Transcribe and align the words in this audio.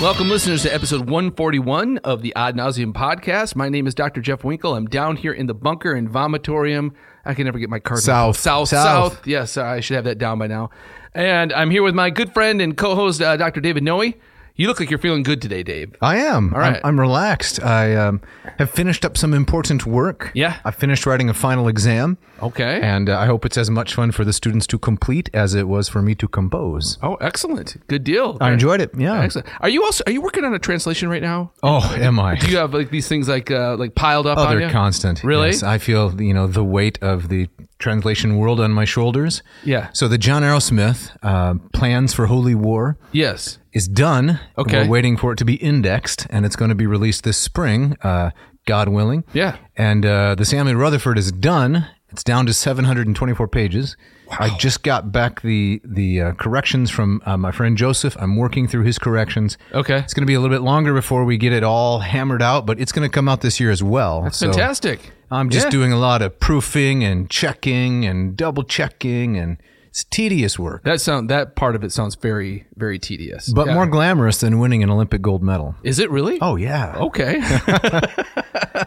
Welcome, 0.00 0.28
listeners, 0.28 0.62
to 0.62 0.74
episode 0.74 1.08
141 1.08 1.98
of 1.98 2.20
the 2.20 2.34
Ad 2.36 2.56
Navseam 2.56 2.92
podcast. 2.92 3.56
My 3.56 3.68
name 3.70 3.86
is 3.86 3.94
Dr. 3.94 4.20
Jeff 4.20 4.44
Winkle. 4.44 4.74
I'm 4.74 4.86
down 4.86 5.16
here 5.16 5.32
in 5.32 5.46
the 5.46 5.54
bunker 5.54 5.94
in 5.94 6.08
Vomitorium. 6.10 6.92
I 7.24 7.32
can 7.32 7.44
never 7.46 7.58
get 7.58 7.70
my 7.70 7.78
card. 7.78 8.00
South. 8.00 8.36
South, 8.36 8.68
South. 8.68 9.14
South. 9.14 9.26
Yes, 9.26 9.56
I 9.56 9.80
should 9.80 9.94
have 9.94 10.04
that 10.04 10.18
down 10.18 10.38
by 10.38 10.46
now. 10.46 10.68
And 11.14 11.52
I'm 11.54 11.70
here 11.70 11.82
with 11.82 11.94
my 11.94 12.10
good 12.10 12.34
friend 12.34 12.60
and 12.60 12.76
co 12.76 12.94
host, 12.94 13.22
uh, 13.22 13.36
Dr. 13.38 13.60
David 13.60 13.82
Noe. 13.82 14.12
You 14.56 14.68
look 14.68 14.78
like 14.78 14.88
you're 14.88 15.00
feeling 15.00 15.24
good 15.24 15.42
today, 15.42 15.64
Dave. 15.64 15.96
I 16.00 16.18
am. 16.18 16.54
All 16.54 16.60
right. 16.60 16.76
I'm, 16.76 16.80
I'm 16.90 17.00
relaxed. 17.00 17.60
I 17.60 17.96
um, 17.96 18.20
have 18.60 18.70
finished 18.70 19.04
up 19.04 19.16
some 19.16 19.34
important 19.34 19.84
work. 19.84 20.30
Yeah. 20.32 20.58
I 20.64 20.70
finished 20.70 21.06
writing 21.06 21.28
a 21.28 21.34
final 21.34 21.66
exam, 21.66 22.18
Okay. 22.40 22.80
and 22.80 23.08
uh, 23.08 23.18
I 23.18 23.26
hope 23.26 23.44
it's 23.44 23.56
as 23.58 23.68
much 23.68 23.94
fun 23.94 24.12
for 24.12 24.24
the 24.24 24.32
students 24.32 24.68
to 24.68 24.78
complete 24.78 25.28
as 25.34 25.56
it 25.56 25.66
was 25.66 25.88
for 25.88 26.02
me 26.02 26.14
to 26.14 26.28
compose. 26.28 26.98
oh, 27.02 27.16
excellent. 27.16 27.76
Good 27.88 28.04
deal. 28.04 28.38
I 28.40 28.52
enjoyed 28.52 28.80
it. 28.80 28.92
Yeah. 28.96 29.20
Excellent. 29.22 29.48
Are 29.60 29.68
you 29.68 29.82
also 29.82 30.04
are 30.06 30.12
you 30.12 30.20
working 30.22 30.44
on 30.44 30.54
a 30.54 30.60
translation 30.60 31.08
right 31.08 31.22
now? 31.22 31.50
Oh, 31.64 31.92
am 31.98 32.20
I? 32.20 32.36
Do 32.36 32.46
you 32.48 32.58
have 32.58 32.72
like 32.72 32.90
these 32.90 33.08
things 33.08 33.28
like 33.28 33.50
uh, 33.50 33.74
like 33.76 33.96
piled 33.96 34.28
up 34.28 34.38
Oh, 34.38 34.48
they're 34.50 34.60
you? 34.60 34.70
constant. 34.70 35.24
Really? 35.24 35.48
Yes, 35.48 35.64
I 35.64 35.78
feel 35.78 36.20
you 36.22 36.32
know 36.32 36.46
the 36.46 36.62
weight 36.62 36.96
of 37.02 37.28
the 37.28 37.48
translation 37.84 38.36
world 38.38 38.58
on 38.60 38.72
my 38.72 38.84
shoulders. 38.84 39.42
Yeah. 39.64 39.88
So 39.92 40.08
the 40.08 40.18
John 40.18 40.42
Arrowsmith 40.42 41.16
uh, 41.22 41.54
plans 41.72 42.12
for 42.14 42.26
Holy 42.26 42.54
War 42.54 42.96
Yes. 43.12 43.58
is 43.72 43.86
done. 43.86 44.40
Okay. 44.58 44.82
We're 44.82 44.88
waiting 44.90 45.16
for 45.16 45.32
it 45.32 45.36
to 45.38 45.44
be 45.44 45.54
indexed, 45.54 46.26
and 46.30 46.44
it's 46.46 46.56
going 46.56 46.70
to 46.70 46.74
be 46.74 46.86
released 46.86 47.22
this 47.24 47.36
spring, 47.38 47.96
uh, 48.02 48.30
God 48.66 48.88
willing. 48.88 49.22
Yeah. 49.32 49.56
And 49.76 50.04
uh, 50.06 50.34
the 50.34 50.44
Samuel 50.44 50.76
Rutherford 50.76 51.18
is 51.18 51.30
done. 51.30 51.86
It's 52.10 52.24
down 52.24 52.46
to 52.46 52.52
724 52.54 53.48
pages. 53.48 53.96
Wow. 54.30 54.36
I 54.40 54.56
just 54.56 54.82
got 54.84 55.12
back 55.12 55.42
the 55.42 55.80
the 55.84 56.20
uh, 56.20 56.32
corrections 56.34 56.90
from 56.90 57.20
uh, 57.26 57.36
my 57.36 57.50
friend 57.50 57.76
Joseph. 57.76 58.16
I'm 58.20 58.36
working 58.36 58.66
through 58.68 58.84
his 58.84 58.98
corrections. 58.98 59.58
Okay. 59.72 59.98
It's 59.98 60.14
going 60.14 60.22
to 60.22 60.26
be 60.26 60.34
a 60.34 60.40
little 60.40 60.54
bit 60.56 60.62
longer 60.62 60.94
before 60.94 61.24
we 61.24 61.36
get 61.36 61.52
it 61.52 61.62
all 61.64 61.98
hammered 61.98 62.40
out, 62.40 62.64
but 62.66 62.80
it's 62.80 62.92
going 62.92 63.06
to 63.08 63.12
come 63.12 63.28
out 63.28 63.40
this 63.42 63.58
year 63.60 63.70
as 63.70 63.82
well. 63.82 64.22
That's 64.22 64.38
So 64.38 64.46
fantastic. 64.46 65.12
I'm 65.30 65.50
just 65.50 65.66
Yeah. 65.66 65.70
doing 65.70 65.92
a 65.92 65.98
lot 65.98 66.22
of 66.22 66.38
proofing 66.40 67.02
and 67.04 67.28
checking 67.30 68.04
and 68.04 68.36
double 68.36 68.62
checking, 68.62 69.36
and 69.36 69.56
it's 69.88 70.04
tedious 70.04 70.58
work, 70.58 70.82
That 70.84 71.00
sound 71.00 71.30
that 71.30 71.54
part 71.56 71.74
of 71.76 71.84
it 71.84 71.92
sounds 71.92 72.14
very 72.16 72.66
very 72.76 72.98
tedious. 72.98 73.48
but 73.52 73.66
Yeah. 73.68 73.74
more 73.74 73.86
glamorous 73.86 74.38
than 74.40 74.58
winning 74.58 74.82
an 74.82 74.90
Olympic 74.90 75.22
gold 75.22 75.42
medal. 75.42 75.76
Is 75.82 75.98
it 75.98 76.10
really? 76.10 76.38
Oh 76.40 76.56
yeah. 76.56 76.94
Okay. 76.98 77.40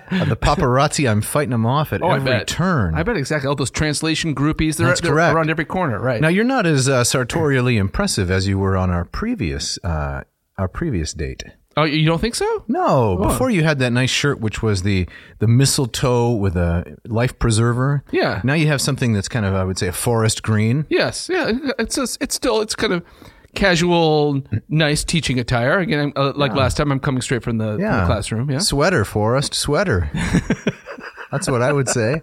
The 0.09 0.37
paparazzi, 0.37 1.09
I'm 1.09 1.21
fighting 1.21 1.51
them 1.51 1.65
off 1.65 1.91
at 1.93 2.01
Oh, 2.01 2.07
I 2.07 2.15
every 2.15 2.31
bet. 2.31 2.47
turn. 2.47 2.95
I 2.95 3.03
bet 3.03 3.17
exactly. 3.17 3.47
All 3.47 3.55
those 3.55 3.69
translation 3.71 4.33
groupies, 4.33 4.77
they're, 4.77 4.87
That's 4.87 5.01
they're 5.01 5.11
correct. 5.11 5.35
around 5.35 5.49
every 5.49 5.65
corner, 5.65 5.99
right? 5.99 6.21
Now 6.21 6.29
you're 6.29 6.43
not 6.45 6.65
as 6.65 6.87
uh, 6.87 7.03
sartorially 7.03 7.77
impressive 7.77 8.31
as 8.31 8.47
you 8.47 8.57
were 8.57 8.77
on 8.77 8.89
our 8.89 9.03
previous 9.05 9.77
uh, 9.83 10.23
our 10.57 10.67
previous 10.67 11.13
date. 11.13 11.43
Oh, 11.77 11.83
you 11.83 12.05
don't 12.05 12.19
think 12.19 12.35
so? 12.35 12.63
No, 12.67 13.17
before 13.17 13.49
you 13.49 13.63
had 13.63 13.79
that 13.79 13.91
nice 13.91 14.09
shirt, 14.09 14.39
which 14.39 14.61
was 14.61 14.83
the 14.83 15.07
the 15.39 15.47
mistletoe 15.47 16.31
with 16.31 16.57
a 16.57 16.97
life 17.05 17.37
preserver. 17.39 18.03
Yeah. 18.11 18.41
Now 18.43 18.53
you 18.53 18.67
have 18.67 18.81
something 18.81 19.13
that's 19.13 19.29
kind 19.29 19.45
of, 19.45 19.53
I 19.53 19.63
would 19.63 19.77
say, 19.77 19.87
a 19.87 19.93
forest 19.93 20.43
green. 20.43 20.85
Yes. 20.89 21.29
Yeah. 21.31 21.51
It's 21.79 21.97
a, 21.97 22.07
it's 22.19 22.35
still 22.35 22.61
it's 22.61 22.75
kind 22.75 22.93
of 22.93 23.03
casual, 23.55 24.41
nice 24.69 25.03
teaching 25.03 25.39
attire. 25.39 25.79
Again, 25.79 25.99
I'm, 25.99 26.13
uh, 26.15 26.33
like 26.35 26.53
last 26.53 26.77
time, 26.77 26.91
I'm 26.91 26.99
coming 26.99 27.21
straight 27.21 27.43
from 27.43 27.57
the, 27.57 27.73
from 27.73 27.81
the 27.81 28.05
classroom. 28.05 28.51
Yeah. 28.51 28.59
Sweater, 28.59 29.05
forest, 29.05 29.53
sweater. 29.53 30.09
that's 31.31 31.49
what 31.49 31.61
I 31.61 31.71
would 31.73 31.89
say. 31.89 32.21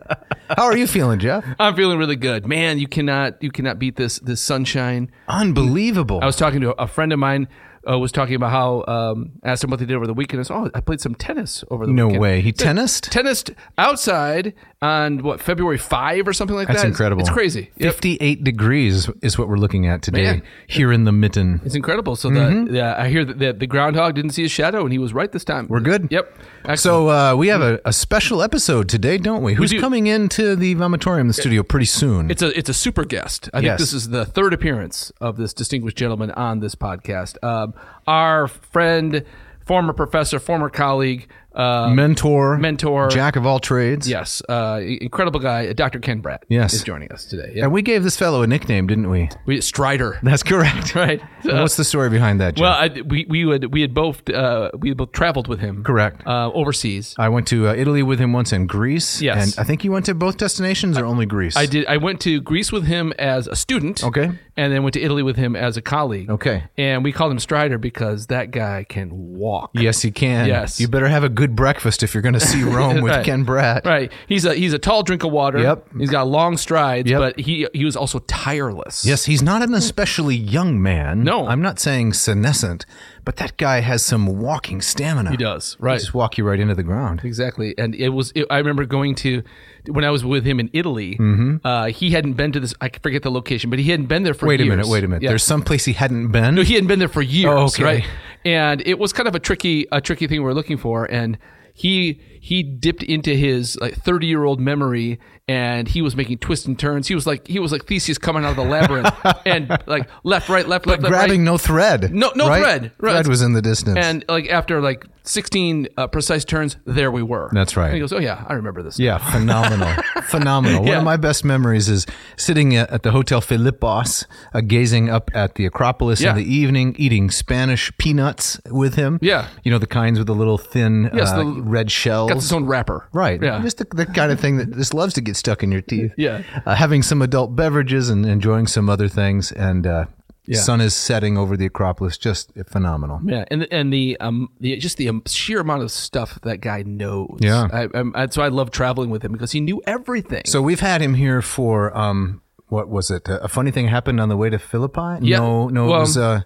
How 0.57 0.65
are 0.65 0.77
you 0.77 0.87
feeling, 0.87 1.19
Jeff? 1.19 1.45
I'm 1.59 1.75
feeling 1.75 1.99
really 1.99 2.17
good, 2.17 2.47
man. 2.47 2.79
You 2.79 2.89
cannot 2.89 3.43
you 3.43 3.51
cannot 3.51 3.79
beat 3.79 3.97
this 3.97 4.19
this 4.21 4.41
sunshine. 4.41 5.11
Unbelievable. 5.29 6.21
I 6.23 6.27
was 6.27 6.37
talking 6.37 6.61
to 6.63 6.71
a 6.81 6.87
friend 6.87 7.13
of 7.13 7.19
mine. 7.19 7.49
Uh, 7.89 7.99
was 7.99 8.13
talking 8.13 8.35
about 8.35 8.51
how 8.51 8.85
um, 8.93 9.33
asked 9.43 9.65
him 9.65 9.71
what 9.71 9.79
they 9.81 9.87
did 9.87 9.97
over 9.97 10.07
the 10.07 10.15
weekend. 10.15 10.41
I 10.41 10.43
said, 10.45 10.55
"Oh, 10.57 10.71
I 10.75 10.81
played 10.81 11.01
some 11.01 11.15
tennis 11.15 11.65
over 11.71 11.87
the 11.87 11.93
no 11.93 12.07
weekend." 12.07 12.15
No 12.17 12.21
way. 12.21 12.41
He 12.41 12.53
tennised? 12.53 13.11
tennised 13.11 13.55
outside 13.79 14.55
on 14.83 15.23
what 15.23 15.41
February 15.41 15.79
five 15.79 16.29
or 16.29 16.33
something 16.35 16.55
like 16.57 16.67
That's 16.69 16.83
that. 16.83 16.89
That's 16.89 16.95
incredible. 16.99 17.21
It's 17.23 17.31
crazy. 17.31 17.71
Yep. 17.79 17.95
58 17.95 18.45
degrees 18.45 19.09
is 19.23 19.39
what 19.39 19.49
we're 19.49 19.57
looking 19.57 19.87
at 19.87 20.03
today 20.03 20.25
Man. 20.25 20.43
here 20.67 20.93
in 20.93 21.05
the 21.05 21.13
mitten. 21.13 21.61
It's 21.65 21.75
incredible. 21.75 22.17
So 22.17 22.29
Mm-hmm. 22.31 22.67
the 22.67 22.73
yeah, 22.73 22.95
I 22.99 23.09
hear 23.09 23.25
that 23.25 23.39
the, 23.39 23.53
the 23.53 23.67
groundhog 23.67 24.15
didn't 24.15 24.31
see 24.33 24.43
his 24.43 24.51
shadow, 24.51 24.83
and 24.83 24.93
he 24.93 24.99
was 24.99 25.13
right 25.15 25.31
this 25.31 25.45
time. 25.45 25.67
We're 25.69 25.81
good. 25.81 26.09
Yep. 26.11 26.37
Excellent. 26.61 26.81
So 26.81 27.09
uh, 27.11 27.37
we 27.37 27.49
have 27.49 27.61
a, 27.63 27.81
a 27.85 27.93
special 27.93 28.43
episode 28.43 28.89
today, 28.89 29.19
don't 29.19 29.43
we? 29.43 29.55
Who's 29.55 29.71
do. 29.71 29.81
coming 29.81 30.07
into 30.07 30.57
the 30.57 30.75
vomitorium, 30.75 31.29
the 31.29 31.33
studio, 31.35 31.63
pretty 31.63 31.87
soon? 31.87 32.31
it's 32.31 32.43
a 32.43 32.57
it's 32.59 32.69
a 32.69 32.75
super 32.75 33.05
guest. 33.05 33.49
I 33.55 33.61
think 33.61 33.79
this 33.79 33.93
is 33.93 34.09
the 34.09 34.25
third 34.25 34.53
appearance 34.53 35.13
of 35.21 35.37
this 35.37 35.53
distinguished 35.55 35.97
gentleman 35.97 36.31
on 36.33 36.61
this 36.61 36.75
podcast. 36.75 37.43
Um, 37.43 37.74
our 38.07 38.49
friend, 38.49 39.25
former 39.67 39.93
professor, 39.93 40.39
former 40.39 40.69
colleague, 40.69 41.29
uh, 41.55 41.89
mentor, 41.95 42.59
mentor. 42.59 43.09
jack 43.09 43.37
of 43.37 43.47
all 43.47 43.61
trades. 43.61 44.09
yes, 44.09 44.43
uh, 44.49 44.81
incredible 44.83 45.39
guy, 45.39 45.73
Dr. 45.73 46.01
Ken 46.01 46.21
Bratt. 46.21 46.39
Yes. 46.49 46.75
is 46.75 46.83
joining 46.83 47.13
us 47.13 47.27
today. 47.27 47.53
Yeah, 47.55 47.65
And 47.65 47.73
we 47.73 47.81
gave 47.81 48.03
this 48.03 48.17
fellow 48.17 48.43
a 48.43 48.47
nickname, 48.49 48.89
didn't 48.89 49.09
we? 49.09 49.29
we 49.47 49.61
Strider. 49.61 50.19
That's 50.23 50.43
correct. 50.43 50.95
Right. 51.05 51.21
And 51.45 51.61
what's 51.61 51.77
the 51.77 51.85
story 51.85 52.09
behind 52.11 52.41
that, 52.41 52.55
Jeff? 52.57 52.63
Well, 52.63 52.73
I, 52.73 52.89
we 53.03 53.27
we 53.29 53.49
had 53.49 53.73
we 53.73 53.83
had 53.83 53.95
both 53.95 54.29
uh, 54.31 54.71
we 54.79 54.89
had 54.89 54.97
both 54.97 55.13
traveled 55.13 55.47
with 55.49 55.61
him. 55.61 55.85
Correct. 55.85 56.27
Uh, 56.27 56.51
overseas. 56.53 57.15
I 57.19 57.29
went 57.29 57.47
to 57.49 57.69
uh, 57.69 57.75
Italy 57.75 58.03
with 58.03 58.19
him 58.19 58.33
once 58.33 58.51
and 58.53 58.69
Greece. 58.69 59.21
Yes. 59.21 59.57
And 59.57 59.61
I 59.61 59.65
think 59.65 59.85
you 59.85 59.93
went 59.93 60.07
to 60.07 60.15
both 60.15 60.39
destinations 60.39 60.97
or 60.99 61.05
only 61.05 61.27
Greece? 61.27 61.57
I 61.57 61.67
did. 61.67 61.87
I 61.87 61.99
went 61.99 62.21
to 62.23 62.41
Greece 62.41 62.73
with 62.73 62.85
him 62.87 63.13
as 63.19 63.47
a 63.47 63.55
student. 63.57 64.03
Okay. 64.03 64.31
And 64.57 64.73
then 64.73 64.85
went 64.85 64.95
to 64.95 65.01
Italy 65.03 65.25
with 65.25 65.35
him 65.37 65.57
as 65.57 65.77
a 65.77 65.83
colleague. 65.83 66.31
Okay. 66.31 66.63
And 66.79 67.03
we 67.03 67.11
called 67.11 67.33
him 67.33 67.41
Strider 67.41 67.77
because 67.77 68.29
that 68.29 68.53
guy 68.53 68.85
can 68.89 69.11
walk. 69.13 69.71
Yes, 69.75 70.01
he 70.03 70.13
can. 70.13 70.47
Yes. 70.47 70.79
You 70.81 70.87
better 70.87 71.09
have 71.09 71.25
a 71.25 71.29
good 71.29 71.57
breakfast 71.57 72.05
if 72.05 72.15
you're 72.15 72.23
going 72.23 72.35
to 72.35 72.41
see 72.41 72.63
Rome 72.63 73.01
with 73.01 73.11
Right. 73.13 73.25
Ken 73.25 73.45
Bratt. 73.45 73.85
Right. 73.85 74.13
He's 74.29 74.45
a 74.45 74.55
he's 74.55 74.73
a 74.73 74.79
tall 74.79 75.03
drink 75.03 75.25
of 75.25 75.33
water. 75.33 75.59
Yep. 75.59 75.89
He's 75.99 76.11
got 76.11 76.29
long 76.29 76.57
strides, 76.57 77.11
Yep. 77.11 77.19
but 77.19 77.41
he 77.41 77.67
he 77.75 77.85
was 77.85 77.97
also 77.97 78.21
tireless. 78.21 79.05
Yes, 79.05 79.25
he's 79.25 79.43
not 79.43 79.63
an 79.63 79.75
especially 79.75 80.37
young 80.37 80.81
man. 80.81 81.25
No. 81.25 81.49
I'm 81.49 81.61
not 81.63 81.81
saying 81.81 82.13
senescent, 82.13 82.87
but 83.25 83.37
that 83.37 83.57
guy 83.57 83.81
has 83.81 84.03
some 84.03 84.27
walking 84.39 84.81
stamina. 84.83 85.31
He 85.31 85.37
does. 85.37 85.77
right? 85.79 85.91
He'll 85.91 85.95
Right. 85.95 86.01
Just 86.01 86.15
walk 86.15 86.37
you 86.39 86.45
right 86.45 86.61
into 86.61 86.75
the 86.75 86.83
ground. 86.83 87.23
Exactly, 87.25 87.75
and 87.79 87.95
it 87.95 88.11
was. 88.11 88.33
It, 88.35 88.47
I 88.51 88.59
remember 88.59 88.85
going 88.85 89.15
to 89.17 89.43
when 89.87 90.05
I 90.05 90.11
was 90.11 90.25
with 90.25 90.45
him 90.45 90.61
in 90.61 90.71
Italy. 90.73 91.19
Uh, 91.65 91.87
he 91.87 92.11
hadn't 92.11 92.35
been 92.35 92.53
to 92.53 92.61
this. 92.61 92.75
I 92.81 92.89
forget 93.03 93.23
the 93.23 93.31
location, 93.31 93.71
but 93.71 93.79
he 93.79 93.91
hadn't 93.91 94.07
been 94.07 94.23
there 94.25 94.35
for. 94.35 94.47
Mm-hmm. 94.47 94.49
Wait 94.49 94.61
a 94.61 94.65
minute, 94.67 94.87
wait 94.89 95.05
a 95.05 95.09
minute. 95.09 95.23
Yeah. 95.23 95.31
There's 95.31 95.43
some 95.45 95.63
place 95.63 95.85
he 95.85 95.93
hadn't 95.95 96.29
been. 96.29 96.55
No, 96.55 96.63
he 96.63 96.75
hadn't 96.75 96.89
been 96.89 96.99
there 96.99 97.09
for 97.09 97.23
years, 97.23 97.47
Oh, 97.53 97.65
okay. 97.67 97.85
right? 97.85 98.05
And 98.45 98.83
it 98.87 98.99
was 98.99 99.13
kind 99.13 99.27
of 99.29 99.35
a 99.35 99.41
tricky, 99.41 99.87
a 99.91 100.01
tricky 100.01 100.27
thing 100.27 100.41
we 100.41 100.45
were 100.45 100.55
looking 100.55 100.77
for. 100.77 101.07
And 101.11 101.39
he 101.73 102.21
he 102.45 102.63
dipped 102.63 103.03
into 103.03 103.35
his 103.35 103.75
like 103.81 103.95
30 103.95 104.27
year 104.27 104.45
old 104.45 104.61
memory, 104.61 105.19
and 105.49 105.89
he 105.89 106.03
was 106.03 106.15
making 106.15 106.37
twists 106.39 106.67
and 106.67 106.79
turns. 106.79 107.09
He 107.09 107.15
was 107.15 107.27
like 107.27 107.47
he 107.47 107.59
was 107.59 107.73
like 107.73 107.87
Theseus 107.87 108.19
coming 108.19 108.45
out 108.45 108.51
of 108.51 108.57
the 108.57 108.65
labyrinth, 108.65 109.09
and 109.47 109.71
like 109.87 110.11
left, 110.25 110.51
right, 110.51 110.69
left, 110.69 110.87
left, 110.87 111.01
left, 111.03 111.11
grabbing 111.11 111.41
right. 111.41 111.45
no 111.53 111.57
thread. 111.57 112.15
No- 112.15 112.33
no 112.35 112.49
right? 112.49 112.61
thread. 112.61 112.93
Right. 112.99 113.13
Thread 113.13 113.29
was 113.29 113.41
in 113.41 113.55
the 113.55 113.63
distance. 113.63 113.97
And 113.99 114.27
like 114.29 114.51
after 114.51 114.83
like 114.83 115.07
16 115.23 115.89
uh, 115.97 116.07
precise 116.09 116.45
turns, 116.45 116.77
there 116.85 117.11
we 117.11 117.23
were. 117.23 117.49
That's 117.53 117.79
right. 117.79 117.87
And 117.87 117.95
he 117.95 118.01
goes, 118.01 118.13
"Oh 118.13 118.19
yeah, 118.19 118.45
I 118.47 118.53
remember 118.53 118.83
this." 118.83 118.99
yeah, 118.99 119.17
phenomenal, 119.17 119.95
phenomenal. 120.25 120.83
One 120.85 120.99
of 120.99 121.05
my 121.05 121.17
best 121.17 121.47
memories 121.47 121.89
is 121.89 122.05
sitting 122.37 122.77
at, 122.77 122.91
at 122.91 123.03
the 123.05 123.11
Hotel 123.11 123.41
Philippos, 123.41 124.27
uh, 124.53 124.61
gazing 124.61 125.09
up 125.09 125.31
at 125.35 125.55
the 125.55 125.65
Acropolis 125.65 126.21
Yeah. 126.21 126.31
in 126.33 126.37
the 126.37 126.45
evening, 126.55 126.95
eating 126.99 127.31
Spanish 127.31 127.91
peanuts 127.97 128.61
with 128.71 128.97
him. 128.97 129.19
Yeah. 129.23 129.49
you 129.63 129.71
know 129.71 129.79
the 129.79 129.87
kinds 129.87 130.19
with 130.19 130.27
the 130.27 130.35
little 130.35 130.59
thin 130.59 131.11
Yes, 131.15 131.31
uh, 131.31 131.39
the- 131.39 131.63
red 131.63 131.91
shells. 131.91 132.31
Got 132.35 132.43
its 132.43 132.53
own 132.53 132.67
wrapper. 132.67 133.09
Right. 133.13 133.43
Yeah. 133.43 133.61
Just 133.63 133.79
the, 133.79 133.87
the 133.95 134.07
kind 134.07 134.31
of 134.33 134.39
thing 134.41 134.57
that 134.59 134.73
just 134.77 134.95
loves 134.95 135.15
to 135.15 135.21
get 135.21 135.37
stuck 135.37 135.63
in 135.63 135.73
your 135.73 135.83
teeth. 135.83 136.13
Yeah. 136.17 136.43
Uh, 136.67 136.75
having 136.75 137.03
some 137.03 137.23
adult 137.23 137.55
beverages 137.57 138.11
and 138.11 138.27
enjoying 138.27 138.67
some 138.67 138.89
other 138.89 139.09
things. 139.09 139.53
And 139.53 139.87
uh, 139.87 140.05
Yeah. 140.47 140.61
sun 140.61 140.81
is 140.83 140.95
setting 140.95 141.39
over 141.39 141.57
the 141.57 141.67
Acropolis. 141.67 142.19
Just 142.19 142.53
phenomenal. 142.69 143.21
Yeah, 143.25 143.45
and 143.51 143.63
the, 143.63 143.73
and 143.73 143.91
the 143.93 144.17
um 144.21 144.49
the 144.61 144.77
just 144.77 144.99
the 144.99 145.09
um, 145.09 145.23
sheer 145.27 145.61
amount 145.61 145.83
of 145.83 145.91
stuff 145.91 146.39
that 146.43 146.59
guy 146.61 146.83
knows. 146.83 147.39
Yeah. 147.41 147.69
I, 147.73 147.89
I, 148.15 148.27
so 148.29 148.43
I 148.43 148.49
love 148.49 148.71
traveling 148.71 149.09
with 149.11 149.25
him 149.25 149.33
because 149.33 149.53
he 149.53 149.61
knew 149.61 149.81
everything. 149.87 150.43
So 150.47 150.61
we've 150.61 150.81
had 150.81 151.01
him 151.01 151.15
here 151.15 151.41
for, 151.41 151.97
um, 151.97 152.43
what 152.69 152.89
was 152.89 153.11
it? 153.11 153.23
A 153.29 153.49
funny 153.49 153.71
thing 153.71 153.89
happened 153.89 154.21
on 154.21 154.29
the 154.29 154.37
way 154.37 154.51
to 154.51 154.59
Philippi? 154.59 155.19
Yeah. 155.27 155.39
No, 155.39 155.69
no, 155.69 155.87
Well, 155.87 155.97
it 155.97 156.01
was. 156.01 156.17
Uh, 156.19 156.43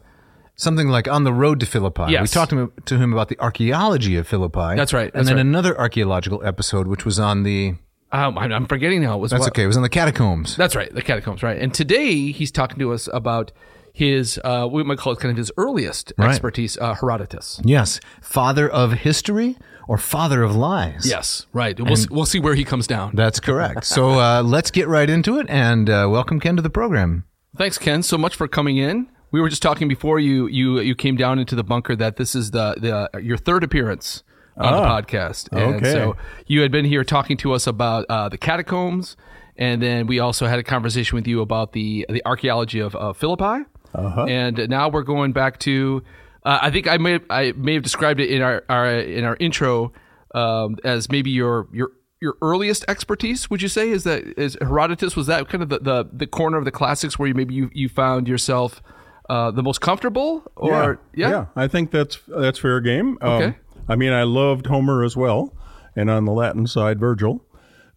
something 0.58 0.88
like 0.88 1.08
on 1.08 1.24
the 1.24 1.32
road 1.32 1.60
to 1.60 1.66
Philippi. 1.66 2.04
Yes. 2.08 2.20
We 2.22 2.28
talked 2.28 2.50
to 2.50 2.58
him, 2.58 2.72
to 2.84 2.98
him 2.98 3.12
about 3.14 3.28
the 3.30 3.38
archaeology 3.40 4.16
of 4.16 4.28
Philippi. 4.28 4.76
That's 4.76 4.92
right, 4.92 5.10
and 5.14 5.26
then 5.26 5.36
right. 5.36 5.40
another 5.40 5.78
archaeological 5.78 6.44
episode, 6.44 6.86
which 6.86 7.06
was 7.06 7.18
on 7.18 7.44
the. 7.44 7.76
Um, 8.12 8.36
I'm, 8.38 8.52
I'm 8.52 8.66
forgetting 8.66 9.00
now. 9.02 9.16
It 9.16 9.20
was 9.20 9.30
That's 9.30 9.40
what- 9.40 9.50
okay. 9.50 9.64
It 9.64 9.66
was 9.66 9.76
on 9.76 9.82
the 9.82 9.88
catacombs. 9.88 10.56
That's 10.56 10.74
right, 10.76 10.92
the 10.94 11.02
catacombs, 11.02 11.42
right? 11.42 11.58
And 11.58 11.72
today 11.72 12.32
he's 12.32 12.50
talking 12.50 12.78
to 12.80 12.92
us 12.92 13.08
about 13.12 13.52
his, 13.92 14.38
uh, 14.44 14.68
we 14.70 14.82
might 14.84 14.96
call 14.98 15.12
it 15.12 15.18
kind 15.18 15.30
of 15.30 15.36
his 15.36 15.50
earliest 15.56 16.12
Right. 16.16 16.30
expertise, 16.30 16.78
uh, 16.78 16.94
Herodotus. 16.94 17.60
yes, 17.64 18.00
father 18.22 18.68
of 18.68 18.92
history 18.92 19.56
or 19.88 19.98
father 19.98 20.42
of 20.42 20.54
lies. 20.54 21.04
Yes, 21.04 21.46
right. 21.52 21.78
We'll, 21.78 21.96
we'll 22.10 22.26
see 22.26 22.38
where 22.40 22.54
he 22.54 22.64
comes 22.64 22.86
down. 22.86 23.14
That's 23.14 23.40
correct. 23.40 23.84
so 23.84 24.18
uh, 24.20 24.42
let's 24.46 24.70
get 24.70 24.86
right 24.88 25.08
into 25.10 25.38
it 25.38 25.46
and 25.50 25.90
uh, 25.90 26.06
welcome 26.10 26.38
Ken 26.40 26.56
to 26.56 26.62
the 26.62 26.70
program. 26.70 27.24
Thanks, 27.56 27.76
Ken, 27.76 28.02
so 28.02 28.16
much 28.16 28.36
for 28.36 28.46
coming 28.48 28.76
in. 28.76 29.08
We 29.30 29.40
were 29.40 29.48
just 29.48 29.62
talking 29.62 29.88
before 29.88 30.18
you 30.18 30.46
you 30.46 30.80
you 30.80 30.94
came 30.94 31.16
down 31.16 31.38
into 31.38 31.54
the 31.54 31.64
bunker 31.64 31.94
that 31.96 32.16
this 32.16 32.34
is 32.34 32.50
the 32.50 32.74
the 33.12 33.20
your 33.20 33.36
third 33.36 33.62
appearance 33.64 34.22
on 34.56 34.72
the 34.72 34.88
podcast, 34.88 35.48
and 35.52 35.76
okay. 35.76 35.92
so 35.92 36.16
you 36.46 36.62
had 36.62 36.72
been 36.72 36.84
here 36.84 37.04
talking 37.04 37.36
to 37.38 37.52
us 37.52 37.66
about 37.66 38.06
uh, 38.08 38.28
the 38.28 38.38
catacombs, 38.38 39.16
and 39.56 39.80
then 39.80 40.06
we 40.06 40.18
also 40.18 40.46
had 40.46 40.58
a 40.58 40.64
conversation 40.64 41.14
with 41.16 41.26
you 41.28 41.40
about 41.40 41.72
the 41.72 42.06
the 42.08 42.22
archaeology 42.26 42.80
of 42.80 42.96
uh, 42.96 43.12
Philippi, 43.12 43.64
Uh-huh. 43.94 44.24
and 44.28 44.68
now 44.68 44.88
we're 44.88 45.02
going 45.02 45.32
back 45.32 45.58
to. 45.60 46.02
Uh, 46.44 46.58
I 46.62 46.70
think 46.70 46.88
I 46.88 46.96
may 46.96 47.20
I 47.30 47.52
may 47.52 47.74
have 47.74 47.82
described 47.82 48.20
it 48.20 48.30
in 48.30 48.42
our, 48.42 48.64
our 48.68 48.86
in 48.98 49.24
our 49.24 49.36
intro 49.38 49.92
um, 50.34 50.76
as 50.84 51.10
maybe 51.10 51.30
your 51.30 51.68
your 51.72 51.90
your 52.20 52.36
earliest 52.42 52.84
expertise. 52.88 53.48
Would 53.50 53.62
you 53.62 53.68
say 53.68 53.90
is 53.90 54.04
that 54.04 54.24
is 54.38 54.56
Herodotus 54.60 55.14
was 55.14 55.26
that 55.26 55.48
kind 55.48 55.62
of 55.62 55.68
the, 55.68 55.78
the, 55.78 56.08
the 56.12 56.26
corner 56.26 56.56
of 56.58 56.64
the 56.64 56.70
classics 56.72 57.18
where 57.18 57.28
you 57.28 57.34
maybe 57.34 57.54
you, 57.54 57.70
you 57.72 57.88
found 57.88 58.26
yourself 58.26 58.82
uh, 59.28 59.50
the 59.50 59.62
most 59.62 59.80
comfortable 59.80 60.42
or 60.56 61.00
yeah, 61.14 61.46
I 61.56 61.68
think 61.68 61.90
that's 61.90 62.18
that's 62.28 62.58
fair 62.58 62.80
game. 62.80 63.18
Um, 63.20 63.30
Okay. 63.42 63.58
I 63.88 63.96
mean, 63.96 64.12
I 64.12 64.22
loved 64.24 64.66
Homer 64.66 65.02
as 65.02 65.16
well, 65.16 65.56
and 65.96 66.10
on 66.10 66.24
the 66.26 66.32
Latin 66.32 66.66
side, 66.66 67.00
Virgil. 67.00 67.44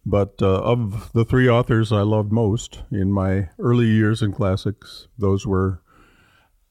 But 0.04 0.42
uh, 0.42 0.60
of 0.62 1.12
the 1.12 1.24
three 1.24 1.48
authors 1.48 1.92
I 1.92 2.00
loved 2.02 2.32
most 2.32 2.82
in 2.90 3.12
my 3.12 3.50
early 3.58 3.86
years 3.86 4.20
in 4.22 4.32
classics, 4.32 5.06
those 5.18 5.46
were 5.46 5.80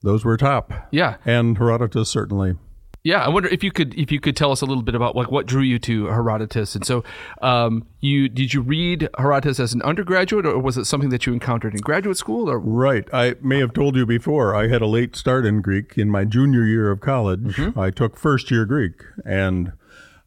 those 0.02 0.25
were 0.25 0.36
top. 0.38 0.74
yeah 0.92 1.18
And 1.25 1.57
Herodotus 1.57 2.10
certainly. 2.10 2.56
Yeah 3.03 3.24
I 3.24 3.30
wonder 3.30 3.50
if 3.50 3.63
you 3.63 3.71
could 3.71 3.94
if 3.98 4.12
you 4.12 4.19
could 4.19 4.36
tell 4.36 4.51
us 4.51 4.62
a 4.62 4.65
little 4.65 4.83
bit 4.83 4.95
about 4.95 5.15
like 5.15 5.31
what 5.31 5.45
drew 5.45 5.62
you 5.62 5.80
to 5.80 6.06
Herodotus 6.06 6.75
and 6.75 6.86
so 6.86 7.03
um, 7.42 7.86
you 8.00 8.30
did 8.30 8.53
you 8.53 8.62
read 8.62 9.09
Herodotus 9.18 9.59
as 9.59 9.74
an 9.74 9.81
undergraduate 9.81 10.45
or 10.45 10.57
was 10.59 10.77
it 10.77 10.86
something 10.86 11.09
that 11.09 11.25
you 11.25 11.33
encountered 11.33 11.74
in 11.74 11.81
graduate 11.81 12.18
school 12.18 12.50
or 12.50 12.59
Right. 12.59 13.07
I 13.13 13.36
may 13.42 13.59
have 13.59 13.74
told 13.74 13.95
you 13.95 14.06
before, 14.06 14.56
I 14.56 14.68
had 14.68 14.81
a 14.81 14.88
late 14.88 15.15
start 15.15 15.45
in 15.45 15.62
Greek. 15.62 15.98
In 15.98 16.09
my 16.09 16.25
junior 16.25 16.63
year 16.63 16.89
of 16.89 17.01
college, 17.01 17.59
I 17.75 17.89
took 17.89 18.18
first 18.18 18.50
year 18.50 18.65
Greek. 18.65 19.01
And 19.25 19.74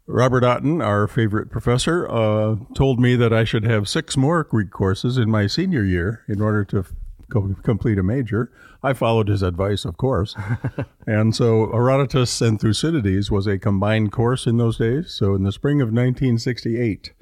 Robert 0.06 0.44
Otten, 0.44 0.82
our 0.82 1.08
favorite 1.08 1.50
professor, 1.50 2.06
uh, 2.10 2.56
told 2.74 3.00
me 3.00 3.16
that 3.16 3.32
I 3.32 3.44
should 3.44 3.64
have 3.64 3.88
six 3.88 4.16
more 4.16 4.44
Greek 4.44 4.70
courses 4.70 5.16
in 5.16 5.30
my 5.30 5.46
senior 5.46 5.82
year 5.82 6.24
in 6.28 6.40
order 6.42 6.64
to 6.66 6.84
complete 7.62 7.98
a 7.98 8.02
major. 8.02 8.50
I 8.82 8.92
followed 8.92 9.28
his 9.28 9.42
advice, 9.42 9.84
of 9.84 9.96
course. 9.96 10.34
and 11.06 11.34
so 11.34 11.70
Herodotus 11.72 12.40
and 12.40 12.60
Thucydides 12.60 13.30
was 13.30 13.46
a 13.46 13.58
combined 13.58 14.12
course 14.12 14.46
in 14.46 14.56
those 14.58 14.78
days. 14.78 15.12
So 15.12 15.34
in 15.34 15.42
the 15.42 15.52
spring 15.52 15.80
of 15.80 15.88
1968, 15.88 17.12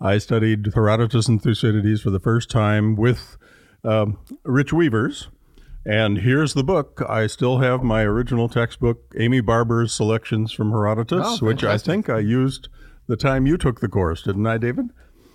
I 0.00 0.18
studied 0.18 0.72
Herodotus 0.74 1.28
and 1.28 1.42
Thucydides 1.42 2.02
for 2.02 2.10
the 2.10 2.20
first 2.20 2.50
time 2.50 2.96
with 2.96 3.36
um, 3.84 4.18
Rich 4.44 4.72
Wevers. 4.72 5.28
And 5.84 6.18
here's 6.18 6.54
the 6.54 6.64
book. 6.64 7.00
I 7.08 7.28
still 7.28 7.58
have 7.58 7.82
my 7.82 8.02
original 8.02 8.48
textbook, 8.48 9.14
Amy 9.18 9.40
Barbour's 9.40 9.92
Selections 9.94 10.52
from 10.52 10.72
Herodotus, 10.72 11.38
Oh, 11.40 11.46
which 11.46 11.62
I 11.62 11.78
think 11.78 12.10
I 12.10 12.18
used 12.18 12.68
the 13.06 13.16
time 13.16 13.46
you 13.46 13.56
took 13.56 13.80
the 13.80 13.88
course, 13.88 14.22
didn't 14.24 14.46
I, 14.46 14.58
David? 14.58 14.90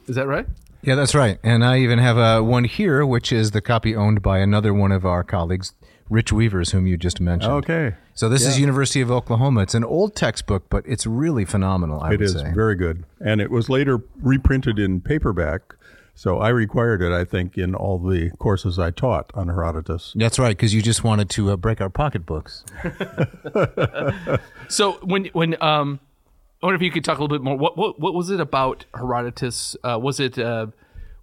is 0.08 0.16
that 0.16 0.28
right 0.28 0.48
Yeah, 0.84 0.96
that's 0.96 1.14
right. 1.16 1.38
And 1.44 1.64
I 1.64 1.80
even 1.80 2.00
have 2.00 2.18
uh, 2.18 2.42
one 2.42 2.64
here, 2.64 3.06
which 3.06 3.32
is 3.32 3.52
the 3.52 3.62
copy 3.62 3.96
owned 3.96 4.22
by 4.22 4.40
another 4.40 4.74
one 4.74 4.92
of 4.92 5.06
our 5.06 5.24
colleagues, 5.24 5.74
Rich 6.10 6.32
Wevers, 6.34 6.72
whom 6.72 6.88
you 6.88 6.98
just 6.98 7.22
mentioned. 7.22 7.54
Okay. 7.54 7.96
So 8.14 8.28
this 8.30 8.46
is 8.46 8.60
University 8.60 9.00
of 9.02 9.10
Oklahoma. 9.12 9.62
It's 9.62 9.76
an 9.76 9.84
old 9.84 10.16
textbook, 10.16 10.70
but 10.70 10.84
it's 10.88 11.06
really 11.08 11.46
phenomenal. 11.46 12.02
I 12.02 12.08
It 12.10 12.12
would 12.12 12.22
is 12.22 12.34
say. 12.34 12.52
very 12.54 12.76
good. 12.76 13.06
And 13.20 13.40
it 13.42 13.50
was 13.52 13.70
later 13.70 14.02
reprinted 14.22 14.78
in 14.80 15.02
paperback. 15.02 15.62
So 16.14 16.40
I 16.40 16.50
required 16.50 17.02
it, 17.02 17.12
I 17.14 17.24
think, 17.24 17.58
in 17.58 17.74
all 17.74 17.98
the 17.98 18.32
courses 18.38 18.78
I 18.78 18.92
taught 18.92 19.32
on 19.34 19.48
Herodotus. 19.48 20.14
That's 20.16 20.38
right, 20.38 20.50
because 20.56 20.74
you 20.74 20.82
just 20.82 21.04
wanted 21.04 21.30
to 21.32 21.52
uh, 21.52 21.58
break 21.58 21.80
our 21.82 21.90
pocketbooks. 21.90 22.64
So 24.68 24.94
when 25.04 25.26
when 25.34 25.62
um, 25.62 26.00
I 26.62 26.68
wonder 26.68 26.76
if 26.76 26.84
you 26.84 26.92
could 26.92 27.04
talk 27.04 27.18
a 27.18 27.22
little 27.22 27.36
bit 27.36 27.44
more. 27.44 27.58
What 27.58 27.76
what 27.76 28.00
what 28.00 28.14
was 28.14 28.30
it 28.30 28.40
about 28.40 28.86
Herodotus? 28.94 29.76
Uh, 29.84 29.98
was 30.00 30.20
it 30.20 30.38
uh, 30.38 30.68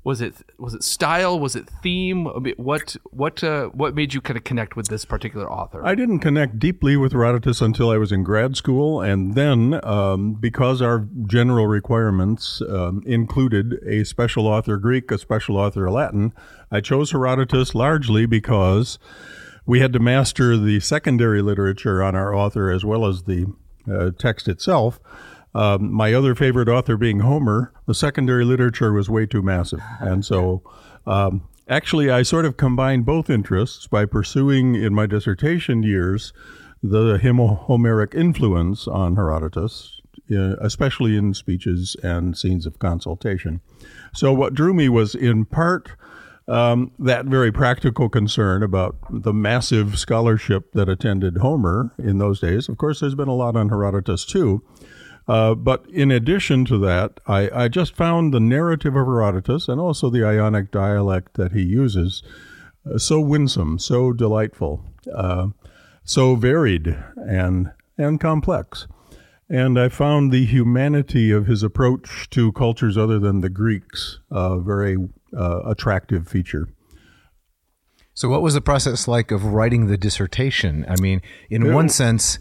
was 0.02 0.20
it 0.20 0.34
was 0.58 0.74
it 0.74 0.82
style? 0.82 1.38
Was 1.38 1.54
it 1.54 1.68
theme? 1.80 2.24
What 2.56 2.96
what 3.04 3.44
uh, 3.44 3.66
what 3.66 3.94
made 3.94 4.14
you 4.14 4.20
kind 4.20 4.36
of 4.36 4.42
connect 4.42 4.74
with 4.74 4.88
this 4.88 5.04
particular 5.04 5.48
author? 5.48 5.86
I 5.86 5.94
didn't 5.94 6.18
connect 6.18 6.58
deeply 6.58 6.96
with 6.96 7.12
Herodotus 7.12 7.60
until 7.60 7.88
I 7.88 7.98
was 7.98 8.10
in 8.10 8.24
grad 8.24 8.56
school, 8.56 9.00
and 9.00 9.36
then 9.36 9.78
um, 9.84 10.34
because 10.34 10.82
our 10.82 11.06
general 11.26 11.68
requirements 11.68 12.60
um, 12.68 13.04
included 13.06 13.74
a 13.86 14.04
special 14.04 14.48
author 14.48 14.76
Greek, 14.76 15.08
a 15.12 15.18
special 15.18 15.56
author 15.56 15.88
Latin, 15.88 16.32
I 16.72 16.80
chose 16.80 17.12
Herodotus 17.12 17.76
largely 17.76 18.26
because 18.26 18.98
we 19.66 19.78
had 19.78 19.92
to 19.92 20.00
master 20.00 20.56
the 20.56 20.80
secondary 20.80 21.42
literature 21.42 22.02
on 22.02 22.16
our 22.16 22.34
author 22.34 22.72
as 22.72 22.84
well 22.84 23.06
as 23.06 23.22
the 23.22 23.46
uh, 23.90 24.10
text 24.18 24.48
itself. 24.48 25.00
Um, 25.54 25.92
my 25.92 26.12
other 26.12 26.34
favorite 26.34 26.68
author 26.68 26.96
being 26.96 27.20
Homer, 27.20 27.72
the 27.86 27.94
secondary 27.94 28.44
literature 28.44 28.92
was 28.92 29.08
way 29.08 29.26
too 29.26 29.42
massive. 29.42 29.80
And 30.00 30.24
so 30.24 30.62
um, 31.06 31.48
actually, 31.68 32.10
I 32.10 32.22
sort 32.22 32.44
of 32.44 32.56
combined 32.56 33.06
both 33.06 33.30
interests 33.30 33.86
by 33.86 34.04
pursuing 34.04 34.74
in 34.74 34.94
my 34.94 35.06
dissertation 35.06 35.82
years 35.82 36.32
the 36.82 37.18
Homeric 37.18 38.14
influence 38.14 38.86
on 38.86 39.16
Herodotus, 39.16 40.00
uh, 40.30 40.56
especially 40.60 41.16
in 41.16 41.34
speeches 41.34 41.96
and 42.02 42.36
scenes 42.36 42.66
of 42.66 42.78
consultation. 42.78 43.60
So, 44.14 44.32
what 44.32 44.54
drew 44.54 44.72
me 44.72 44.88
was 44.88 45.14
in 45.14 45.44
part 45.44 45.96
um, 46.46 46.92
that 46.98 47.26
very 47.26 47.52
practical 47.52 48.08
concern 48.08 48.62
about 48.62 48.96
the 49.10 49.34
massive 49.34 49.98
scholarship 49.98 50.72
that 50.72 50.88
attended 50.88 51.38
Homer 51.38 51.92
in 51.98 52.18
those 52.18 52.40
days. 52.40 52.68
Of 52.68 52.78
course, 52.78 53.00
there's 53.00 53.14
been 53.14 53.28
a 53.28 53.34
lot 53.34 53.54
on 53.54 53.68
Herodotus 53.68 54.24
too. 54.24 54.62
Uh, 55.28 55.54
but 55.54 55.84
in 55.90 56.10
addition 56.10 56.64
to 56.64 56.78
that, 56.78 57.20
I, 57.26 57.50
I 57.64 57.68
just 57.68 57.94
found 57.94 58.32
the 58.32 58.40
narrative 58.40 58.96
of 58.96 59.06
Herodotus 59.06 59.68
and 59.68 59.78
also 59.78 60.08
the 60.08 60.24
Ionic 60.24 60.70
dialect 60.70 61.34
that 61.34 61.52
he 61.52 61.62
uses 61.62 62.22
uh, 62.90 62.96
so 62.96 63.20
winsome, 63.20 63.78
so 63.78 64.12
delightful, 64.12 64.82
uh, 65.14 65.48
so 66.04 66.34
varied 66.34 66.96
and 67.16 67.72
and 67.98 68.20
complex. 68.20 68.86
And 69.50 69.78
I 69.78 69.88
found 69.88 70.30
the 70.30 70.44
humanity 70.46 71.30
of 71.30 71.46
his 71.46 71.62
approach 71.62 72.28
to 72.30 72.52
cultures 72.52 72.96
other 72.96 73.18
than 73.18 73.40
the 73.40 73.48
Greeks 73.48 74.20
a 74.30 74.60
very 74.60 74.96
uh, 75.36 75.60
attractive 75.64 76.28
feature. 76.28 76.68
So, 78.14 78.28
what 78.28 78.42
was 78.42 78.54
the 78.54 78.60
process 78.60 79.06
like 79.06 79.30
of 79.30 79.44
writing 79.44 79.86
the 79.86 79.96
dissertation? 79.96 80.84
I 80.88 81.00
mean, 81.00 81.22
in 81.50 81.72
one 81.72 81.88
sense, 81.88 82.38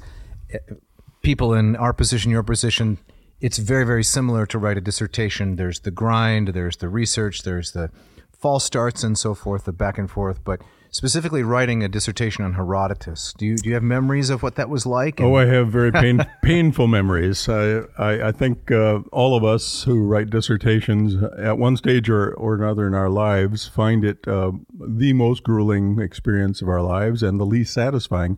people 1.21 1.53
in 1.53 1.75
our 1.75 1.93
position, 1.93 2.31
your 2.31 2.43
position, 2.43 2.97
it's 3.39 3.57
very, 3.57 3.85
very 3.85 4.03
similar 4.03 4.45
to 4.47 4.57
write 4.57 4.77
a 4.77 4.81
dissertation. 4.81 5.55
There's 5.55 5.81
the 5.81 5.91
grind, 5.91 6.49
there's 6.49 6.77
the 6.77 6.89
research, 6.89 7.43
there's 7.43 7.71
the 7.71 7.91
false 8.31 8.63
starts 8.63 9.03
and 9.03 9.17
so 9.17 9.33
forth, 9.33 9.65
the 9.65 9.71
back 9.71 9.97
and 9.97 10.09
forth. 10.09 10.43
But 10.43 10.61
specifically, 10.89 11.43
writing 11.43 11.83
a 11.83 11.87
dissertation 11.87 12.43
on 12.45 12.53
Herodotus, 12.53 13.33
do 13.37 13.45
you 13.45 13.57
do 13.57 13.69
you 13.69 13.75
have 13.75 13.83
memories 13.83 14.29
of 14.29 14.41
what 14.41 14.55
that 14.55 14.69
was 14.69 14.85
like? 14.85 15.21
Oh, 15.21 15.35
I 15.35 15.45
have 15.45 15.69
very 15.69 15.91
pain, 15.91 16.25
painful 16.43 16.87
memories. 16.87 17.47
I, 17.49 17.81
I, 17.97 18.27
I 18.27 18.31
think 18.31 18.71
uh, 18.71 18.99
all 19.11 19.35
of 19.35 19.43
us 19.43 19.83
who 19.83 20.03
write 20.03 20.29
dissertations 20.29 21.21
at 21.37 21.57
one 21.57 21.77
stage 21.77 22.09
or, 22.09 22.33
or 22.33 22.55
another 22.55 22.87
in 22.87 22.93
our 22.93 23.09
lives 23.09 23.67
find 23.67 24.03
it 24.03 24.27
uh, 24.27 24.51
the 24.79 25.13
most 25.13 25.43
grueling 25.43 25.99
experience 25.99 26.61
of 26.61 26.69
our 26.69 26.81
lives 26.81 27.21
and 27.21 27.39
the 27.39 27.45
least 27.45 27.73
satisfying 27.73 28.37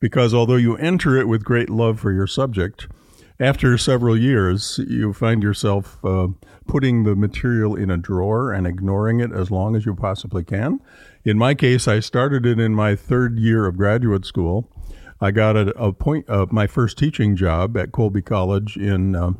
because 0.00 0.34
although 0.34 0.56
you 0.56 0.76
enter 0.76 1.16
it 1.16 1.28
with 1.28 1.44
great 1.44 1.70
love 1.70 2.00
for 2.00 2.12
your 2.12 2.26
subject, 2.26 2.86
after 3.38 3.76
several 3.76 4.18
years, 4.18 4.80
you 4.88 5.12
find 5.12 5.42
yourself 5.42 5.98
uh, 6.04 6.28
putting 6.66 7.04
the 7.04 7.14
material 7.14 7.74
in 7.74 7.90
a 7.90 7.98
drawer 7.98 8.52
and 8.52 8.66
ignoring 8.66 9.20
it 9.20 9.30
as 9.30 9.50
long 9.50 9.76
as 9.76 9.84
you 9.84 9.94
possibly 9.94 10.42
can. 10.42 10.80
In 11.24 11.36
my 11.36 11.54
case, 11.54 11.86
I 11.86 12.00
started 12.00 12.46
it 12.46 12.58
in 12.58 12.74
my 12.74 12.96
third 12.96 13.38
year 13.38 13.66
of 13.66 13.76
graduate 13.76 14.24
school. 14.24 14.70
I 15.20 15.32
got 15.32 15.56
a, 15.56 15.68
a 15.76 15.92
point 15.92 16.28
uh, 16.30 16.46
my 16.50 16.66
first 16.66 16.98
teaching 16.98 17.36
job 17.36 17.76
at 17.76 17.92
Colby 17.92 18.22
College 18.22 18.76
in 18.76 19.14
uh, 19.14 19.32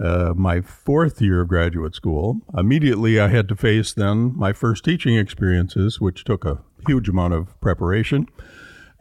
uh, 0.00 0.32
my 0.36 0.60
fourth 0.60 1.20
year 1.20 1.42
of 1.42 1.48
graduate 1.48 1.94
school. 1.94 2.40
Immediately, 2.56 3.20
I 3.20 3.28
had 3.28 3.48
to 3.48 3.56
face 3.56 3.92
then 3.92 4.36
my 4.36 4.52
first 4.52 4.84
teaching 4.84 5.16
experiences, 5.16 6.00
which 6.00 6.24
took 6.24 6.44
a 6.44 6.60
huge 6.86 7.08
amount 7.08 7.34
of 7.34 7.60
preparation. 7.60 8.28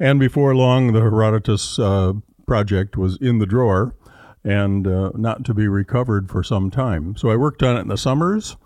And 0.01 0.19
before 0.19 0.55
long, 0.55 0.93
the 0.93 1.01
Herodotus 1.01 1.77
uh, 1.77 2.13
project 2.47 2.97
was 2.97 3.19
in 3.21 3.37
the 3.37 3.45
drawer 3.45 3.95
and 4.43 4.87
uh, 4.87 5.11
not 5.13 5.45
to 5.45 5.53
be 5.53 5.67
recovered 5.67 6.27
for 6.27 6.41
some 6.41 6.71
time. 6.71 7.15
So 7.15 7.29
I 7.29 7.35
worked 7.35 7.61
on 7.61 7.77
it 7.77 7.81
in 7.81 7.87
the 7.87 7.99
summers. 7.99 8.57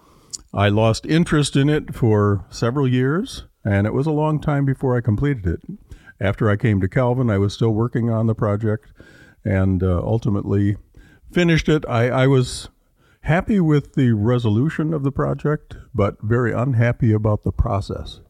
I 0.54 0.70
lost 0.70 1.06
interest 1.06 1.58
in 1.58 1.68
it 1.68 1.94
for 1.94 2.46
several 2.50 2.88
years, 2.88 3.44
and 3.66 3.86
it 3.86 3.94
was 3.94 4.08
a 4.08 4.12
long 4.12 4.40
time 4.40 4.64
before 4.64 4.96
I 4.96 5.02
completed 5.02 5.46
it. 5.46 5.60
After 6.22 6.50
I 6.50 6.56
came 6.56 6.80
to 6.80 6.88
Calvin, 6.88 7.30
I 7.30 7.38
was 7.38 7.54
still 7.54 7.72
working 7.72 8.10
on 8.10 8.28
the 8.28 8.34
project 8.34 8.94
and 9.44 9.84
uh, 9.84 9.98
ultimately 10.06 10.78
finished 11.34 11.68
it. 11.68 11.84
I, 11.90 12.08
I 12.08 12.28
was 12.28 12.70
happy 13.24 13.60
with 13.60 13.96
the 13.96 14.14
resolution 14.14 14.94
of 14.94 15.04
the 15.04 15.12
project, 15.12 15.76
but 15.94 16.16
very 16.22 16.54
unhappy 16.54 17.12
about 17.12 17.44
the 17.44 17.52
process. 17.52 18.22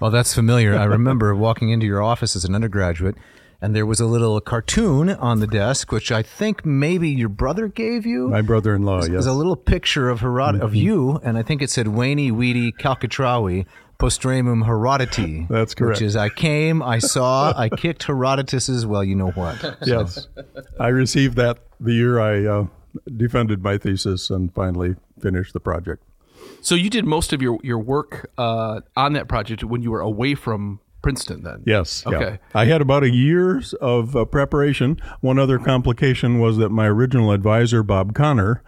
Well, 0.00 0.10
that's 0.10 0.34
familiar. 0.34 0.74
I 0.76 0.84
remember 0.84 1.34
walking 1.46 1.70
into 1.70 1.86
your 1.86 2.02
office 2.02 2.34
as 2.34 2.44
an 2.44 2.54
undergraduate, 2.54 3.16
and 3.60 3.76
there 3.76 3.84
was 3.84 4.00
a 4.00 4.06
little 4.06 4.40
cartoon 4.40 5.10
on 5.10 5.40
the 5.40 5.46
desk, 5.46 5.92
which 5.92 6.10
I 6.10 6.22
think 6.22 6.64
maybe 6.64 7.10
your 7.10 7.28
brother 7.28 7.68
gave 7.68 8.06
you. 8.06 8.28
My 8.28 8.40
brother-in-law, 8.40 9.00
yes. 9.02 9.08
There's 9.10 9.26
a 9.26 9.32
little 9.34 9.56
picture 9.56 10.08
of 10.08 10.20
Herod- 10.20 10.60
of 10.62 10.74
you, 10.74 11.20
and 11.22 11.36
I 11.36 11.42
think 11.42 11.60
it 11.60 11.70
said 11.70 11.88
Wayne 11.88 12.34
Weedy 12.36 12.72
Calcatrawi 12.72 13.66
postramum 13.98 14.64
Herodoti. 14.64 15.46
That's 15.50 15.74
correct. 15.74 16.00
Which 16.00 16.02
is 16.06 16.16
I 16.16 16.30
came, 16.30 16.82
I 16.82 16.98
saw, 16.98 17.52
I 17.54 17.68
kicked 17.68 18.04
Herodotus's. 18.04 18.86
Well, 18.86 19.04
you 19.04 19.14
know 19.14 19.30
what? 19.32 19.76
Yes, 19.86 20.26
I 20.78 20.88
received 20.88 21.36
that 21.36 21.58
the 21.78 21.92
year 21.92 22.18
I 22.18 22.46
uh, 22.46 22.66
defended 23.16 23.62
my 23.62 23.76
thesis 23.76 24.30
and 24.30 24.52
finally 24.54 24.96
finished 25.20 25.52
the 25.52 25.60
project. 25.60 26.02
So 26.60 26.74
you 26.74 26.90
did 26.90 27.04
most 27.04 27.32
of 27.32 27.40
your 27.40 27.58
your 27.62 27.78
work 27.78 28.30
uh, 28.38 28.80
on 28.96 29.12
that 29.14 29.28
project 29.28 29.64
when 29.64 29.82
you 29.82 29.90
were 29.90 30.00
away 30.00 30.34
from 30.34 30.80
Princeton. 31.02 31.42
Then 31.42 31.62
Yes. 31.66 32.04
yeah. 32.08 32.16
Okay. 32.16 32.38
I 32.54 32.66
had 32.66 32.80
about 32.80 33.02
a 33.02 33.10
year's 33.10 33.72
of 33.74 34.14
uh, 34.14 34.24
preparation. 34.24 35.00
One 35.20 35.38
other 35.38 35.58
complication 35.58 36.38
was 36.38 36.56
that 36.58 36.70
my 36.70 36.86
original 36.86 37.32
advisor, 37.32 37.82
Bob 37.82 38.14
Connor, 38.14 38.62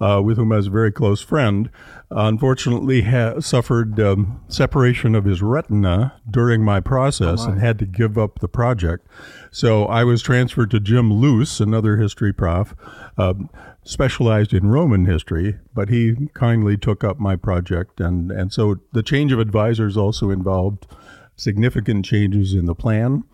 uh, 0.00 0.20
with 0.24 0.36
whom 0.36 0.52
I 0.52 0.56
was 0.56 0.68
a 0.68 0.70
very 0.70 0.92
close 0.92 1.20
friend, 1.20 1.70
unfortunately 2.10 3.02
ha- 3.02 3.40
suffered 3.40 3.98
um, 4.00 4.40
separation 4.48 5.14
of 5.14 5.24
his 5.24 5.42
retina 5.42 6.14
during 6.30 6.62
my 6.62 6.80
process 6.80 7.44
and 7.44 7.60
had 7.60 7.78
to 7.80 7.86
give 7.86 8.16
up 8.16 8.38
the 8.38 8.48
project. 8.48 9.06
So 9.50 9.86
I 9.86 10.04
was 10.04 10.22
transferred 10.22 10.70
to 10.70 10.80
Jim 10.80 11.12
Luce, 11.12 11.58
another 11.58 11.96
history 11.96 12.32
prof, 12.32 12.74
uh, 13.16 13.34
specialized 13.82 14.52
in 14.52 14.68
Roman 14.68 15.06
history, 15.06 15.58
but 15.74 15.88
he 15.88 16.28
kindly 16.34 16.76
took 16.76 17.02
up 17.02 17.18
my 17.18 17.34
project. 17.34 18.00
And, 18.00 18.30
and 18.30 18.52
so 18.52 18.76
the 18.92 19.02
change 19.02 19.32
of 19.32 19.38
advisors 19.40 19.96
also 19.96 20.30
involved 20.30 20.86
significant 21.38 22.04
changes 22.04 22.52
in 22.52 22.66
the 22.66 22.74
plan, 22.74 23.24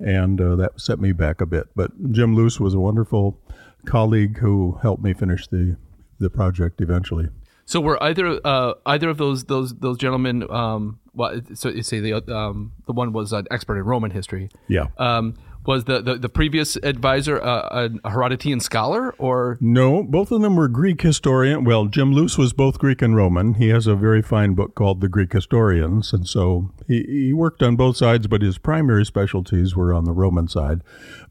and 0.00 0.40
uh, 0.40 0.56
that 0.56 0.80
set 0.80 0.98
me 0.98 1.12
back 1.12 1.40
a 1.40 1.46
bit. 1.46 1.68
But 1.76 1.92
Jim 2.10 2.34
Luce 2.34 2.58
was 2.58 2.74
a 2.74 2.80
wonderful 2.80 3.38
colleague 3.84 4.38
who 4.38 4.78
helped 4.82 5.02
me 5.02 5.14
finish 5.14 5.46
the, 5.46 5.76
the 6.18 6.30
project 6.30 6.80
eventually. 6.80 7.28
So 7.66 7.80
were 7.80 8.02
either 8.02 8.40
uh, 8.44 8.74
either 8.84 9.08
of 9.08 9.18
those 9.18 9.44
those 9.44 9.72
those 9.76 9.96
gentlemen? 9.96 10.50
Um, 10.50 10.98
well, 11.14 11.40
so 11.54 11.68
you 11.68 11.84
say 11.84 12.00
the 12.00 12.14
um, 12.34 12.72
the 12.86 12.92
one 12.92 13.12
was 13.12 13.32
an 13.32 13.46
expert 13.52 13.78
in 13.78 13.84
Roman 13.84 14.10
history. 14.10 14.48
Yeah. 14.66 14.86
Um, 14.98 15.36
was 15.66 15.84
the, 15.84 16.00
the, 16.00 16.16
the 16.16 16.28
previous 16.28 16.76
advisor 16.76 17.36
a 17.36 17.90
Herodotian 18.04 18.62
scholar 18.62 19.14
or 19.18 19.58
No, 19.60 20.02
both 20.02 20.32
of 20.32 20.40
them 20.40 20.56
were 20.56 20.68
Greek 20.68 21.02
historian. 21.02 21.64
Well, 21.64 21.86
Jim 21.86 22.12
Luce 22.12 22.38
was 22.38 22.52
both 22.52 22.78
Greek 22.78 23.02
and 23.02 23.14
Roman. 23.14 23.54
He 23.54 23.68
has 23.68 23.86
a 23.86 23.94
very 23.94 24.22
fine 24.22 24.54
book 24.54 24.74
called 24.74 25.00
The 25.00 25.08
Greek 25.08 25.32
Historians, 25.32 26.12
and 26.12 26.26
so 26.26 26.72
he, 26.86 27.02
he 27.02 27.32
worked 27.32 27.62
on 27.62 27.76
both 27.76 27.96
sides, 27.96 28.26
but 28.26 28.42
his 28.42 28.58
primary 28.58 29.04
specialties 29.04 29.76
were 29.76 29.92
on 29.92 30.04
the 30.04 30.12
Roman 30.12 30.48
side. 30.48 30.82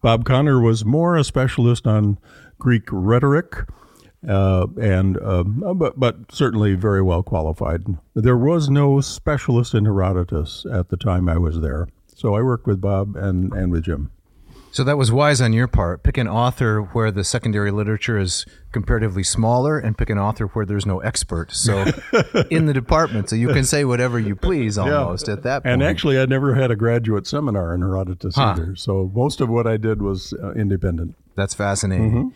Bob 0.02 0.26
Connor 0.26 0.60
was 0.62 0.86
more 0.86 1.16
a 1.16 1.24
specialist 1.24 1.88
on 1.88 2.18
Greek 2.60 2.84
rhetoric, 2.92 3.66
uh, 4.28 4.68
and 4.80 5.18
uh, 5.22 5.44
but 5.44 6.00
but 6.00 6.32
certainly 6.32 6.76
very 6.76 7.02
well 7.02 7.24
qualified. 7.24 7.84
There 8.14 8.38
was 8.38 8.70
no 8.70 9.02
specialist 9.02 9.74
in 9.74 9.86
Herodotus 9.86 10.66
at 10.72 10.90
the 10.90 10.98
time 10.98 11.30
I 11.30 11.38
was 11.38 11.62
there, 11.62 11.88
so 12.08 12.36
I 12.36 12.42
worked 12.42 12.68
with 12.68 12.82
Bob 12.82 13.16
and 13.16 13.54
and 13.54 13.72
with 13.72 13.86
Jim. 13.86 14.12
So 14.72 14.84
that 14.84 14.98
was 14.98 15.12
wise 15.12 15.42
on 15.42 15.52
your 15.52 15.68
part. 15.68 16.04
Pick 16.04 16.18
an 16.18 16.28
author 16.28 16.82
where 16.82 17.12
the 17.12 17.24
secondary 17.24 17.72
literature 17.72 18.18
is 18.20 18.46
comparatively 18.72 19.24
smaller, 19.24 19.80
and 19.80 19.98
pick 19.98 20.10
an 20.12 20.20
author 20.20 20.46
where 20.48 20.66
there's 20.66 20.86
no 20.86 21.00
expert. 21.00 21.52
So 21.52 21.86
in 22.52 22.68
the 22.68 22.74
department, 22.74 23.30
so 23.30 23.36
you 23.36 23.48
can 23.50 23.64
say 23.64 23.84
whatever 23.84 24.20
you 24.20 24.36
please 24.36 24.78
almost 24.78 25.28
at 25.28 25.42
that 25.44 25.64
point. 25.64 25.74
And 25.74 25.84
actually, 25.84 26.20
I 26.20 26.26
never 26.26 26.54
had 26.56 26.70
a 26.70 26.76
graduate 26.76 27.26
seminar 27.26 27.74
in 27.74 27.82
Herodotus 27.82 28.36
Huh. 28.36 28.54
either. 28.56 28.76
So 28.76 29.12
most 29.14 29.42
of 29.42 29.50
what 29.50 29.66
I 29.66 29.78
did 29.78 30.02
was 30.02 30.34
uh, 30.34 30.52
independent. 30.52 31.16
That's 31.36 31.54
fascinating. 31.56 32.12
Mm-hmm. 32.12 32.28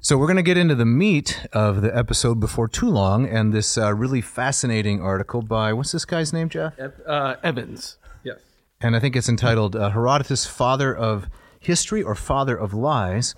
So 0.00 0.16
we're 0.18 0.26
going 0.26 0.36
to 0.36 0.42
get 0.42 0.56
into 0.58 0.74
the 0.74 0.84
meat 0.86 1.46
of 1.52 1.82
the 1.82 1.96
episode 1.96 2.38
before 2.40 2.68
too 2.68 2.88
long, 2.88 3.26
and 3.26 3.52
this 3.52 3.78
uh, 3.78 3.94
really 3.94 4.20
fascinating 4.20 5.00
article 5.00 5.40
by 5.42 5.72
what's 5.72 5.92
this 5.92 6.04
guy's 6.04 6.32
name, 6.32 6.48
Jeff? 6.48 6.74
uh, 7.06 7.36
Evans? 7.42 7.96
Yes. 8.24 8.38
and 8.80 8.94
I 8.96 9.00
think 9.00 9.14
it's 9.16 9.28
entitled 9.28 9.74
uh, 9.76 9.90
Herodotus, 9.90 10.46
Father 10.46 10.94
of 10.94 11.28
History 11.66 12.02
or 12.02 12.14
Father 12.14 12.56
of 12.56 12.72
Lies. 12.72 13.34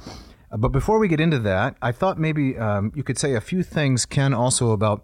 Uh, 0.52 0.58
but 0.58 0.68
before 0.68 0.98
we 0.98 1.08
get 1.08 1.18
into 1.18 1.38
that, 1.38 1.76
I 1.80 1.92
thought 1.92 2.18
maybe 2.18 2.58
um, 2.58 2.92
you 2.94 3.02
could 3.02 3.18
say 3.18 3.34
a 3.34 3.40
few 3.40 3.62
things, 3.62 4.04
Ken, 4.04 4.34
also 4.34 4.72
about 4.72 5.02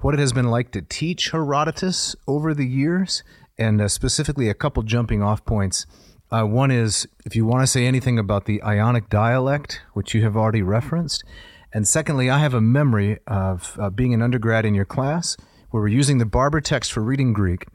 what 0.00 0.12
it 0.12 0.20
has 0.20 0.34
been 0.34 0.50
like 0.50 0.72
to 0.72 0.82
teach 0.82 1.30
Herodotus 1.30 2.14
over 2.28 2.52
the 2.52 2.66
years, 2.66 3.22
and 3.58 3.80
uh, 3.80 3.88
specifically 3.88 4.50
a 4.50 4.54
couple 4.54 4.82
jumping 4.82 5.22
off 5.22 5.42
points. 5.46 5.86
Uh, 6.30 6.42
one 6.44 6.70
is 6.70 7.08
if 7.24 7.34
you 7.34 7.46
want 7.46 7.62
to 7.62 7.66
say 7.66 7.86
anything 7.86 8.18
about 8.18 8.44
the 8.44 8.62
Ionic 8.62 9.08
dialect, 9.08 9.80
which 9.94 10.14
you 10.14 10.22
have 10.22 10.36
already 10.36 10.62
referenced. 10.62 11.24
And 11.72 11.88
secondly, 11.88 12.28
I 12.28 12.40
have 12.40 12.54
a 12.54 12.60
memory 12.60 13.18
of 13.26 13.76
uh, 13.80 13.88
being 13.88 14.12
an 14.12 14.20
undergrad 14.20 14.66
in 14.66 14.74
your 14.74 14.84
class 14.84 15.36
where 15.70 15.82
we're 15.82 15.88
using 15.88 16.18
the 16.18 16.26
Barbour 16.26 16.60
text 16.60 16.92
for 16.92 17.00
reading 17.00 17.32
Greek. 17.32 17.66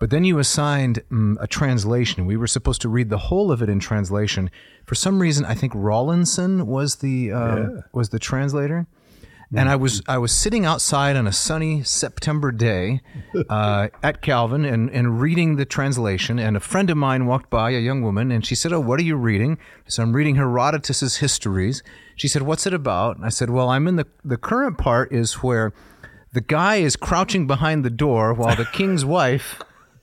But 0.00 0.08
then 0.08 0.24
you 0.24 0.38
assigned 0.38 1.02
mm, 1.12 1.36
a 1.38 1.46
translation. 1.46 2.24
We 2.24 2.38
were 2.38 2.46
supposed 2.46 2.80
to 2.80 2.88
read 2.88 3.10
the 3.10 3.18
whole 3.18 3.52
of 3.52 3.62
it 3.62 3.68
in 3.68 3.78
translation. 3.78 4.50
For 4.86 4.94
some 4.94 5.20
reason, 5.20 5.44
I 5.44 5.54
think 5.54 5.72
Rawlinson 5.76 6.66
was 6.66 6.96
the 6.96 7.30
uh, 7.30 7.68
was 7.92 8.08
the 8.08 8.18
translator. 8.18 8.86
And 9.54 9.68
I 9.68 9.76
was 9.76 10.00
I 10.06 10.16
was 10.16 10.32
sitting 10.32 10.64
outside 10.64 11.16
on 11.16 11.26
a 11.26 11.32
sunny 11.32 11.82
September 11.82 12.52
day 12.52 13.00
uh, 13.48 13.88
at 14.02 14.22
Calvin 14.22 14.64
and, 14.64 14.88
and 14.90 15.20
reading 15.20 15.56
the 15.56 15.64
translation. 15.64 16.38
And 16.38 16.56
a 16.56 16.60
friend 16.60 16.88
of 16.88 16.96
mine 16.96 17.26
walked 17.26 17.50
by, 17.50 17.70
a 17.70 17.80
young 17.80 18.00
woman, 18.00 18.30
and 18.30 18.46
she 18.46 18.54
said, 18.54 18.72
"Oh, 18.72 18.80
what 18.80 19.00
are 19.00 19.04
you 19.04 19.16
reading?" 19.16 19.58
So 19.86 20.02
I'm 20.02 20.14
reading 20.14 20.36
Herodotus's 20.36 21.16
Histories. 21.16 21.82
She 22.14 22.28
said, 22.28 22.42
"What's 22.42 22.64
it 22.64 22.72
about?" 22.72 23.16
And 23.16 23.26
I 23.26 23.28
said, 23.28 23.50
"Well, 23.50 23.68
I'm 23.68 23.86
in 23.88 23.96
the 23.96 24.06
the 24.24 24.36
current 24.38 24.78
part 24.78 25.12
is 25.12 25.42
where 25.42 25.72
the 26.32 26.40
guy 26.40 26.76
is 26.76 26.94
crouching 26.94 27.48
behind 27.48 27.84
the 27.84 27.90
door 27.90 28.32
while 28.32 28.54
the 28.54 28.66
king's 28.66 29.04
wife 29.18 29.60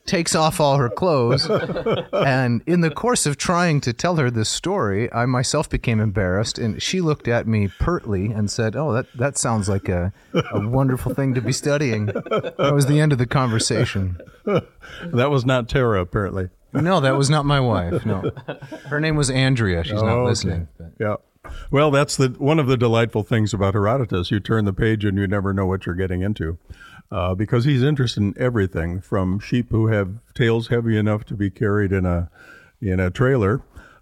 takes 0.08 0.34
off 0.34 0.60
all 0.60 0.78
her 0.78 0.90
clothes. 0.90 1.48
and 2.14 2.64
in 2.66 2.82
the 2.82 2.90
course 2.90 3.26
of 3.28 3.38
trying 3.38 3.80
to 3.82 3.94
tell 3.94 4.16
her 4.16 4.32
this 4.32 4.50
story, 4.50 5.12
I 5.14 5.26
myself 5.28 5.70
became 5.70 6.00
embarrassed, 6.00 6.58
and 6.58 6.82
she 6.82 7.02
looked 7.02 7.28
at 7.28 7.46
me 7.48 7.68
pertly 7.80 8.32
and 8.32 8.50
said, 8.50 8.76
"Oh, 8.76 8.92
that 8.94 9.06
that 9.18 9.38
sounds 9.38 9.70
like 9.70 9.88
a, 9.90 10.12
a 10.34 10.68
wonderful 10.68 11.14
thing 11.14 11.36
to 11.36 11.42
be 11.42 11.52
studying." 11.52 12.08
That 12.08 12.72
was 12.74 12.88
the 12.88 13.00
end 13.00 13.12
of 13.12 13.20
the 13.20 13.28
conversation. 13.28 14.18
That 14.46 15.30
was 15.30 15.46
not 15.46 15.70
Tara, 15.70 16.02
apparently. 16.02 16.50
No, 16.74 17.00
that 17.00 17.16
was 17.18 17.30
not 17.30 17.46
my 17.46 17.60
wife. 17.60 18.06
No, 18.06 18.32
her 18.88 19.00
name 19.00 19.16
was 19.16 19.30
Andrea. 19.30 19.84
She's 19.84 20.02
not 20.02 20.24
listening. 20.24 20.68
but- 20.78 20.92
Yeah. 21.00 21.16
Well, 21.72 21.92
that's 21.92 22.18
the 22.18 22.36
one 22.40 22.60
of 22.60 22.68
the 22.68 22.76
delightful 22.76 23.24
things 23.24 23.54
about 23.54 23.74
Herodotus. 23.74 24.32
You 24.32 24.40
turn 24.42 24.66
the 24.66 24.74
page 24.74 25.06
and 25.06 25.18
you 25.18 25.28
never 25.28 25.54
know 25.54 25.66
what 25.66 25.86
you're 25.86 25.96
getting 25.96 26.22
into, 26.22 26.58
uh, 27.12 27.36
because 27.36 27.66
he's 27.66 27.84
interested 27.84 28.22
in 28.22 28.34
everything 28.38 29.02
from 29.02 29.40
sheep 29.40 29.70
who 29.70 29.88
have 29.88 30.20
tails 30.34 30.68
heavy 30.68 30.98
enough 30.98 31.24
to 31.26 31.36
be 31.36 31.50
carried 31.50 31.92
in 31.92 32.06
a 32.06 32.30
in 32.82 33.00
a 33.00 33.10
trailer, 33.10 33.62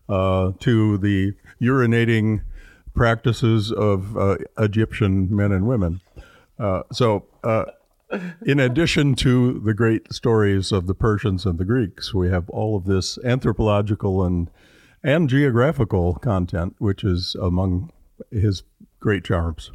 uh, 0.09 0.51
to 0.59 0.97
the 0.97 1.33
urinating 1.61 2.41
practices 2.93 3.71
of 3.71 4.17
uh, 4.17 4.37
Egyptian 4.57 5.33
men 5.33 5.51
and 5.51 5.67
women. 5.67 6.01
Uh, 6.59 6.83
so. 6.91 7.25
Uh, 7.43 7.65
in 8.45 8.59
addition 8.59 9.15
to 9.15 9.59
the 9.59 9.73
great 9.73 10.13
stories 10.13 10.71
of 10.71 10.85
the 10.85 10.93
Persians 10.93 11.43
and 11.43 11.57
the 11.57 11.65
Greeks, 11.65 12.13
we 12.13 12.29
have 12.29 12.47
all 12.51 12.77
of 12.77 12.85
this 12.85 13.17
anthropological 13.25 14.23
and 14.23 14.49
and 15.03 15.27
geographical 15.27 16.13
content, 16.15 16.75
which 16.77 17.03
is 17.03 17.35
among 17.41 17.91
his 18.31 18.63
great 18.99 19.23
charms. 19.23 19.71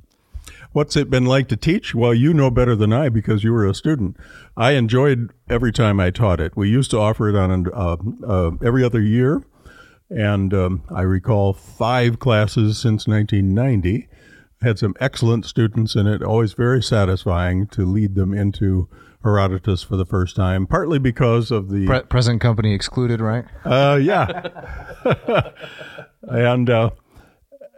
What's 0.72 0.96
it 0.96 1.10
been 1.10 1.26
like 1.26 1.48
to 1.48 1.56
teach? 1.56 1.94
Well, 1.96 2.14
you 2.14 2.32
know 2.32 2.50
better 2.50 2.76
than 2.76 2.92
I 2.92 3.08
because 3.08 3.42
you 3.42 3.52
were 3.52 3.66
a 3.66 3.74
student. 3.74 4.16
I 4.56 4.72
enjoyed 4.72 5.32
every 5.48 5.72
time 5.72 5.98
I 5.98 6.10
taught 6.10 6.40
it. 6.40 6.56
We 6.56 6.68
used 6.68 6.92
to 6.92 6.98
offer 6.98 7.28
it 7.28 7.34
on 7.34 7.66
uh, 7.72 7.96
uh, 8.24 8.50
every 8.64 8.84
other 8.84 9.00
year, 9.00 9.42
and 10.08 10.54
um, 10.54 10.82
I 10.94 11.02
recall 11.02 11.52
five 11.52 12.20
classes 12.20 12.78
since 12.78 13.08
1990. 13.08 14.08
Had 14.62 14.78
some 14.78 14.94
excellent 15.00 15.46
students 15.46 15.96
in 15.96 16.06
it. 16.06 16.22
Always 16.22 16.52
very 16.52 16.82
satisfying 16.82 17.66
to 17.68 17.84
lead 17.84 18.14
them 18.14 18.32
into 18.32 18.88
Herodotus 19.24 19.82
for 19.82 19.96
the 19.96 20.06
first 20.06 20.36
time, 20.36 20.66
partly 20.66 20.98
because 20.98 21.50
of 21.50 21.70
the 21.70 21.86
Pre- 21.86 22.02
present 22.02 22.40
company 22.40 22.74
excluded, 22.74 23.20
right? 23.20 23.44
uh, 23.64 23.98
yeah. 24.00 24.48
and 26.22 26.70
uh, 26.70 26.90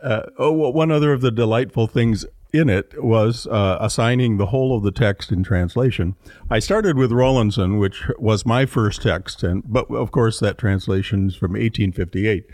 uh, 0.03 0.23
oh, 0.39 0.53
well, 0.53 0.73
one 0.73 0.91
other 0.91 1.13
of 1.13 1.21
the 1.21 1.31
delightful 1.31 1.87
things 1.87 2.27
in 2.53 2.69
it 2.69 3.03
was 3.03 3.47
uh, 3.47 3.79
assigning 3.81 4.37
the 4.37 4.47
whole 4.47 4.77
of 4.77 4.83
the 4.83 4.93
text 4.93 5.33
in 5.33 5.43
translation. 5.43 6.15
I 6.51 6.59
started 6.59 6.97
with 6.97 7.11
Rawlinson, 7.11 7.79
which 7.79 8.09
was 8.19 8.45
my 8.45 8.67
first 8.67 9.03
text, 9.03 9.43
and 9.43 9.63
but 9.67 9.91
of 9.91 10.13
course 10.13 10.39
that 10.41 10.59
translation 10.59 11.29
is 11.29 11.35
from 11.35 11.53
1858. 11.53 12.45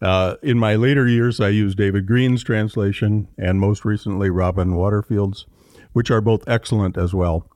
Uh, 0.00 0.36
in 0.42 0.58
my 0.58 0.74
later 0.74 1.06
years, 1.06 1.40
I 1.40 1.48
used 1.48 1.78
David 1.78 2.06
Grene's 2.06 2.42
translation 2.42 3.28
and 3.38 3.60
most 3.60 3.84
recently 3.84 4.30
Robin 4.30 4.74
Waterfield's, 4.74 5.46
which 5.92 6.10
are 6.10 6.20
both 6.20 6.46
excellent 6.48 6.96
as 6.96 7.14
well. 7.14 7.48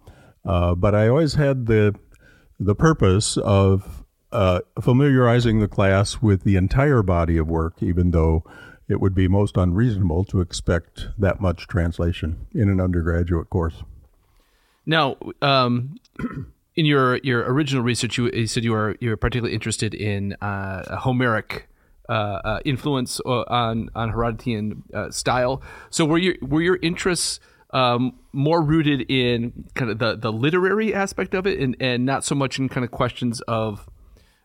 Uh, 0.45 0.75
but 0.75 0.95
I 0.95 1.09
always 1.09 1.35
had 1.35 1.66
the 1.66 1.95
the 2.61 2.75
purpose 2.75 3.37
of 3.37 4.04
uh, 4.33 4.61
familiarizing 4.80 5.61
the 5.61 5.68
class 5.68 6.21
with 6.21 6.42
the 6.42 6.57
entire 6.57 7.02
body 7.02 7.38
of 7.38 7.49
work, 7.49 7.83
even 7.83 8.11
though 8.11 8.45
it 8.88 9.00
would 9.00 9.14
be 9.14 9.28
most 9.28 9.57
unreasonable 9.57 10.25
to 10.25 10.40
expect 10.40 11.09
that 11.18 11.40
much 11.40 11.66
translation 11.66 12.47
in 12.54 12.68
an 12.68 12.80
undergraduate 12.80 13.50
course. 13.50 13.83
Now, 14.87 15.16
um, 15.42 15.97
in 16.76 16.87
your 16.87 17.18
your 17.18 17.42
original 17.52 17.83
research, 17.83 18.16
you, 18.16 18.30
you 18.30 18.47
said 18.47 18.64
you 18.64 18.73
were 18.73 18.97
you 19.00 19.11
were 19.11 19.16
particularly 19.16 19.54
interested 19.54 19.95
in 19.95 20.35
uh, 20.40 20.97
Homeric 20.99 21.68
uh, 22.09 22.12
uh, 22.12 22.61
influence 22.64 23.21
on 23.21 23.90
on 23.95 24.12
Herodotean 24.12 24.83
uh, 24.95 25.11
style. 25.11 25.61
So, 25.90 26.07
were 26.07 26.18
your 26.18 26.37
were 26.40 26.62
your 26.62 26.78
interests 26.80 27.40
um, 27.71 28.18
more 28.33 28.62
rooted 28.62 29.11
in 29.11 29.68
kind 29.75 29.90
of 29.90 29.99
the, 29.99 30.16
the 30.16 30.33
literary 30.33 30.95
aspect 30.95 31.35
of 31.35 31.47
it, 31.47 31.59
and, 31.59 31.76
and 31.80 32.07
not 32.07 32.25
so 32.25 32.35
much 32.35 32.59
in 32.59 32.68
kind 32.71 32.85
of 32.85 32.90
questions 32.90 33.42
of 33.42 33.88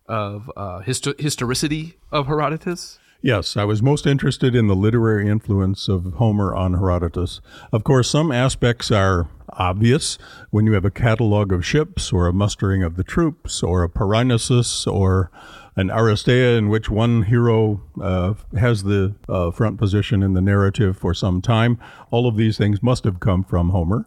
of 0.07 0.51
uh, 0.57 0.81
histo- 0.81 1.17
historicity 1.19 1.97
of 2.11 2.27
Herodotus? 2.27 2.99
Yes, 3.25 3.55
I 3.55 3.63
was 3.63 3.81
most 3.81 4.05
interested 4.05 4.53
in 4.53 4.67
the 4.67 4.75
literary 4.75 5.29
influence 5.29 5.87
of 5.87 6.15
Homer 6.15 6.53
on 6.53 6.73
Herodotus. 6.73 7.39
Of 7.71 7.85
course, 7.85 8.09
some 8.09 8.33
aspects 8.33 8.91
are 8.91 9.29
obvious 9.53 10.17
when 10.49 10.65
you 10.65 10.73
have 10.73 10.83
a 10.83 10.91
catalog 10.91 11.53
of 11.53 11.65
ships, 11.65 12.11
or 12.11 12.27
a 12.27 12.33
mustering 12.33 12.83
of 12.83 12.97
the 12.97 13.03
troops, 13.03 13.63
or 13.63 13.81
a 13.81 13.87
Paraenesis, 13.87 14.85
or 14.85 15.31
an 15.77 15.87
Aristeia 15.87 16.57
in 16.57 16.67
which 16.67 16.89
one 16.89 17.23
hero 17.23 17.81
uh, 18.01 18.33
has 18.59 18.83
the 18.83 19.15
uh, 19.29 19.51
front 19.51 19.77
position 19.77 20.21
in 20.21 20.33
the 20.33 20.41
narrative 20.41 20.97
for 20.97 21.13
some 21.13 21.41
time. 21.41 21.79
All 22.11 22.27
of 22.27 22.35
these 22.35 22.57
things 22.57 22.83
must 22.83 23.05
have 23.05 23.21
come 23.21 23.45
from 23.45 23.69
Homer. 23.69 24.05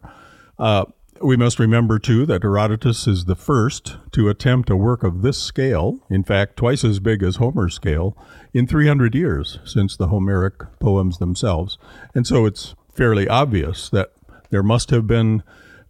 Uh, 0.59 0.85
we 1.21 1.37
must 1.37 1.59
remember, 1.59 1.99
too, 1.99 2.25
that 2.25 2.43
Herodotus 2.43 3.07
is 3.07 3.25
the 3.25 3.35
first 3.35 3.97
to 4.11 4.29
attempt 4.29 4.69
a 4.69 4.75
work 4.75 5.03
of 5.03 5.21
this 5.21 5.37
scale, 5.37 5.99
in 6.09 6.23
fact, 6.23 6.57
twice 6.57 6.83
as 6.83 6.99
big 6.99 7.23
as 7.23 7.37
Homer's 7.37 7.75
scale, 7.75 8.17
in 8.53 8.67
300 8.67 9.15
years 9.15 9.59
since 9.65 9.95
the 9.95 10.07
Homeric 10.07 10.55
poems 10.79 11.17
themselves. 11.17 11.77
And 12.13 12.25
so 12.25 12.45
it's 12.45 12.75
fairly 12.93 13.27
obvious 13.27 13.89
that 13.89 14.11
there 14.49 14.63
must 14.63 14.89
have 14.89 15.07
been 15.07 15.43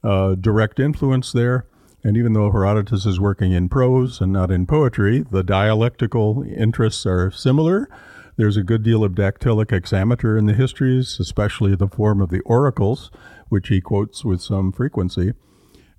uh, 0.03 0.35
direct 0.35 0.79
influence 0.79 1.31
there. 1.31 1.65
And 2.03 2.15
even 2.15 2.33
though 2.33 2.51
Herodotus 2.51 3.05
is 3.05 3.19
working 3.19 3.51
in 3.51 3.69
prose 3.69 4.21
and 4.21 4.31
not 4.31 4.51
in 4.51 4.65
poetry, 4.65 5.25
the 5.29 5.43
dialectical 5.43 6.43
interests 6.43 7.05
are 7.05 7.31
similar. 7.31 7.89
There's 8.37 8.57
a 8.57 8.63
good 8.63 8.83
deal 8.83 9.03
of 9.03 9.13
dactylic 9.13 9.71
hexameter 9.71 10.37
in 10.37 10.45
the 10.45 10.53
histories, 10.53 11.19
especially 11.19 11.75
the 11.75 11.87
form 11.87 12.21
of 12.21 12.29
the 12.29 12.41
oracles, 12.41 13.09
which 13.49 13.69
he 13.69 13.81
quotes 13.81 14.23
with 14.25 14.41
some 14.41 14.71
frequency. 14.71 15.33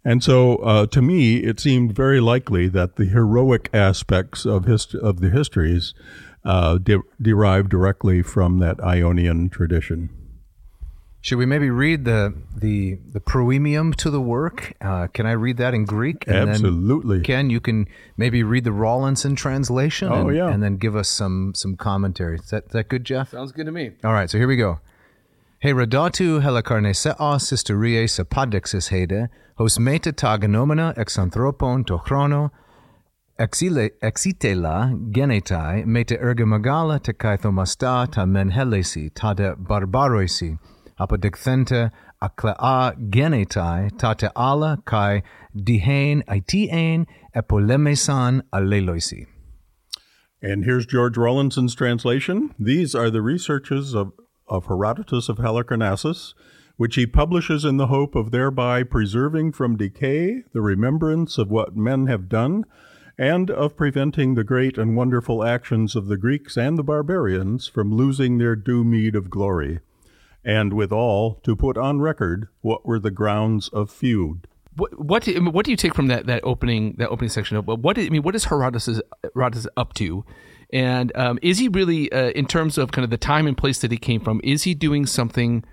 And 0.04 0.22
so, 0.22 0.56
uh, 0.56 0.86
to 0.86 1.02
me, 1.02 1.38
it 1.38 1.60
seemed 1.60 1.94
very 1.94 2.20
likely 2.20 2.68
that 2.68 2.96
the 2.96 3.04
heroic 3.04 3.68
aspects 3.74 4.46
of, 4.46 4.64
hist- 4.64 4.94
of 4.94 5.20
the 5.20 5.28
histories 5.28 5.92
uh, 6.44 6.78
de- 6.78 7.02
derive 7.20 7.68
directly 7.68 8.22
from 8.22 8.58
that 8.58 8.80
Ionian 8.80 9.50
tradition. 9.50 10.10
Should 11.20 11.38
we 11.38 11.46
maybe 11.46 11.68
read 11.68 12.04
the 12.04 12.32
the 12.56 12.94
the 13.12 13.18
proemium 13.18 13.94
to 13.96 14.08
the 14.08 14.20
work? 14.20 14.74
Uh, 14.80 15.08
can 15.08 15.26
I 15.26 15.32
read 15.32 15.56
that 15.56 15.74
in 15.74 15.84
Greek? 15.84 16.24
And 16.28 16.48
Absolutely. 16.48 17.16
Then, 17.16 17.24
Ken, 17.24 17.50
you 17.50 17.60
can 17.60 17.88
maybe 18.16 18.44
read 18.44 18.62
the 18.62 18.72
Rawlinson 18.72 19.34
translation. 19.34 20.08
Oh, 20.10 20.28
and, 20.28 20.36
yeah. 20.36 20.48
and 20.48 20.62
then 20.62 20.76
give 20.76 20.94
us 20.94 21.08
some 21.08 21.54
some 21.56 21.76
commentary. 21.76 22.36
Is 22.36 22.50
that 22.50 22.66
is 22.66 22.72
that 22.72 22.88
good, 22.88 23.04
Jeff? 23.04 23.30
Sounds 23.30 23.50
good 23.50 23.66
to 23.66 23.72
me. 23.72 23.90
All 24.04 24.12
right, 24.12 24.30
so 24.30 24.38
here 24.38 24.46
we 24.46 24.56
go. 24.56 24.78
Herodatu 25.60 26.40
helicarneseos 26.40 27.50
histories 27.50 28.20
apodexis 28.20 28.90
hede, 28.90 29.28
hos 29.56 29.76
meta 29.80 30.12
tagonomena 30.12 30.96
exanthropon 30.96 31.84
to 31.84 31.98
chrono, 31.98 32.52
exile, 33.40 33.90
exitela 34.00 34.94
genetai 35.10 35.84
meta 35.84 36.16
ergamagala 36.16 37.02
te 37.02 37.12
kaithomasta 37.12 38.08
ta 38.08 38.24
menhelesi 38.24 39.12
ta 39.12 39.34
de 39.34 39.56
barbaroisi, 39.56 40.60
apodexente 41.00 41.90
aklea 42.22 43.10
genetai 43.10 43.98
ta 43.98 44.14
te 44.14 44.30
ala 44.36 44.80
kai 44.84 45.24
dihain 45.56 46.22
aitien 46.26 47.04
epolemesan 47.34 48.42
aleloisi. 48.52 49.26
And 50.40 50.64
here's 50.64 50.86
George 50.86 51.16
Rawlinson's 51.16 51.74
translation. 51.74 52.54
These 52.60 52.94
are 52.94 53.10
the 53.10 53.22
researches 53.22 53.92
of, 53.92 54.12
of 54.48 54.66
Herodotus 54.66 55.28
of 55.28 55.38
Halicarnassus, 55.38 56.34
which 56.76 56.94
he 56.94 57.06
publishes 57.06 57.64
in 57.64 57.76
the 57.76 57.88
hope 57.88 58.14
of 58.14 58.30
thereby 58.30 58.82
preserving 58.82 59.52
from 59.52 59.76
decay 59.76 60.44
the 60.52 60.60
remembrance 60.60 61.36
of 61.36 61.50
what 61.50 61.76
men 61.76 62.06
have 62.06 62.28
done, 62.28 62.64
and 63.18 63.50
of 63.50 63.76
preventing 63.76 64.34
the 64.34 64.44
great 64.44 64.78
and 64.78 64.96
wonderful 64.96 65.44
actions 65.44 65.96
of 65.96 66.06
the 66.06 66.16
Greeks 66.16 66.56
and 66.56 66.78
the 66.78 66.84
barbarians 66.84 67.66
from 67.66 67.92
losing 67.92 68.38
their 68.38 68.54
due 68.54 68.84
meed 68.84 69.16
of 69.16 69.28
glory, 69.28 69.80
and 70.44 70.72
withal 70.72 71.40
to 71.42 71.56
put 71.56 71.76
on 71.76 72.00
record 72.00 72.46
what 72.60 72.86
were 72.86 73.00
the 73.00 73.10
grounds 73.10 73.68
of 73.68 73.90
feud. 73.90 74.46
What 74.76 75.04
what 75.04 75.24
do, 75.24 75.50
what 75.50 75.64
do 75.64 75.72
you 75.72 75.76
take 75.76 75.94
from 75.94 76.06
that 76.06 76.26
that 76.26 76.44
opening 76.44 76.94
that 76.98 77.08
opening 77.08 77.30
section? 77.30 77.58
What 77.58 77.98
I 77.98 78.08
mean, 78.08 78.22
what 78.22 78.36
is 78.36 78.44
Herodotus 78.44 79.00
Herodotus 79.34 79.66
up 79.76 79.94
to? 79.94 80.24
And 80.72 81.12
um, 81.16 81.38
is 81.42 81.58
he 81.58 81.68
really, 81.68 82.12
uh, 82.12 82.30
in 82.30 82.46
terms 82.46 82.76
of 82.76 82.92
kind 82.92 83.04
of 83.04 83.10
the 83.10 83.16
time 83.16 83.46
and 83.46 83.56
place 83.56 83.78
that 83.78 83.90
he 83.90 83.96
came 83.96 84.20
from, 84.20 84.40
is 84.44 84.64
he 84.64 84.74
doing 84.74 85.06
something 85.06 85.64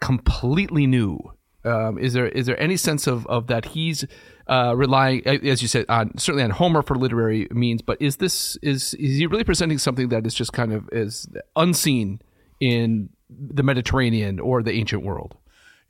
completely 0.00 0.86
new? 0.86 1.18
Um, 1.64 1.98
is 1.98 2.12
there 2.12 2.28
is 2.28 2.46
there 2.46 2.58
any 2.60 2.76
sense 2.76 3.06
of, 3.06 3.26
of 3.26 3.48
that 3.48 3.66
he's 3.66 4.04
uh, 4.46 4.74
relying, 4.76 5.26
as 5.26 5.60
you 5.60 5.68
said, 5.68 5.84
on 5.88 6.16
certainly 6.16 6.44
on 6.44 6.50
Homer 6.50 6.82
for 6.82 6.94
literary 6.94 7.48
means? 7.50 7.82
But 7.82 8.00
is 8.00 8.16
this 8.16 8.56
is 8.62 8.94
is 8.94 9.18
he 9.18 9.26
really 9.26 9.44
presenting 9.44 9.78
something 9.78 10.08
that 10.08 10.26
is 10.26 10.34
just 10.34 10.52
kind 10.52 10.72
of 10.72 10.88
is 10.92 11.28
unseen 11.56 12.22
in 12.60 13.10
the 13.28 13.62
Mediterranean 13.62 14.40
or 14.40 14.62
the 14.62 14.72
ancient 14.72 15.02
world? 15.02 15.36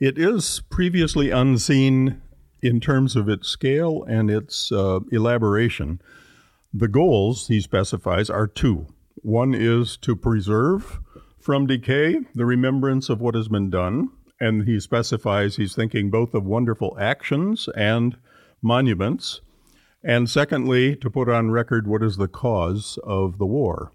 It 0.00 0.18
is 0.18 0.62
previously 0.70 1.30
unseen 1.30 2.22
in 2.62 2.80
terms 2.80 3.14
of 3.14 3.28
its 3.28 3.48
scale 3.48 4.04
and 4.04 4.30
its 4.30 4.72
uh, 4.72 5.00
elaboration. 5.12 6.00
The 6.72 6.88
goals 6.88 7.48
he 7.48 7.60
specifies 7.60 8.28
are 8.28 8.46
two. 8.46 8.86
One 9.16 9.54
is 9.54 9.96
to 9.98 10.14
preserve 10.14 11.00
from 11.40 11.66
decay 11.66 12.20
the 12.34 12.44
remembrance 12.44 13.08
of 13.08 13.20
what 13.20 13.34
has 13.34 13.48
been 13.48 13.70
done, 13.70 14.10
and 14.38 14.68
he 14.68 14.78
specifies 14.78 15.56
he's 15.56 15.74
thinking 15.74 16.10
both 16.10 16.34
of 16.34 16.44
wonderful 16.44 16.96
actions 17.00 17.68
and 17.74 18.18
monuments. 18.60 19.40
And 20.04 20.28
secondly, 20.28 20.94
to 20.96 21.10
put 21.10 21.28
on 21.28 21.50
record 21.50 21.86
what 21.86 22.02
is 22.02 22.18
the 22.18 22.28
cause 22.28 22.98
of 23.02 23.38
the 23.38 23.46
war. 23.46 23.92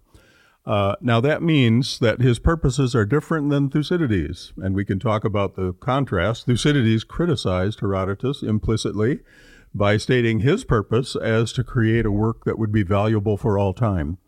Uh, 0.66 0.96
now, 1.00 1.20
that 1.20 1.42
means 1.42 1.98
that 2.00 2.20
his 2.20 2.38
purposes 2.38 2.94
are 2.94 3.04
different 3.04 3.50
than 3.50 3.70
Thucydides, 3.70 4.52
and 4.56 4.74
we 4.74 4.84
can 4.84 4.98
talk 4.98 5.24
about 5.24 5.54
the 5.54 5.74
contrast. 5.74 6.46
Thucydides 6.46 7.04
criticized 7.04 7.80
Herodotus 7.80 8.42
implicitly 8.42 9.20
by 9.74 9.96
stating 9.96 10.40
his 10.40 10.64
purpose 10.64 11.16
as 11.16 11.52
to 11.52 11.64
create 11.64 12.06
a 12.06 12.12
work 12.12 12.44
that 12.44 12.58
would 12.58 12.72
be 12.72 12.82
valuable 12.82 13.36
for 13.36 13.58
all 13.58 13.74
time. 13.74 14.18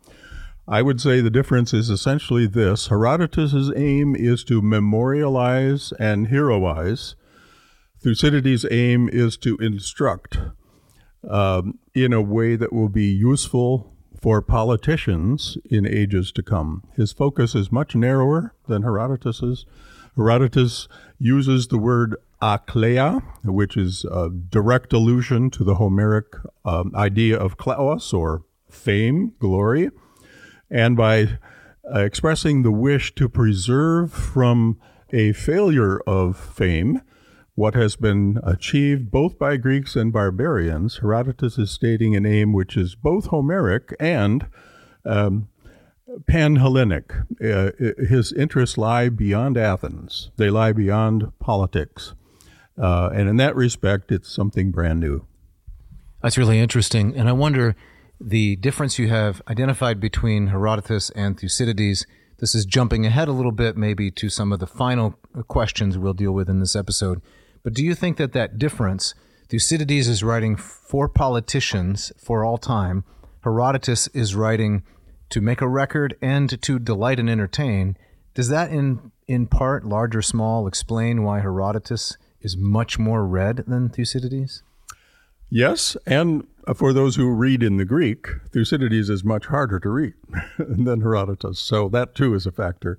I 0.67 0.81
would 0.81 0.99
say 0.99 1.21
the 1.21 1.29
difference 1.29 1.73
is 1.73 1.89
essentially 1.89 2.45
this 2.45 2.87
Herodotus's 2.87 3.71
aim 3.75 4.15
is 4.15 4.43
to 4.45 4.61
memorialize 4.61 5.93
and 5.97 6.27
heroize. 6.27 7.15
Thucydides' 8.03 8.65
aim 8.69 9.09
is 9.11 9.37
to 9.37 9.55
instruct 9.57 10.39
um, 11.27 11.79
in 11.95 12.11
a 12.11 12.21
way 12.21 12.57
that 12.57 12.73
will 12.73 12.89
be 12.89 13.05
useful 13.05 13.93
for 14.21 14.41
politicians 14.41 15.57
in 15.69 15.85
ages 15.85 16.31
to 16.33 16.43
come. 16.43 16.83
His 16.95 17.13
focus 17.13 17.55
is 17.55 17.71
much 17.71 17.95
narrower 17.95 18.53
than 18.67 18.83
Herodotus's. 18.83 19.65
Herodotus 20.17 20.87
uses 21.17 21.67
the 21.67 21.77
word 21.77 22.17
akleia, 22.41 23.21
which 23.43 23.75
is 23.75 24.05
a 24.05 24.29
direct 24.29 24.93
allusion 24.93 25.49
to 25.51 25.63
the 25.63 25.75
Homeric 25.75 26.25
um, 26.65 26.91
idea 26.95 27.37
of 27.37 27.57
kleos, 27.57 28.13
or 28.13 28.43
fame, 28.69 29.33
glory. 29.39 29.89
And 30.69 30.95
by 30.97 31.39
uh, 31.93 31.99
expressing 31.99 32.63
the 32.63 32.71
wish 32.71 33.15
to 33.15 33.29
preserve 33.29 34.11
from 34.11 34.79
a 35.11 35.31
failure 35.33 35.99
of 36.01 36.37
fame, 36.37 37.01
what 37.55 37.73
has 37.73 37.95
been 37.95 38.39
achieved 38.43 39.09
both 39.09 39.39
by 39.39 39.57
Greeks 39.57 39.95
and 39.95 40.13
barbarians, 40.13 40.97
Herodotus 40.97 41.57
is 41.57 41.71
stating 41.71 42.15
an 42.15 42.25
aim 42.25 42.53
which 42.53 42.77
is 42.77 42.93
both 42.93 43.27
Homeric 43.27 43.95
and 43.99 44.45
um, 45.05 45.47
pan 46.27 46.57
Hellenic. 46.57 47.13
Uh, 47.43 47.71
his 47.97 48.31
interests 48.31 48.77
lie 48.77 49.09
beyond 49.09 49.57
Athens, 49.57 50.29
they 50.37 50.51
lie 50.51 50.71
beyond 50.71 51.31
politics. 51.39 52.13
Uh, 52.77 53.09
and 53.13 53.27
in 53.27 53.37
that 53.37 53.55
respect, 53.55 54.11
it's 54.11 54.31
something 54.31 54.71
brand 54.71 54.99
new. 54.99 55.25
That's 56.21 56.37
really 56.37 56.59
interesting. 56.59 57.15
And 57.15 57.27
I 57.29 57.31
wonder 57.31 57.75
the 58.19 58.55
difference 58.57 58.97
you 58.97 59.09
have 59.09 59.41
identified 59.47 59.99
between 59.99 60.47
Herodotus 60.47 61.09
and 61.11 61.39
Thucydides. 61.39 62.05
This 62.39 62.55
is 62.55 62.65
jumping 62.65 63.05
ahead 63.05 63.27
a 63.27 63.31
little 63.31 63.51
bit, 63.51 63.77
maybe 63.77 64.11
to 64.11 64.29
some 64.29 64.51
of 64.51 64.59
the 64.59 64.67
final 64.67 65.15
questions 65.47 65.97
we'll 65.97 66.13
deal 66.13 66.31
with 66.31 66.49
in 66.49 66.59
this 66.59 66.75
episode. 66.75 67.21
But 67.63 67.73
do 67.73 67.83
you 67.83 67.95
think 67.95 68.17
that 68.17 68.33
that 68.33 68.57
difference, 68.57 69.13
Thucydides 69.49 70.07
is 70.07 70.23
writing 70.23 70.55
for 70.55 71.07
politicians 71.07 72.11
for 72.17 72.43
all 72.43 72.57
time, 72.57 73.03
Herodotus 73.43 74.07
is 74.07 74.35
writing 74.35 74.83
to 75.29 75.41
make 75.41 75.61
a 75.61 75.67
record 75.67 76.15
and 76.21 76.61
to 76.61 76.79
delight 76.79 77.19
and 77.19 77.29
entertain, 77.29 77.97
does 78.33 78.49
that 78.49 78.71
in 78.71 79.11
in 79.27 79.45
part, 79.45 79.83
large 79.83 80.15
or 80.15 80.21
small, 80.21 80.67
explain 80.67 81.21
why 81.21 81.41
Herodotus 81.41 82.17
is 82.41 82.57
much 82.57 82.99
more 82.99 83.25
read 83.25 83.63
than 83.67 83.89
Thucydides? 83.89 84.63
Yes, 85.49 85.95
and 86.05 86.45
for 86.75 86.91
those 86.91 87.15
who 87.15 87.29
read 87.29 87.63
in 87.63 87.77
the 87.77 87.85
Greek, 87.85 88.27
Thucydides 88.51 89.09
is 89.09 89.23
much 89.23 89.45
harder 89.45 89.79
to 89.79 89.89
read 89.89 90.13
than 90.59 91.01
Herodotus. 91.01 91.59
So 91.59 91.87
that 91.89 92.15
too 92.15 92.33
is 92.33 92.45
a 92.45 92.51
factor. 92.51 92.97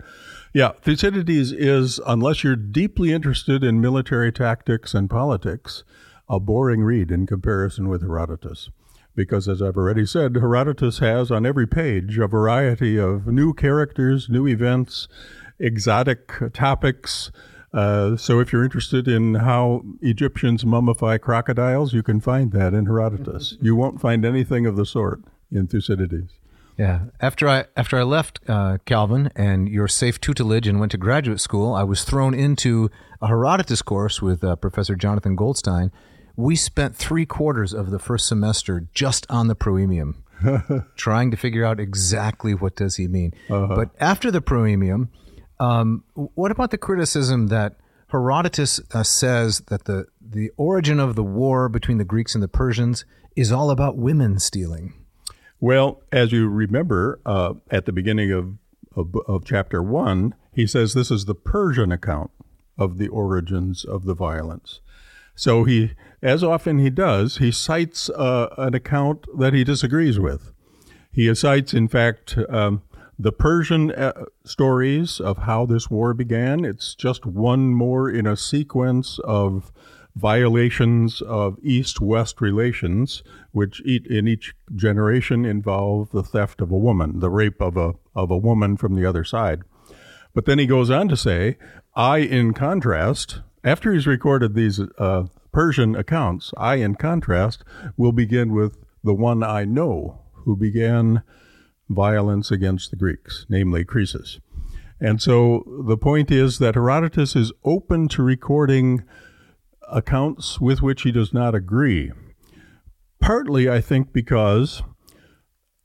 Yeah, 0.55 0.73
Thucydides 0.81 1.53
is, 1.53 2.01
unless 2.07 2.43
you're 2.43 2.57
deeply 2.57 3.13
interested 3.13 3.63
in 3.63 3.81
military 3.81 4.33
tactics 4.33 4.95
and 4.95 5.11
politics, 5.11 5.85
a 6.29 6.41
boring 6.41 6.83
read 6.83 7.11
in 7.11 7.27
comparison 7.27 7.89
with 7.89 8.01
Herodotus 8.01 8.71
because, 9.19 9.49
as 9.49 9.61
I've 9.61 9.77
already 9.77 10.07
said, 10.07 10.37
Herodotus 10.37 11.01
has 11.01 11.33
on 11.33 11.45
every 11.45 11.67
page 11.67 12.19
a 12.19 12.29
variety 12.29 12.97
of 12.97 13.27
new 13.27 13.53
characters, 13.53 14.29
new 14.29 14.47
events, 14.47 15.09
exotic 15.59 16.33
topics. 16.53 17.33
Uh, 17.73 18.17
so, 18.17 18.41
if 18.41 18.53
you're 18.53 18.65
interested 18.65 19.07
in 19.07 19.35
how 19.35 19.83
Egyptians 20.01 20.65
mummify 20.65 21.21
crocodiles, 21.21 21.93
you 21.93 22.03
can 22.03 22.21
find 22.21 22.53
that 22.53 22.73
in 22.73 22.87
Herodotus. 22.87 23.57
You 23.61 23.77
won't 23.77 24.01
find 24.01 24.25
anything 24.25 24.65
of 24.65 24.77
the 24.77 24.87
sort 24.87 25.21
in 25.51 25.67
Thucydides. 25.67 26.33
Yeah. 26.79 27.07
After 27.21 27.49
I 27.49 27.67
after 27.77 27.99
I 27.99 28.05
left 28.05 28.39
uh, 28.49 28.79
Calvin 28.87 29.31
and 29.35 29.69
your 29.69 29.89
safe 29.89 30.21
tutelage 30.21 30.67
and 30.69 30.79
went 30.79 30.93
to 30.93 30.99
graduate 30.99 31.41
school, 31.41 31.75
I 31.75 31.83
was 31.83 32.05
thrown 32.05 32.35
into 32.35 32.89
a 33.21 33.27
Herodotus 33.27 33.83
course 33.83 34.23
with 34.23 34.45
uh, 34.45 34.57
Professor 34.57 34.95
Jonathan 34.95 35.35
Goldstein, 35.35 35.91
we 36.37 36.55
spent 36.55 36.95
three 36.95 37.27
quarters 37.27 37.75
of 37.75 37.91
the 37.91 37.99
first 37.99 38.29
semester 38.29 38.87
just 38.95 39.27
on 39.29 39.49
the 39.49 39.57
proemium, 39.57 40.15
trying 40.97 41.33
to 41.33 41.37
figure 41.37 41.65
out 41.65 41.81
exactly 41.81 42.55
what 42.55 42.77
does 42.77 42.95
he 42.95 43.09
mean. 43.09 43.35
Uh-huh. 43.51 43.75
But 43.75 43.91
after 43.99 44.31
the 44.31 44.41
proemium, 44.41 45.09
um, 45.61 46.05
what 46.15 46.51
about 46.51 46.71
the 46.71 46.79
criticism 46.79 47.49
that 47.49 47.77
Herodotus 48.09 48.81
uh, 48.93 49.03
says 49.03 49.61
that 49.69 49.85
the 49.85 50.07
the 50.21 50.51
origin 50.57 51.01
of 51.01 51.15
the 51.15 51.23
war 51.23 51.69
between 51.69 51.99
the 51.99 52.05
Greeks 52.05 52.35
and 52.35 52.43
the 52.43 52.49
Persians 52.49 53.05
is 53.37 53.53
all 53.53 53.71
about 53.71 53.97
women 53.97 54.39
stealing? 54.39 54.95
Well, 55.61 56.03
as 56.13 56.33
you 56.33 56.49
remember, 56.49 57.21
uh, 57.27 57.55
at 57.71 57.87
the 57.87 57.93
beginning 57.93 58.31
of, 58.31 58.55
of, 58.95 59.15
of 59.27 59.45
chapter 59.45 59.83
one, 59.83 60.35
he 60.53 60.67
says 60.67 60.95
this 60.95 61.11
is 61.11 61.25
the 61.25 61.35
Persian 61.35 61.91
account 61.91 62.31
of 62.77 62.99
the 62.99 63.09
origins 63.09 63.85
of 63.85 64.05
the 64.05 64.15
violence. 64.15 64.81
So 65.35 65.65
he, 65.65 65.93
as 66.23 66.43
often 66.45 66.79
he 66.79 66.91
does, 66.91 67.39
he 67.39 67.51
cites 67.53 68.11
uh, 68.11 68.55
an 68.57 68.75
account 68.75 69.27
that 69.39 69.55
he 69.55 69.65
disagrees 69.65 70.19
with. 70.19 70.53
He 71.13 71.33
cites, 71.35 71.75
in 71.75 71.89
fact, 71.89 72.37
um, 72.49 72.83
the 73.19 73.33
Persian 73.33 73.91
uh, 73.91 74.13
stories 74.45 75.21
of 75.21 75.39
how 75.39 75.67
this 75.67 75.91
war 75.91 76.15
began. 76.15 76.65
It's 76.65 76.95
just 76.95 77.27
one 77.27 77.75
more 77.75 78.09
in 78.09 78.27
a 78.27 78.37
sequence 78.37 79.19
of 79.25 79.73
violations 80.15 81.21
of 81.23 81.59
east-west 81.63 82.41
relations, 82.41 83.23
which 83.53 83.81
in 83.81 84.27
each 84.27 84.55
generation 84.75 85.45
involve 85.45 86.11
the 86.11 86.23
theft 86.23 86.61
of 86.61 86.71
a 86.71 86.79
woman, 86.79 87.21
the 87.21 87.31
rape 87.31 87.61
of 87.61 87.77
a 87.77 87.95
of 88.15 88.31
a 88.31 88.37
woman 88.37 88.77
from 88.77 88.95
the 88.95 89.07
other 89.07 89.25
side. 89.25 89.63
But 90.35 90.45
then 90.45 90.59
he 90.59 90.67
goes 90.67 90.91
on 90.91 91.09
to 91.09 91.17
say, 91.17 91.57
I, 91.95 92.19
in 92.19 92.53
contrast, 92.53 93.41
after 93.65 93.93
he's 93.93 94.07
recorded 94.07 94.55
these 94.55 94.81
uh, 94.99 95.25
Persian 95.53 95.97
accounts, 95.97 96.53
I, 96.57 96.77
in 96.77 96.95
contrast, 96.95 97.65
will 97.97 98.13
begin 98.13 98.53
with 98.53 98.77
the 99.03 99.15
one 99.15 99.43
I 99.43 99.65
know 99.65 100.21
who 100.45 100.57
began 100.57 101.23
violence 101.89 102.51
against 102.51 102.91
the 102.91 102.97
Greeks, 102.97 103.47
namely 103.49 103.85
Croesus. 103.85 104.41
And 105.01 105.23
so 105.23 105.65
the 105.87 105.97
point 105.97 106.31
is 106.31 106.59
that 106.59 106.75
Herodotus 106.75 107.37
is 107.37 107.53
open 107.65 108.09
to 108.09 108.23
recording 108.23 109.05
accounts 109.91 110.61
with 110.61 110.83
which 110.83 111.03
he 111.03 111.13
does 111.13 111.33
not 111.33 111.55
agree. 111.55 112.11
Partly, 113.21 113.69
I 113.69 113.81
think, 113.81 114.13
because 114.13 114.83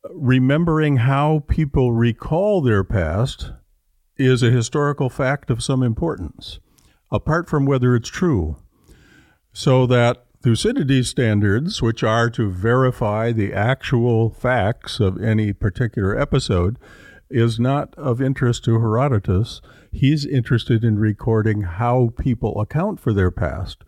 remembering 0.10 0.98
how 0.98 1.44
people 1.48 1.94
recall 1.94 2.62
their 2.62 2.84
past 2.84 3.52
is 4.18 4.44
a 4.44 4.52
historical 4.52 5.10
fact 5.10 5.50
of 5.50 5.64
some 5.64 5.82
importance 5.82 6.60
apart 7.12 7.48
from 7.48 7.66
whether 7.66 7.96
it's 7.96 8.10
true. 8.10 8.58
So 9.54 9.86
that 9.86 10.26
Thucydides 10.44 11.08
standards, 11.08 11.82
which 11.82 12.04
are 12.04 12.30
to 12.32 12.52
verify 12.52 13.32
the 13.32 13.54
actual 13.54 14.30
facts 14.30 15.00
of 15.00 15.24
any 15.24 15.54
particular 15.54 16.20
episode, 16.20 16.78
is 17.30 17.62
not 17.62 17.96
of 17.96 18.22
interest 18.22 18.66
to 18.66 18.78
Herodotus. 18.80 19.62
He's 19.90 20.26
interested 20.26 20.84
in 20.84 21.00
recording 21.00 21.62
how 21.62 22.12
people 22.20 22.60
account 22.60 23.00
for 23.00 23.14
their 23.14 23.32
past. 23.32 23.86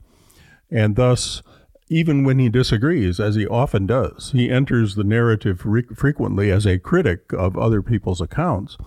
And 0.72 0.96
thus, 0.96 1.44
even 1.90 2.24
when 2.24 2.40
he 2.40 2.48
disagrees, 2.48 3.20
as 3.20 3.36
he 3.36 3.46
often 3.46 3.86
does, 3.86 4.32
he 4.32 4.50
enters 4.50 4.96
the 4.96 5.04
narrative 5.04 5.66
re- 5.66 5.84
frequently 5.94 6.52
as 6.52 6.66
a 6.66 6.80
critic 6.80 7.34
of 7.34 7.58
other 7.58 7.82
people's 7.82 8.22
accounts. 8.22 8.78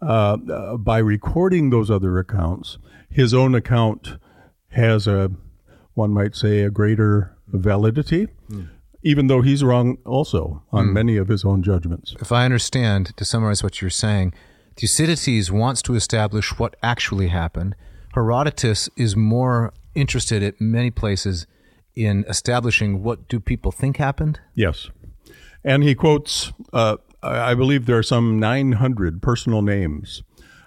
Uh, 0.00 0.38
by 0.78 0.96
recording 0.96 1.68
those 1.68 1.90
other 1.90 2.18
accounts, 2.18 2.78
his 3.10 3.34
own 3.34 3.54
account 3.54 4.16
has 4.70 5.06
a, 5.06 5.30
one 6.00 6.12
might 6.12 6.34
say, 6.34 6.54
a 6.62 6.70
greater 6.70 7.36
validity, 7.46 8.28
mm. 8.50 8.68
even 9.02 9.26
though 9.28 9.42
he's 9.42 9.62
wrong 9.62 9.98
also 10.04 10.62
on 10.72 10.86
mm. 10.86 10.92
many 10.92 11.16
of 11.16 11.28
his 11.28 11.44
own 11.44 11.62
judgments. 11.62 12.14
If 12.20 12.32
I 12.32 12.44
understand, 12.44 13.16
to 13.16 13.24
summarize 13.24 13.62
what 13.62 13.80
you're 13.80 13.90
saying, 14.06 14.32
Thucydides 14.76 15.52
wants 15.52 15.82
to 15.82 15.94
establish 15.94 16.58
what 16.58 16.74
actually 16.82 17.28
happened. 17.28 17.74
Herodotus 18.14 18.88
is 18.96 19.14
more 19.14 19.72
interested 19.94 20.42
at 20.42 20.60
many 20.60 20.90
places 20.90 21.46
in 21.94 22.24
establishing 22.28 23.02
what 23.02 23.28
do 23.28 23.38
people 23.38 23.72
think 23.72 23.98
happened. 23.98 24.40
Yes, 24.54 24.90
and 25.62 25.82
he 25.82 25.94
quotes. 25.94 26.52
Uh, 26.72 26.96
I 27.22 27.54
believe 27.54 27.84
there 27.84 27.98
are 27.98 28.02
some 28.16 28.40
900 28.40 29.20
personal 29.20 29.60
names 29.60 30.22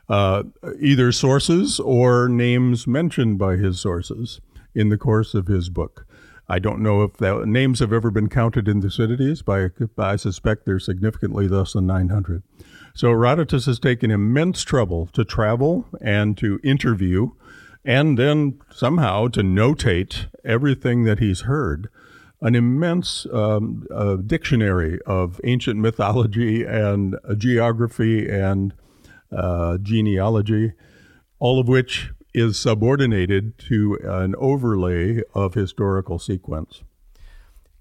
uh, 0.09 0.43
either 0.79 1.11
sources 1.11 1.79
or 1.79 2.27
names 2.27 2.85
mentioned 2.85 3.37
by 3.37 3.55
his 3.55 3.79
sources 3.79 4.41
in 4.75 4.89
the 4.89 4.97
course 4.97 5.33
of 5.33 5.47
his 5.47 5.69
book. 5.69 6.05
I 6.47 6.59
don't 6.59 6.81
know 6.81 7.03
if 7.03 7.17
the 7.17 7.45
names 7.45 7.79
have 7.79 7.93
ever 7.93 8.11
been 8.11 8.29
counted 8.29 8.67
in 8.67 8.81
Thucydides, 8.81 9.41
but 9.41 9.71
I 9.97 10.15
suspect 10.17 10.65
they're 10.65 10.79
significantly 10.79 11.47
less 11.47 11.73
than 11.73 11.87
900. 11.87 12.43
So 12.93 13.09
Herodotus 13.09 13.65
has 13.65 13.79
taken 13.79 14.11
immense 14.11 14.63
trouble 14.63 15.07
to 15.13 15.23
travel 15.23 15.87
and 16.01 16.37
to 16.37 16.59
interview 16.63 17.31
and 17.85 18.17
then 18.17 18.59
somehow 18.71 19.27
to 19.27 19.41
notate 19.41 20.27
everything 20.45 21.03
that 21.03 21.19
he's 21.19 21.41
heard. 21.41 21.89
An 22.41 22.55
immense 22.55 23.25
um, 23.31 23.87
uh, 23.93 24.17
dictionary 24.17 24.99
of 25.05 25.39
ancient 25.43 25.79
mythology 25.79 26.63
and 26.63 27.17
geography 27.37 28.29
and 28.29 28.73
uh, 29.31 29.77
genealogy, 29.81 30.73
all 31.39 31.59
of 31.59 31.67
which 31.67 32.11
is 32.33 32.59
subordinated 32.59 33.57
to 33.57 33.97
an 34.03 34.35
overlay 34.37 35.21
of 35.33 35.53
historical 35.53 36.19
sequence. 36.19 36.81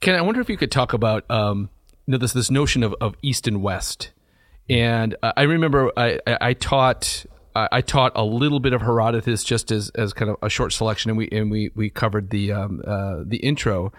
Ken, 0.01 0.15
I 0.15 0.21
wonder 0.21 0.41
if 0.41 0.51
you 0.51 0.57
could 0.57 0.73
talk 0.73 0.93
about 0.93 1.29
um, 1.31 1.71
you 2.07 2.13
know, 2.13 2.19
this 2.19 2.33
this 2.33 2.51
notion 2.51 2.83
of, 2.83 2.95
of 3.01 3.15
East 3.23 3.47
and 3.47 3.63
West. 3.63 4.11
And 4.69 5.17
uh, 5.23 5.33
I 5.37 5.43
remember 5.43 5.91
I, 5.97 6.19
I 6.27 6.53
taught 6.55 7.25
I 7.55 7.83
taught 7.83 8.13
a 8.15 8.25
little 8.25 8.61
bit 8.61 8.73
of 8.73 8.81
Herodotus 8.81 9.45
just 9.45 9.71
as, 9.71 9.91
as 9.91 10.15
kind 10.15 10.31
of 10.31 10.37
a 10.43 10.49
short 10.49 10.73
selection, 10.73 11.11
and 11.11 11.19
we 11.19 11.29
and 11.31 11.51
we 11.51 11.71
we 11.75 11.91
covered 11.91 12.31
the 12.31 12.53
um, 12.53 12.83
uh, 12.87 13.19
the 13.25 13.39
intro. 13.39 13.93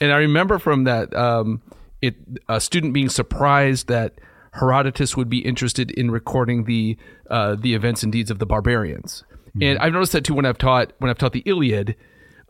And 0.00 0.12
I 0.12 0.16
remember 0.16 0.58
from 0.58 0.84
that 0.84 1.14
um, 1.14 1.60
it 2.00 2.14
a 2.48 2.60
student 2.60 2.92
being 2.92 3.08
surprised 3.08 3.88
that 3.88 4.14
Herodotus 4.52 5.16
would 5.16 5.28
be 5.28 5.38
interested 5.38 5.90
in 5.90 6.10
recording 6.10 6.64
the 6.64 6.96
uh, 7.28 7.56
the 7.56 7.74
events 7.74 8.02
and 8.02 8.12
deeds 8.12 8.30
of 8.30 8.38
the 8.38 8.46
barbarians. 8.46 9.24
Mm-hmm. 9.56 9.62
And 9.62 9.78
I've 9.78 9.92
noticed 9.92 10.12
that 10.12 10.24
too 10.24 10.34
when 10.34 10.46
I've 10.46 10.58
taught 10.58 10.92
when 10.98 11.10
I've 11.10 11.18
taught 11.18 11.32
the 11.32 11.42
Iliad. 11.46 11.96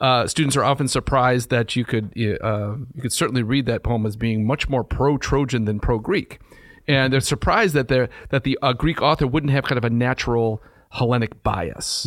uh, 0.00 0.26
students 0.26 0.56
are 0.56 0.64
often 0.64 0.88
surprised 0.88 1.50
that 1.50 1.76
you 1.76 1.84
could 1.84 2.12
uh, 2.16 2.76
you 2.94 3.02
could 3.02 3.12
certainly 3.12 3.42
read 3.42 3.66
that 3.66 3.82
poem 3.82 4.04
as 4.06 4.16
being 4.16 4.46
much 4.46 4.68
more 4.68 4.82
pro 4.82 5.16
Trojan 5.16 5.64
than 5.64 5.80
pro 5.80 5.98
Greek, 5.98 6.40
and 6.88 7.12
they're 7.12 7.20
surprised 7.20 7.74
that 7.74 7.88
they 7.88 8.08
that 8.30 8.44
the 8.44 8.58
uh, 8.60 8.72
Greek 8.72 9.00
author 9.00 9.26
wouldn't 9.26 9.52
have 9.52 9.64
kind 9.64 9.78
of 9.78 9.84
a 9.84 9.90
natural 9.90 10.62
Hellenic 10.90 11.42
bias. 11.42 12.06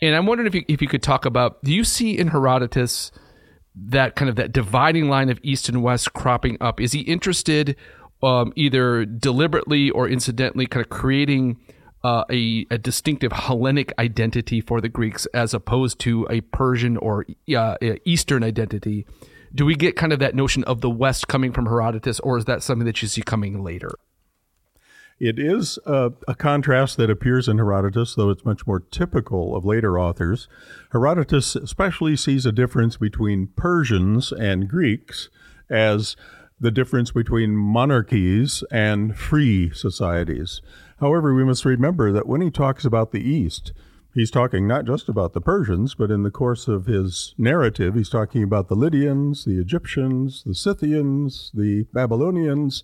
And 0.00 0.14
I'm 0.14 0.26
wondering 0.26 0.46
if 0.46 0.54
you 0.54 0.64
if 0.68 0.82
you 0.82 0.88
could 0.88 1.02
talk 1.02 1.24
about 1.24 1.62
do 1.62 1.72
you 1.72 1.84
see 1.84 2.18
in 2.18 2.28
Herodotus 2.28 3.12
that 3.74 4.16
kind 4.16 4.28
of 4.28 4.36
that 4.36 4.52
dividing 4.52 5.08
line 5.08 5.30
of 5.30 5.38
East 5.42 5.68
and 5.68 5.82
West 5.82 6.12
cropping 6.12 6.56
up? 6.60 6.80
Is 6.80 6.92
he 6.92 7.00
interested 7.00 7.76
um, 8.22 8.52
either 8.56 9.04
deliberately 9.04 9.90
or 9.90 10.08
incidentally 10.08 10.66
kind 10.66 10.84
of 10.84 10.90
creating 10.90 11.58
uh, 12.04 12.24
a, 12.30 12.66
a 12.70 12.78
distinctive 12.78 13.32
Hellenic 13.32 13.92
identity 13.98 14.60
for 14.60 14.80
the 14.80 14.88
Greeks 14.88 15.26
as 15.34 15.54
opposed 15.54 15.98
to 16.00 16.26
a 16.30 16.40
Persian 16.40 16.96
or 16.96 17.26
uh, 17.54 17.76
Eastern 18.04 18.44
identity? 18.44 19.06
Do 19.54 19.64
we 19.64 19.74
get 19.74 19.96
kind 19.96 20.12
of 20.12 20.18
that 20.18 20.34
notion 20.34 20.62
of 20.64 20.80
the 20.80 20.90
West 20.90 21.28
coming 21.28 21.52
from 21.52 21.66
Herodotus, 21.66 22.20
or 22.20 22.36
is 22.36 22.44
that 22.44 22.62
something 22.62 22.86
that 22.86 23.00
you 23.02 23.08
see 23.08 23.22
coming 23.22 23.64
later? 23.64 23.92
It 25.20 25.38
is 25.38 25.80
a, 25.84 26.12
a, 26.28 26.34
contrast 26.36 26.96
that 26.96 27.10
appears 27.10 27.48
in 27.48 27.58
Herodotus, 27.58 28.14
though 28.14 28.30
it's 28.30 28.44
much 28.44 28.68
more 28.68 28.78
typical 28.78 29.56
of 29.56 29.64
later 29.64 29.98
authors. 29.98 30.46
Herodotus 30.92 31.56
especially 31.56 32.14
sees 32.14 32.46
a 32.46 32.52
difference 32.52 32.96
between 32.96 33.48
Persians 33.56 34.30
and 34.30 34.68
Greeks 34.68 35.28
as 35.68 36.14
the 36.60 36.70
difference 36.70 37.10
between 37.10 37.56
monarchies 37.56 38.62
and 38.70 39.16
free 39.16 39.70
societies. 39.74 40.60
However, 41.00 41.34
we 41.34 41.44
must 41.44 41.64
remember 41.64 42.12
that 42.12 42.26
when 42.26 42.40
he 42.40 42.50
talks 42.50 42.84
about 42.84 43.12
the 43.12 43.20
East, 43.20 43.72
he's 44.14 44.30
talking 44.30 44.66
not 44.66 44.84
just 44.84 45.08
about 45.08 45.32
the 45.32 45.40
Persians, 45.40 45.94
but 45.94 46.10
in 46.10 46.22
the 46.22 46.30
course 46.30 46.66
of 46.66 46.86
his 46.86 47.34
narrative, 47.38 47.94
he's 47.94 48.08
talking 48.08 48.42
about 48.42 48.68
the 48.68 48.74
Lydians, 48.74 49.44
the 49.44 49.60
Egyptians, 49.60 50.42
the 50.44 50.54
Scythians, 50.54 51.52
the 51.54 51.86
Babylonians. 51.92 52.82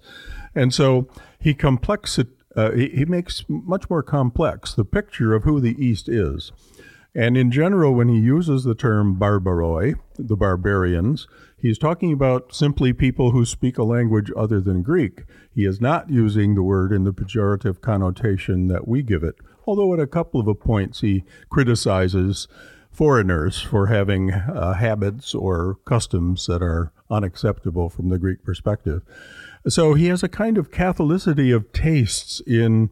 And 0.55 0.73
so 0.73 1.09
he 1.41 1.55
complex 1.55 2.19
it, 2.19 2.29
uh, 2.55 2.71
he, 2.71 2.89
he 2.91 3.05
makes 3.05 3.45
much 3.49 3.91
more 3.91 4.03
complex 4.03 4.75
the 4.75 4.85
picture 4.85 5.35
of 5.35 5.43
who 5.43 5.61
the 5.61 5.77
East 5.85 6.09
is. 6.09 6.53
And 7.17 7.37
in 7.37 7.53
general, 7.53 7.95
when 7.95 8.09
he 8.09 8.19
uses 8.19 8.65
the 8.65 8.75
term 8.75 9.17
barbaroi, 9.17 9.95
the 10.19 10.37
barbarians, 10.37 11.29
he's 11.65 11.79
talking 11.79 12.13
about 12.13 12.55
simply 12.55 12.93
people 12.93 13.31
who 13.31 13.47
speak 13.47 13.79
a 13.79 13.85
language 13.85 14.31
other 14.37 14.61
than 14.61 14.83
Greek. 14.83 15.25
He 15.55 15.65
is 15.65 15.81
not 15.81 16.11
using 16.11 16.55
the 16.55 16.63
word 16.63 16.93
in 16.93 17.05
the 17.05 17.13
pejorative 17.13 17.81
connotation 17.81 18.69
that 18.69 18.87
we 18.87 19.03
give 19.03 19.25
it, 19.25 19.37
although 19.67 19.95
at 19.95 19.99
a 19.99 20.07
couple 20.07 20.47
of 20.47 20.61
points 20.61 21.01
he 21.01 21.25
criticizes 21.49 22.49
foreigners 22.91 23.63
for 23.63 23.87
having 23.87 24.31
uh, 24.31 24.75
habits 24.75 25.35
or 25.35 25.79
customs 25.87 26.47
that 26.47 26.63
are 26.63 26.93
unacceptable 27.11 27.89
from 27.89 28.11
the 28.11 28.19
Greek 28.19 28.45
perspective. 28.45 29.01
So 29.67 29.95
he 29.95 30.09
has 30.09 30.23
a 30.23 30.29
kind 30.29 30.59
of 30.59 30.71
Catholicity 30.71 31.57
of 31.57 31.73
tastes 31.73 32.43
in 32.47 32.91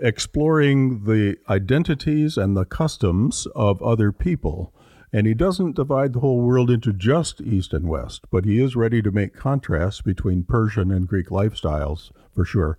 exploring 0.00 1.06
the 1.06 1.38
identities 1.48 2.36
and 2.36 2.56
the 2.56 2.64
customs 2.64 3.48
of 3.56 3.82
other 3.82 4.12
people. 4.12 4.72
And 5.16 5.26
he 5.26 5.32
doesn't 5.32 5.76
divide 5.76 6.12
the 6.12 6.20
whole 6.20 6.42
world 6.42 6.70
into 6.70 6.92
just 6.92 7.40
East 7.40 7.72
and 7.72 7.88
West, 7.88 8.26
but 8.30 8.44
he 8.44 8.62
is 8.62 8.76
ready 8.76 9.00
to 9.00 9.10
make 9.10 9.34
contrasts 9.34 10.02
between 10.02 10.44
Persian 10.44 10.90
and 10.90 11.08
Greek 11.08 11.28
lifestyles 11.28 12.10
for 12.34 12.44
sure. 12.44 12.76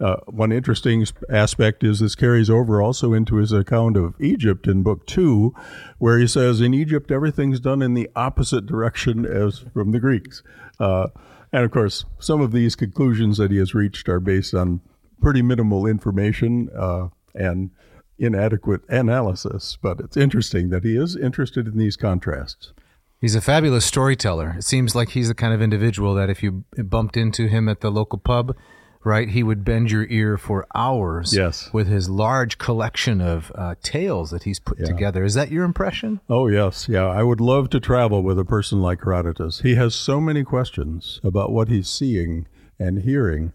Uh, 0.00 0.16
one 0.24 0.50
interesting 0.50 1.06
aspect 1.28 1.84
is 1.84 2.00
this 2.00 2.14
carries 2.14 2.48
over 2.48 2.80
also 2.80 3.12
into 3.12 3.36
his 3.36 3.52
account 3.52 3.98
of 3.98 4.14
Egypt 4.18 4.66
in 4.66 4.82
Book 4.82 5.06
Two, 5.06 5.54
where 5.98 6.18
he 6.18 6.26
says, 6.26 6.62
In 6.62 6.72
Egypt, 6.72 7.10
everything's 7.10 7.60
done 7.60 7.82
in 7.82 7.92
the 7.92 8.08
opposite 8.16 8.64
direction 8.64 9.26
as 9.26 9.58
from 9.74 9.92
the 9.92 10.00
Greeks. 10.00 10.42
Uh, 10.80 11.08
and 11.52 11.66
of 11.66 11.70
course, 11.70 12.06
some 12.18 12.40
of 12.40 12.52
these 12.52 12.74
conclusions 12.76 13.36
that 13.36 13.50
he 13.50 13.58
has 13.58 13.74
reached 13.74 14.08
are 14.08 14.20
based 14.20 14.54
on 14.54 14.80
pretty 15.20 15.42
minimal 15.42 15.86
information 15.86 16.70
uh, 16.74 17.08
and 17.34 17.72
inadequate 18.18 18.82
analysis, 18.88 19.78
but 19.80 20.00
it's 20.00 20.16
interesting 20.16 20.70
that 20.70 20.84
he 20.84 20.96
is 20.96 21.16
interested 21.16 21.66
in 21.66 21.76
these 21.76 21.96
contrasts. 21.96 22.72
He's 23.20 23.34
a 23.34 23.40
fabulous 23.40 23.84
storyteller. 23.86 24.56
It 24.58 24.64
seems 24.64 24.94
like 24.94 25.10
he's 25.10 25.28
the 25.28 25.34
kind 25.34 25.54
of 25.54 25.62
individual 25.62 26.14
that 26.14 26.28
if 26.28 26.42
you 26.42 26.64
bumped 26.76 27.16
into 27.16 27.48
him 27.48 27.68
at 27.68 27.80
the 27.80 27.90
local 27.90 28.18
pub, 28.18 28.54
right, 29.02 29.28
he 29.28 29.42
would 29.42 29.64
bend 29.64 29.90
your 29.90 30.06
ear 30.08 30.36
for 30.36 30.66
hours 30.74 31.34
yes. 31.34 31.70
with 31.72 31.86
his 31.86 32.08
large 32.08 32.58
collection 32.58 33.20
of 33.20 33.50
uh, 33.54 33.76
tales 33.82 34.30
that 34.30 34.42
he's 34.42 34.60
put 34.60 34.78
yeah. 34.78 34.86
together. 34.86 35.24
Is 35.24 35.34
that 35.34 35.50
your 35.50 35.64
impression? 35.64 36.20
Oh, 36.28 36.48
yes. 36.48 36.88
Yeah. 36.88 37.06
I 37.06 37.22
would 37.22 37.40
love 37.40 37.70
to 37.70 37.80
travel 37.80 38.22
with 38.22 38.38
a 38.38 38.44
person 38.44 38.80
like 38.80 39.02
Herodotus. 39.02 39.60
He 39.60 39.74
has 39.74 39.94
so 39.94 40.20
many 40.20 40.44
questions 40.44 41.20
about 41.24 41.50
what 41.50 41.68
he's 41.68 41.88
seeing 41.88 42.46
and 42.78 43.02
hearing 43.02 43.52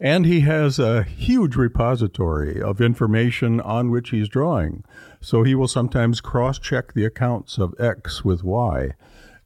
and 0.00 0.24
he 0.24 0.40
has 0.40 0.78
a 0.78 1.02
huge 1.02 1.56
repository 1.56 2.60
of 2.60 2.80
information 2.80 3.60
on 3.60 3.90
which 3.90 4.10
he's 4.10 4.28
drawing. 4.28 4.82
So 5.20 5.42
he 5.42 5.54
will 5.54 5.68
sometimes 5.68 6.22
cross 6.22 6.58
check 6.58 6.94
the 6.94 7.04
accounts 7.04 7.58
of 7.58 7.74
X 7.78 8.24
with 8.24 8.42
Y 8.42 8.94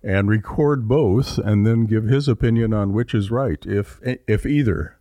and 0.03 0.29
record 0.29 0.87
both 0.87 1.39
and 1.39 1.67
then 1.67 1.87
give 1.87 2.05
his 2.05 2.29
opinion 2.29 2.73
on 2.73 2.93
which 2.93 3.15
is 3.15 3.33
right, 3.33 3.65
if, 3.67 3.99
if 4.29 4.47
either. 4.47 4.97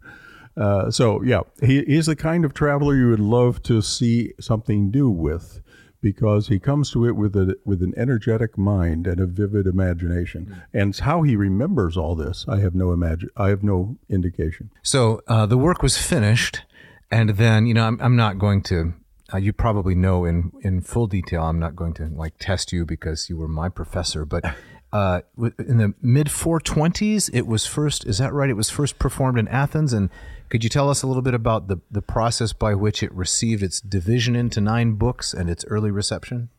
Uh, 0.57 0.89
so, 0.89 1.21
yeah, 1.23 1.41
he, 1.61 1.83
he's 1.85 2.07
the 2.07 2.15
kind 2.15 2.45
of 2.45 2.53
traveler 2.53 2.95
you 2.95 3.09
would 3.09 3.19
love 3.19 3.61
to 3.63 3.81
see 3.81 4.33
something 4.39 4.89
do 4.91 5.09
with 5.09 5.61
because 6.03 6.49
he 6.49 6.59
comes 6.59 6.91
to 6.91 7.07
it 7.07 7.15
with 7.15 7.33
a 7.35 7.57
with 7.65 7.81
an 7.81 7.93
energetic 7.97 8.57
mind 8.57 9.07
and 9.07 9.19
a 9.19 9.25
vivid 9.25 9.65
imagination. 9.65 10.45
Mm-hmm. 10.45 10.77
And 10.77 10.95
how 10.95 11.23
he 11.23 11.35
remembers 11.35 11.97
all 11.97 12.13
this, 12.13 12.45
I 12.47 12.59
have 12.59 12.75
no 12.75 12.91
imagine, 12.91 13.29
I 13.37 13.47
have 13.49 13.63
no 13.63 13.97
indication. 14.09 14.69
So 14.83 15.21
uh, 15.27 15.45
the 15.47 15.57
work 15.57 15.81
was 15.81 15.97
finished, 15.97 16.61
and 17.09 17.31
then 17.31 17.65
you 17.65 17.73
know 17.73 17.87
I'm, 17.87 17.97
I'm 18.01 18.15
not 18.15 18.37
going 18.37 18.61
to. 18.63 18.93
Uh, 19.33 19.37
you 19.37 19.53
probably 19.53 19.95
know 19.95 20.25
in 20.25 20.51
in 20.61 20.81
full 20.81 21.07
detail. 21.07 21.43
I'm 21.43 21.57
not 21.57 21.75
going 21.75 21.93
to 21.95 22.07
like 22.07 22.33
test 22.37 22.73
you 22.73 22.85
because 22.85 23.29
you 23.29 23.37
were 23.37 23.47
my 23.47 23.69
professor, 23.69 24.25
but. 24.25 24.43
Uh, 24.93 25.21
in 25.57 25.77
the 25.79 25.95
mid 26.03 26.27
420s, 26.27 27.27
it 27.33 27.47
was 27.47 27.65
first. 27.65 28.05
Is 28.05 28.19
that 28.19 28.31
right? 28.31 28.49
It 28.49 28.53
was 28.53 28.69
first 28.69 28.99
performed 28.99 29.39
in 29.39 29.47
Athens, 29.47 29.91
and 29.91 30.11
could 30.49 30.63
you 30.63 30.69
tell 30.69 30.87
us 30.87 31.01
a 31.01 31.07
little 31.07 31.23
bit 31.23 31.33
about 31.33 31.67
the, 31.67 31.77
the 31.89 32.03
process 32.03 32.53
by 32.53 32.75
which 32.75 33.01
it 33.01 33.11
received 33.11 33.63
its 33.63 33.81
division 33.81 34.35
into 34.35 34.61
nine 34.61 34.93
books 34.93 35.33
and 35.33 35.49
its 35.49 35.65
early 35.65 35.89
reception? 35.89 36.49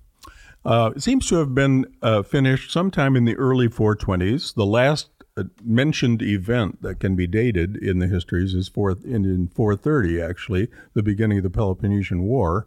Uh, 0.65 0.91
it 0.97 1.03
seems 1.03 1.29
to 1.29 1.37
have 1.37 1.55
been 1.55 1.85
uh, 2.03 2.23
finished 2.23 2.73
sometime 2.73 3.15
in 3.15 3.25
the 3.25 3.37
early 3.37 3.69
420s. 3.69 4.55
The 4.55 4.67
last 4.67 5.11
uh, 5.37 5.45
mentioned 5.63 6.21
event 6.21 6.83
that 6.83 6.99
can 6.99 7.15
be 7.15 7.29
dated 7.29 7.77
in 7.77 8.01
the 8.01 8.09
histories 8.09 8.53
is 8.53 8.69
in, 8.77 9.25
in 9.25 9.47
430, 9.47 10.21
actually, 10.21 10.69
the 10.95 11.05
beginning 11.05 11.39
of 11.39 11.45
the 11.45 11.51
Peloponnesian 11.51 12.23
War. 12.23 12.67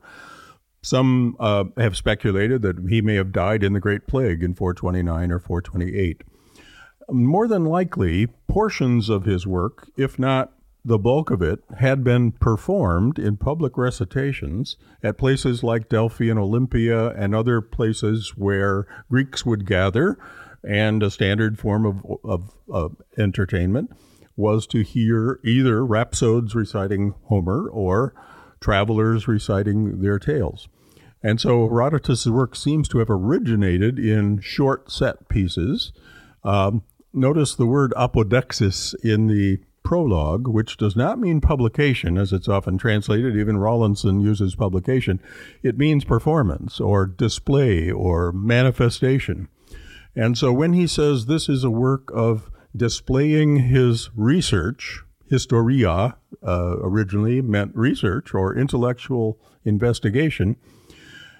Some 0.88 1.36
uh, 1.38 1.66
have 1.76 1.98
speculated 1.98 2.62
that 2.62 2.88
he 2.88 3.02
may 3.02 3.16
have 3.16 3.34
died 3.34 3.62
in 3.62 3.74
the 3.74 3.82
Great 3.82 4.08
Plague 4.08 4.42
in 4.42 4.56
429 4.56 5.34
or 5.34 5.40
428. 5.40 6.24
More 7.10 7.46
than 7.46 7.66
likely, 7.66 8.28
portions 8.48 9.10
of 9.10 9.26
his 9.26 9.46
work, 9.46 9.90
if 9.98 10.18
not 10.18 10.54
the 10.86 10.98
bulk 10.98 11.30
of 11.30 11.42
it 11.42 11.60
had 11.80 12.06
been 12.06 12.32
performed 12.32 13.20
in 13.20 13.36
public 13.36 13.78
recitations 13.78 14.78
at 15.04 15.18
places 15.18 15.62
like 15.62 15.90
Delphi 15.90 16.30
and 16.30 16.40
Olympia 16.40 17.10
and 17.10 17.36
other 17.36 17.60
places 17.60 18.38
where 18.38 18.88
Greeks 19.10 19.46
would 19.46 19.66
gather, 19.66 20.18
and 20.66 21.04
a 21.04 21.12
standard 21.12 21.60
form 21.60 21.86
of, 21.86 22.18
of, 22.24 22.56
of 22.70 22.96
entertainment 23.18 23.92
was 24.38 24.66
to 24.68 24.84
hear 24.84 25.42
either 25.44 25.86
rhapsodes 25.86 26.56
reciting 26.56 27.14
Homer 27.26 27.68
or 27.68 28.14
travelers 28.62 29.28
reciting 29.28 30.02
their 30.02 30.18
tales. 30.18 30.70
And 31.28 31.42
so 31.42 31.68
Herodotus' 31.68 32.26
work 32.28 32.56
seems 32.56 32.88
to 32.88 33.00
have 33.00 33.10
originated 33.10 34.00
in 34.00 34.40
short 34.40 34.90
set 34.90 35.28
pieces. 35.28 35.92
Um, 36.46 36.84
notice 37.12 37.54
the 37.54 37.66
word 37.66 37.94
apodexis 37.98 38.96
in 39.04 39.28
the 39.28 39.60
prologue, 39.84 40.48
which 40.48 40.78
does 40.78 40.96
not 40.96 41.20
mean 41.20 41.42
publication 41.42 42.18
as 42.18 42.32
it's 42.32 42.48
often 42.48 42.78
translated. 42.78 43.36
Even 43.36 43.58
Rawlinson 43.58 44.22
uses 44.22 44.56
publication. 44.56 45.20
It 45.64 45.78
means 45.78 46.06
performance 46.06 46.80
or 46.80 47.06
display 47.06 47.92
or 47.92 48.32
manifestation. 48.32 49.50
And 50.16 50.38
so 50.38 50.54
when 50.54 50.72
he 50.72 50.88
says 50.88 51.26
this 51.26 51.50
is 51.50 51.66
a 51.66 51.70
work 51.70 52.10
of 52.14 52.50
displaying 52.74 53.58
his 53.58 54.10
research, 54.16 55.04
historia 55.30 56.16
uh, 56.42 56.78
originally 56.82 57.42
meant 57.42 57.76
research 57.76 58.34
or 58.34 58.56
intellectual 58.56 59.42
investigation, 59.66 60.56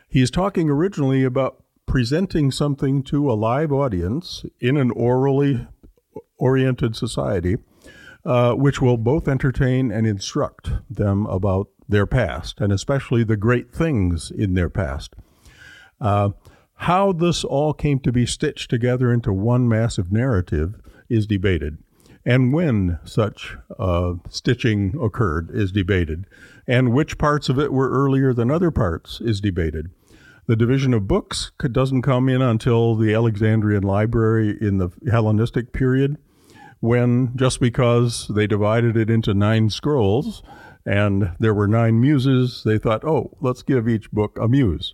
he's 0.08 0.32
talking 0.32 0.70
originally 0.70 1.24
about 1.24 1.64
presenting 1.86 2.52
something 2.52 3.02
to 3.04 3.32
a 3.32 3.34
live 3.34 3.72
audience 3.72 4.46
in 4.60 4.78
an 4.78 4.92
orally 4.92 5.68
oriented 6.38 6.96
society 6.96 7.58
uh, 8.28 8.54
which 8.54 8.82
will 8.82 8.98
both 8.98 9.28
entertain 9.28 9.90
and 9.90 10.06
instruct 10.06 10.72
them 10.90 11.26
about 11.28 11.70
their 11.88 12.06
past, 12.06 12.60
and 12.60 12.74
especially 12.74 13.24
the 13.24 13.38
great 13.38 13.72
things 13.72 14.30
in 14.32 14.54
their 14.54 14.70
past. 14.70 15.16
Uh, 16.02 16.32
How 16.76 17.14
this 17.14 17.46
all 17.46 17.74
came 17.74 18.00
to 18.00 18.12
be 18.12 18.26
stitched 18.26 18.70
together 18.70 19.14
into 19.14 19.32
one 19.32 19.70
massive 19.70 20.12
narrative 20.12 20.76
is 21.08 21.26
debated. 21.26 21.78
And 22.26 22.52
when 22.52 23.00
such 23.06 23.56
uh, 23.80 24.16
stitching 24.30 24.94
occurred 25.02 25.50
is 25.52 25.72
debated. 25.72 26.26
And 26.68 26.92
which 26.92 27.18
parts 27.18 27.48
of 27.48 27.58
it 27.58 27.72
were 27.72 27.90
earlier 27.90 28.34
than 28.34 28.52
other 28.52 28.72
parts 28.72 29.22
is 29.22 29.40
debated. 29.40 29.90
The 30.48 30.56
division 30.56 30.94
of 30.94 31.10
books 31.10 31.52
doesn't 31.60 32.04
come 32.04 32.30
in 32.30 32.42
until 32.42 32.96
the 32.96 33.14
Alexandrian 33.14 33.84
library 33.84 34.58
in 34.62 34.78
the 34.78 34.90
Hellenistic 35.12 35.74
period, 35.74 36.18
when 36.80 37.36
just 37.36 37.60
because 37.60 38.30
they 38.30 38.48
divided 38.48 38.96
it 38.96 39.10
into 39.10 39.34
nine 39.34 39.70
scrolls 39.70 40.42
and 40.86 41.36
there 41.38 41.54
were 41.54 41.68
nine 41.68 42.00
muses, 42.00 42.62
they 42.64 42.78
thought, 42.78 43.04
oh, 43.04 43.36
let's 43.42 43.62
give 43.62 43.90
each 43.90 44.10
book 44.12 44.38
a 44.40 44.48
muse. 44.48 44.94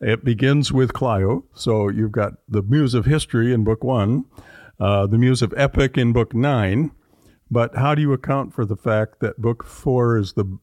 It 0.00 0.24
begins 0.24 0.72
with 0.72 0.92
Clio, 0.92 1.44
so 1.54 1.88
you've 1.88 2.10
got 2.10 2.32
the 2.48 2.62
muse 2.62 2.94
of 2.94 3.04
history 3.04 3.52
in 3.52 3.62
book 3.62 3.84
one, 3.84 4.24
uh, 4.80 5.06
the 5.06 5.18
muse 5.18 5.40
of 5.40 5.54
epic 5.56 5.96
in 5.96 6.12
book 6.12 6.34
nine. 6.34 6.90
But 7.48 7.76
how 7.76 7.94
do 7.94 8.02
you 8.02 8.12
account 8.12 8.54
for 8.54 8.64
the 8.64 8.76
fact 8.76 9.20
that 9.20 9.40
book 9.40 9.62
four 9.64 10.18
is 10.18 10.32
the, 10.32 10.58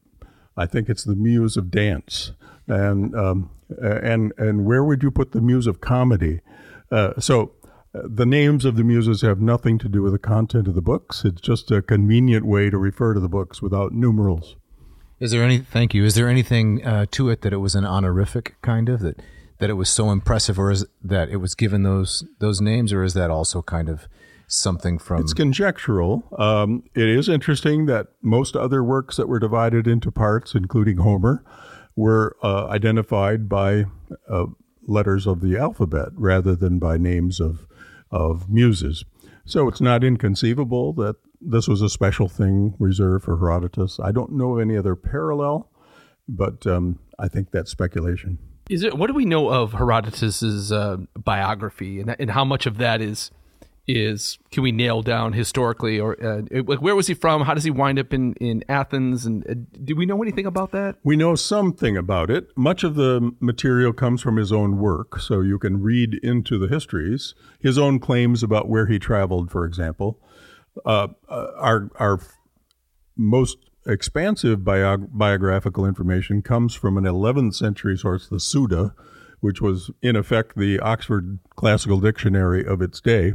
I 0.54 0.66
think 0.66 0.90
it's 0.90 1.04
the 1.04 1.14
muse 1.14 1.56
of 1.56 1.70
dance, 1.70 2.32
and 2.66 3.14
um, 3.14 3.50
and 3.80 4.32
and 4.38 4.64
where 4.64 4.84
would 4.84 5.02
you 5.02 5.10
put 5.10 5.32
the 5.32 5.40
muse 5.40 5.66
of 5.66 5.80
comedy? 5.80 6.40
Uh, 6.90 7.12
so 7.18 7.52
uh, 7.94 8.02
the 8.04 8.26
names 8.26 8.64
of 8.64 8.76
the 8.76 8.84
muses 8.84 9.22
have 9.22 9.40
nothing 9.40 9.78
to 9.78 9.88
do 9.88 10.02
with 10.02 10.12
the 10.12 10.18
content 10.18 10.68
of 10.68 10.74
the 10.74 10.82
books. 10.82 11.24
It's 11.24 11.40
just 11.40 11.70
a 11.70 11.82
convenient 11.82 12.46
way 12.46 12.70
to 12.70 12.78
refer 12.78 13.14
to 13.14 13.20
the 13.20 13.28
books 13.28 13.60
without 13.62 13.92
numerals. 13.92 14.56
Is 15.20 15.32
there 15.32 15.42
any? 15.42 15.58
Thank 15.58 15.94
you. 15.94 16.04
Is 16.04 16.14
there 16.14 16.28
anything 16.28 16.84
uh, 16.84 17.06
to 17.12 17.28
it 17.30 17.42
that 17.42 17.52
it 17.52 17.58
was 17.58 17.74
an 17.74 17.84
honorific 17.84 18.54
kind 18.62 18.88
of 18.88 19.00
that 19.00 19.20
that 19.58 19.70
it 19.70 19.74
was 19.74 19.88
so 19.88 20.10
impressive, 20.10 20.58
or 20.58 20.70
is 20.70 20.86
that 21.02 21.28
it 21.28 21.36
was 21.36 21.54
given 21.54 21.82
those 21.82 22.24
those 22.38 22.60
names, 22.60 22.92
or 22.92 23.02
is 23.02 23.14
that 23.14 23.30
also 23.30 23.62
kind 23.62 23.88
of 23.88 24.06
something 24.46 24.98
from? 24.98 25.20
It's 25.22 25.34
conjectural. 25.34 26.22
Um, 26.38 26.84
it 26.94 27.08
is 27.08 27.28
interesting 27.28 27.86
that 27.86 28.08
most 28.22 28.54
other 28.54 28.84
works 28.84 29.16
that 29.16 29.28
were 29.28 29.40
divided 29.40 29.86
into 29.88 30.12
parts, 30.12 30.54
including 30.54 30.98
Homer, 30.98 31.42
were 31.98 32.36
uh, 32.44 32.68
identified 32.68 33.48
by 33.48 33.84
uh, 34.30 34.46
letters 34.86 35.26
of 35.26 35.40
the 35.40 35.56
alphabet 35.56 36.10
rather 36.14 36.54
than 36.54 36.78
by 36.78 36.96
names 36.96 37.40
of 37.40 37.66
of 38.10 38.48
muses. 38.48 39.04
So 39.44 39.66
it's 39.66 39.80
not 39.80 40.04
inconceivable 40.04 40.92
that 40.94 41.16
this 41.40 41.66
was 41.66 41.82
a 41.82 41.88
special 41.88 42.28
thing 42.28 42.74
reserved 42.78 43.24
for 43.24 43.36
Herodotus. 43.36 43.98
I 44.00 44.12
don't 44.12 44.32
know 44.32 44.54
of 44.54 44.60
any 44.60 44.76
other 44.76 44.94
parallel, 44.94 45.68
but 46.28 46.66
um, 46.66 47.00
I 47.18 47.26
think 47.28 47.50
that's 47.50 47.70
speculation. 47.70 48.38
Is 48.70 48.84
it? 48.84 48.96
What 48.96 49.08
do 49.08 49.14
we 49.14 49.24
know 49.24 49.48
of 49.50 49.72
Herodotus's 49.72 50.70
uh, 50.70 50.98
biography, 51.16 52.00
and, 52.00 52.14
and 52.18 52.30
how 52.30 52.44
much 52.44 52.64
of 52.66 52.78
that 52.78 53.00
is 53.00 53.32
is 53.88 54.38
can 54.52 54.62
we 54.62 54.70
nail 54.70 55.00
down 55.02 55.32
historically, 55.32 55.98
or 55.98 56.22
uh, 56.22 56.42
like 56.66 56.80
where 56.80 56.94
was 56.94 57.06
he 57.06 57.14
from? 57.14 57.42
How 57.42 57.54
does 57.54 57.64
he 57.64 57.70
wind 57.70 57.98
up 57.98 58.12
in 58.12 58.34
in 58.34 58.62
Athens? 58.68 59.24
And 59.24 59.48
uh, 59.48 59.54
do 59.82 59.96
we 59.96 60.04
know 60.06 60.22
anything 60.22 60.46
about 60.46 60.70
that? 60.72 60.96
We 61.02 61.16
know 61.16 61.34
something 61.34 61.96
about 61.96 62.30
it. 62.30 62.46
Much 62.56 62.84
of 62.84 62.94
the 62.94 63.32
material 63.40 63.92
comes 63.94 64.20
from 64.20 64.36
his 64.36 64.52
own 64.52 64.78
work, 64.78 65.18
so 65.20 65.40
you 65.40 65.58
can 65.58 65.82
read 65.82 66.14
into 66.22 66.58
the 66.58 66.68
histories. 66.68 67.34
His 67.58 67.78
own 67.78 67.98
claims 67.98 68.42
about 68.42 68.68
where 68.68 68.86
he 68.86 68.98
traveled, 68.98 69.50
for 69.50 69.64
example, 69.64 70.20
uh, 70.84 71.08
uh 71.28 71.46
are 71.56 71.90
are 71.98 72.20
most 73.16 73.56
expansive 73.86 74.64
bio- 74.64 74.98
biographical 74.98 75.86
information 75.86 76.42
comes 76.42 76.74
from 76.74 76.98
an 76.98 77.04
11th 77.04 77.54
century 77.54 77.96
source, 77.96 78.28
the 78.28 78.38
Suda, 78.38 78.94
which 79.40 79.60
was 79.62 79.90
in 80.02 80.14
effect 80.14 80.56
the 80.56 80.78
Oxford 80.80 81.38
Classical 81.56 82.00
Dictionary 82.00 82.64
of 82.64 82.82
its 82.82 83.00
day. 83.00 83.34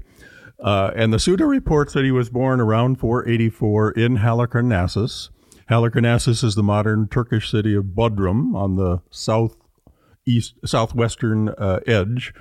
Uh, 0.63 0.91
and 0.95 1.13
the 1.13 1.19
Suda 1.19 1.45
reports 1.45 1.93
that 1.93 2.05
he 2.05 2.11
was 2.11 2.29
born 2.29 2.61
around 2.61 2.99
484 2.99 3.91
in 3.91 4.17
Halicarnassus. 4.17 5.29
Halicarnassus 5.69 6.43
is 6.43 6.55
the 6.55 6.63
modern 6.63 7.07
Turkish 7.09 7.51
city 7.51 7.75
of 7.75 7.85
Bodrum 7.95 8.55
on 8.55 8.77
the 8.77 9.01
southeast, 9.11 10.55
southwestern 10.65 11.49
uh, 11.49 11.81
edge 11.85 12.33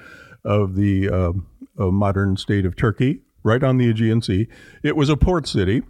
of 0.44 0.76
the 0.76 1.08
uh, 1.08 1.32
modern 1.90 2.36
state 2.36 2.64
of 2.64 2.76
Turkey, 2.76 3.22
right 3.42 3.62
on 3.62 3.78
the 3.78 3.88
Aegean 3.88 4.22
Sea. 4.22 4.46
It 4.84 4.96
was 4.96 5.08
a 5.08 5.16
port 5.16 5.48
city. 5.48 5.82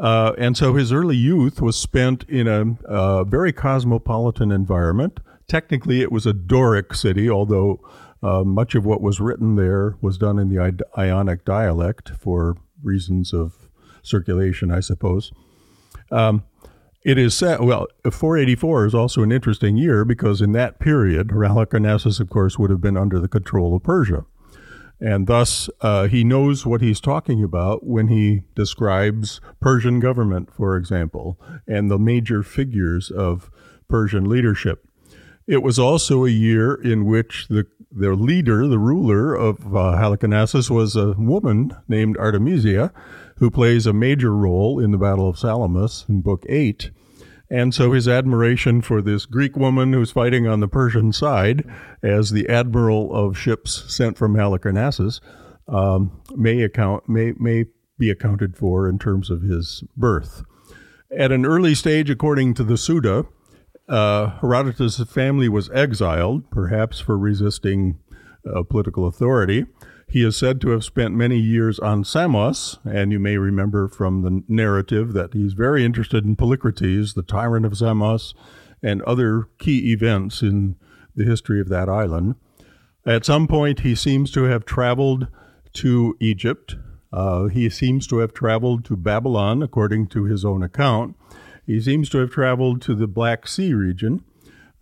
Uh, 0.00 0.32
and 0.38 0.56
so 0.56 0.74
his 0.74 0.92
early 0.92 1.16
youth 1.16 1.60
was 1.60 1.76
spent 1.76 2.24
in 2.28 2.46
a, 2.46 2.76
a, 2.86 3.24
very 3.24 3.52
cosmopolitan 3.52 4.52
environment. 4.52 5.18
Technically, 5.48 6.02
it 6.02 6.12
was 6.12 6.24
a 6.24 6.32
Doric 6.32 6.94
city, 6.94 7.28
although 7.28 7.80
uh, 8.22 8.42
much 8.44 8.74
of 8.74 8.84
what 8.84 9.00
was 9.00 9.20
written 9.20 9.56
there 9.56 9.96
was 10.00 10.18
done 10.18 10.38
in 10.38 10.48
the 10.48 10.86
Ionic 10.96 11.44
dialect 11.44 12.10
for 12.18 12.56
reasons 12.82 13.32
of 13.32 13.68
circulation, 14.02 14.70
I 14.70 14.80
suppose. 14.80 15.32
Um, 16.10 16.44
it 17.04 17.16
is 17.16 17.34
said, 17.34 17.60
well, 17.60 17.86
484 18.04 18.86
is 18.86 18.94
also 18.94 19.22
an 19.22 19.32
interesting 19.32 19.76
year 19.76 20.04
because 20.04 20.40
in 20.40 20.52
that 20.52 20.78
period, 20.78 21.28
Halicarnassus, 21.28 22.20
of 22.20 22.28
course, 22.28 22.58
would 22.58 22.70
have 22.70 22.80
been 22.80 22.96
under 22.96 23.20
the 23.20 23.28
control 23.28 23.76
of 23.76 23.82
Persia. 23.82 24.24
And 25.00 25.28
thus, 25.28 25.70
uh, 25.80 26.08
he 26.08 26.24
knows 26.24 26.66
what 26.66 26.80
he's 26.80 27.00
talking 27.00 27.44
about 27.44 27.86
when 27.86 28.08
he 28.08 28.42
describes 28.56 29.40
Persian 29.60 30.00
government, 30.00 30.52
for 30.52 30.76
example, 30.76 31.40
and 31.68 31.88
the 31.88 31.98
major 31.98 32.42
figures 32.42 33.10
of 33.10 33.48
Persian 33.88 34.28
leadership. 34.28 34.84
It 35.46 35.62
was 35.62 35.78
also 35.78 36.24
a 36.24 36.30
year 36.30 36.74
in 36.74 37.06
which 37.06 37.46
the, 37.48 37.66
the 37.90 38.14
leader, 38.14 38.66
the 38.66 38.78
ruler 38.78 39.34
of 39.34 39.74
uh, 39.74 39.96
Halicarnassus, 39.96 40.70
was 40.70 40.96
a 40.96 41.12
woman 41.12 41.76
named 41.88 42.16
Artemisia, 42.16 42.92
who 43.36 43.50
plays 43.50 43.86
a 43.86 43.92
major 43.92 44.34
role 44.34 44.78
in 44.78 44.90
the 44.90 44.98
Battle 44.98 45.28
of 45.28 45.38
Salamis 45.38 46.04
in 46.08 46.20
Book 46.20 46.44
8. 46.48 46.90
And 47.50 47.74
so 47.74 47.92
his 47.92 48.06
admiration 48.06 48.82
for 48.82 49.00
this 49.00 49.24
Greek 49.24 49.56
woman 49.56 49.92
who's 49.92 50.10
fighting 50.10 50.46
on 50.46 50.60
the 50.60 50.68
Persian 50.68 51.12
side 51.12 51.64
as 52.02 52.30
the 52.30 52.48
admiral 52.48 53.14
of 53.14 53.38
ships 53.38 53.84
sent 53.94 54.18
from 54.18 54.34
Halicarnassus 54.34 55.20
um, 55.66 56.20
may 56.34 56.62
account 56.62 57.08
may 57.08 57.32
may 57.38 57.66
be 57.98 58.10
accounted 58.10 58.56
for 58.56 58.88
in 58.88 58.98
terms 58.98 59.30
of 59.30 59.42
his 59.42 59.82
birth. 59.96 60.44
At 61.16 61.32
an 61.32 61.46
early 61.46 61.74
stage, 61.74 62.10
according 62.10 62.54
to 62.54 62.64
the 62.64 62.76
Suda, 62.76 63.26
uh, 63.88 64.38
Herodotus' 64.40 65.02
family 65.04 65.48
was 65.48 65.70
exiled, 65.70 66.50
perhaps 66.50 67.00
for 67.00 67.16
resisting 67.16 67.98
uh, 68.46 68.62
political 68.62 69.06
authority. 69.06 69.66
He 70.10 70.24
is 70.24 70.36
said 70.36 70.60
to 70.62 70.70
have 70.70 70.84
spent 70.84 71.14
many 71.14 71.38
years 71.38 71.78
on 71.78 72.02
Samos, 72.02 72.78
and 72.84 73.12
you 73.12 73.18
may 73.18 73.36
remember 73.36 73.88
from 73.88 74.22
the 74.22 74.42
narrative 74.48 75.12
that 75.12 75.34
he's 75.34 75.52
very 75.52 75.84
interested 75.84 76.24
in 76.24 76.36
Polycrates, 76.36 77.14
the 77.14 77.22
tyrant 77.22 77.66
of 77.66 77.76
Samos, 77.76 78.34
and 78.82 79.02
other 79.02 79.48
key 79.58 79.92
events 79.92 80.40
in 80.40 80.76
the 81.14 81.24
history 81.24 81.60
of 81.60 81.68
that 81.68 81.88
island. 81.88 82.36
At 83.04 83.26
some 83.26 83.46
point, 83.46 83.80
he 83.80 83.94
seems 83.94 84.30
to 84.32 84.44
have 84.44 84.64
traveled 84.64 85.28
to 85.74 86.16
Egypt. 86.20 86.76
Uh, 87.12 87.46
he 87.46 87.68
seems 87.68 88.06
to 88.06 88.18
have 88.18 88.32
traveled 88.32 88.84
to 88.86 88.96
Babylon, 88.96 89.62
according 89.62 90.06
to 90.08 90.24
his 90.24 90.44
own 90.44 90.62
account. 90.62 91.16
He 91.68 91.82
seems 91.82 92.08
to 92.10 92.18
have 92.18 92.30
traveled 92.30 92.80
to 92.82 92.94
the 92.94 93.06
Black 93.06 93.46
Sea 93.46 93.74
region. 93.74 94.24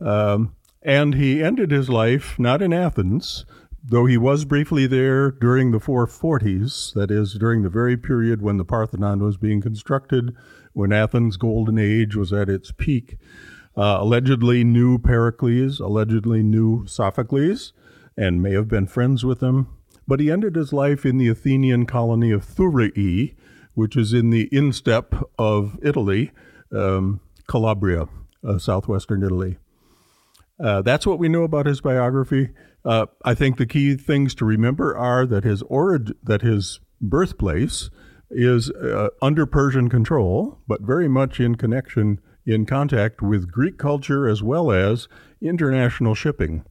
Um, 0.01 0.55
and 0.83 1.16
he 1.16 1.42
ended 1.42 1.72
his 1.72 1.90
life 1.90 2.38
not 2.38 2.62
in 2.62 2.72
Athens, 2.72 3.44
though 3.83 4.07
he 4.07 4.16
was 4.16 4.44
briefly 4.44 4.87
there 4.87 5.33
during 5.33 5.72
the 5.72 5.81
440s, 5.81 6.94
that 6.94 7.11
is, 7.11 7.35
during 7.35 7.62
the 7.62 7.68
very 7.68 7.96
period 7.96 8.40
when 8.40 8.57
the 8.57 8.64
Parthenon 8.64 9.18
was 9.18 9.37
being 9.37 9.61
constructed, 9.61 10.33
when 10.75 10.92
Athens' 10.92 11.37
golden 11.37 11.77
age 11.77 12.14
was 12.14 12.33
at 12.33 12.49
its 12.49 12.70
peak, 12.70 13.16
uh, 13.77 13.99
allegedly 13.99 14.62
knew 14.62 14.96
Pericles, 14.96 15.81
allegedly 15.81 16.44
knew 16.44 16.87
Sophocles, 16.87 17.72
and 18.16 18.40
may 18.40 18.53
have 18.53 18.68
been 18.68 18.87
friends 18.87 19.25
with 19.25 19.40
them. 19.40 19.66
But 20.07 20.20
he 20.20 20.31
ended 20.31 20.55
his 20.55 20.72
life 20.72 21.05
in 21.05 21.18
the 21.18 21.26
Athenian 21.26 21.87
colony 21.87 22.30
of 22.30 22.45
Thurii, 22.45 23.34
which 23.74 23.97
is 23.97 24.12
in 24.12 24.30
the 24.30 24.49
instep 24.53 25.16
of 25.37 25.80
Italy, 25.82 26.30
um, 26.73 27.21
Calabria, 27.49 28.07
uh, 28.47 28.59
southwestern 28.59 29.23
Italy. 29.23 29.59
Uh, 30.59 30.83
that's 30.83 31.07
what 31.07 31.19
we 31.19 31.29
know 31.29 31.43
about 31.43 31.67
his 31.67 31.81
biography. 31.81 32.51
Uh, 32.85 33.07
I 33.25 33.35
think 33.35 33.57
the 33.57 33.67
key 33.67 33.97
things 33.97 34.35
to 34.37 34.45
remember 34.45 34.97
are 34.97 35.27
that 35.27 35.45
his 35.45 35.62
orig- 35.62 36.14
that 36.23 36.43
his 36.43 36.81
birthplace 37.01 37.91
is 38.31 38.71
uh, 38.71 39.09
under 39.21 39.47
Persian 39.47 39.89
control, 39.89 40.59
but 40.67 40.81
very 40.81 41.09
much 41.09 41.41
in 41.41 41.57
connection, 41.57 42.21
in 42.45 42.64
contact 42.64 43.23
with 43.23 43.51
Greek 43.51 43.79
culture 43.79 44.29
as 44.29 44.43
well 44.43 44.71
as 44.71 45.09
international 45.41 46.14
shipping. 46.14 46.64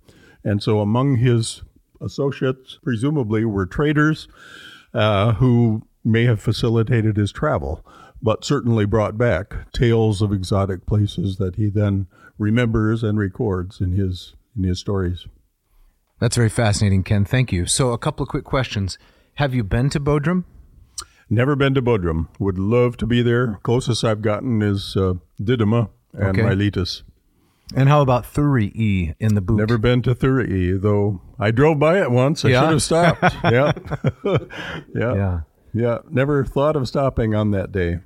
And 0.44 0.62
so, 0.62 0.80
among 0.80 1.18
his 1.18 1.64
associates, 2.02 2.80
presumably, 2.84 3.46
were 3.46 3.66
traders 3.66 4.28
uh, 4.94 5.34
who 5.34 5.84
may 6.04 6.26
have 6.26 6.42
facilitated 6.42 7.18
his 7.18 7.32
travel, 7.32 7.86
but 8.26 8.44
certainly 8.44 8.86
brought 8.86 9.20
back 9.20 9.72
tales 9.72 10.20
of 10.24 10.34
exotic 10.34 10.88
places 10.88 11.38
that 11.38 11.56
he 11.58 11.70
then 11.70 12.08
remembers 12.40 13.04
and 13.04 13.20
records 13.20 13.80
in 13.80 13.92
his 13.92 14.34
in 14.58 14.64
his 14.64 14.80
stories. 14.80 15.28
That's 16.20 16.36
very 16.36 16.50
fascinating, 16.50 17.04
Ken. 17.04 17.24
Thank 17.24 17.52
you. 17.52 17.68
So, 17.68 17.92
a 17.92 18.00
couple 18.00 18.24
of 18.24 18.30
quick 18.30 18.46
questions. 18.46 18.98
Have 19.36 19.54
you 19.54 19.64
been 19.64 19.90
to 19.92 20.00
Bodrum? 20.00 20.46
Never 21.30 21.56
been 21.56 21.76
to 21.76 21.82
Bodrum. 21.84 22.30
Would 22.40 22.58
love 22.58 22.98
to 22.98 23.06
be 23.06 23.22
there. 23.22 23.60
Closest 23.62 24.04
I've 24.04 24.22
gotten 24.24 24.62
is 24.64 24.96
uh, 24.98 25.16
Didyma 25.40 25.90
and 26.14 26.40
Okay. 26.40 26.42
Miletus. 26.42 27.04
And 27.76 27.90
how 27.90 28.02
about 28.02 28.24
Thurii 28.24 29.14
in 29.20 29.36
the 29.36 29.42
boot? 29.42 29.58
Never 29.58 29.78
been 29.78 30.02
to 30.04 30.16
Thurii, 30.16 30.82
though 30.82 31.22
I 31.38 31.52
drove 31.52 31.78
by 31.80 32.00
it 32.02 32.10
once. 32.12 32.44
I 32.46 32.50
Yeah? 32.50 32.62
should 32.62 32.72
have 32.72 32.84
stopped. 32.84 33.24
yeah. 33.44 33.72
yeah. 34.96 35.16
Yeah. 35.16 35.40
Yeah. 35.74 35.98
Never 36.10 36.44
thought 36.46 36.76
of 36.76 36.88
stopping 36.88 37.36
on 37.36 37.52
that 37.52 37.72
day. 37.72 38.00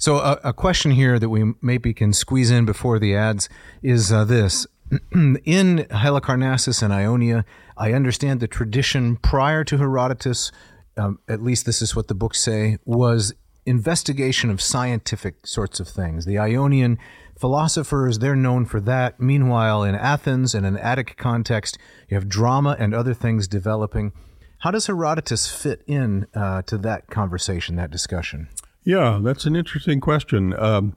So, 0.00 0.18
a, 0.18 0.38
a 0.44 0.52
question 0.52 0.92
here 0.92 1.18
that 1.18 1.28
we 1.28 1.54
maybe 1.60 1.92
can 1.92 2.12
squeeze 2.12 2.52
in 2.52 2.64
before 2.64 3.00
the 3.00 3.16
ads 3.16 3.48
is 3.82 4.12
uh, 4.12 4.24
this. 4.24 4.64
in 5.12 5.86
Halicarnassus 5.90 6.84
and 6.84 6.92
Ionia, 6.92 7.44
I 7.76 7.92
understand 7.92 8.38
the 8.38 8.46
tradition 8.46 9.16
prior 9.16 9.64
to 9.64 9.76
Herodotus, 9.76 10.52
um, 10.96 11.18
at 11.28 11.42
least 11.42 11.66
this 11.66 11.82
is 11.82 11.96
what 11.96 12.06
the 12.06 12.14
books 12.14 12.40
say, 12.40 12.78
was 12.84 13.34
investigation 13.66 14.50
of 14.50 14.62
scientific 14.62 15.44
sorts 15.44 15.80
of 15.80 15.88
things. 15.88 16.26
The 16.26 16.38
Ionian 16.38 16.96
philosophers, 17.36 18.20
they're 18.20 18.36
known 18.36 18.66
for 18.66 18.80
that. 18.80 19.18
Meanwhile, 19.18 19.82
in 19.82 19.96
Athens 19.96 20.54
and 20.54 20.64
an 20.64 20.76
Attic 20.76 21.16
context, 21.16 21.76
you 22.08 22.14
have 22.14 22.28
drama 22.28 22.76
and 22.78 22.94
other 22.94 23.14
things 23.14 23.48
developing. 23.48 24.12
How 24.58 24.70
does 24.70 24.86
Herodotus 24.86 25.50
fit 25.50 25.82
in 25.88 26.28
uh, 26.34 26.62
to 26.62 26.78
that 26.78 27.08
conversation, 27.08 27.74
that 27.76 27.90
discussion? 27.90 28.48
Yeah, 28.88 29.20
that's 29.22 29.44
an 29.44 29.54
interesting 29.54 30.00
question. 30.00 30.58
Um, 30.58 30.96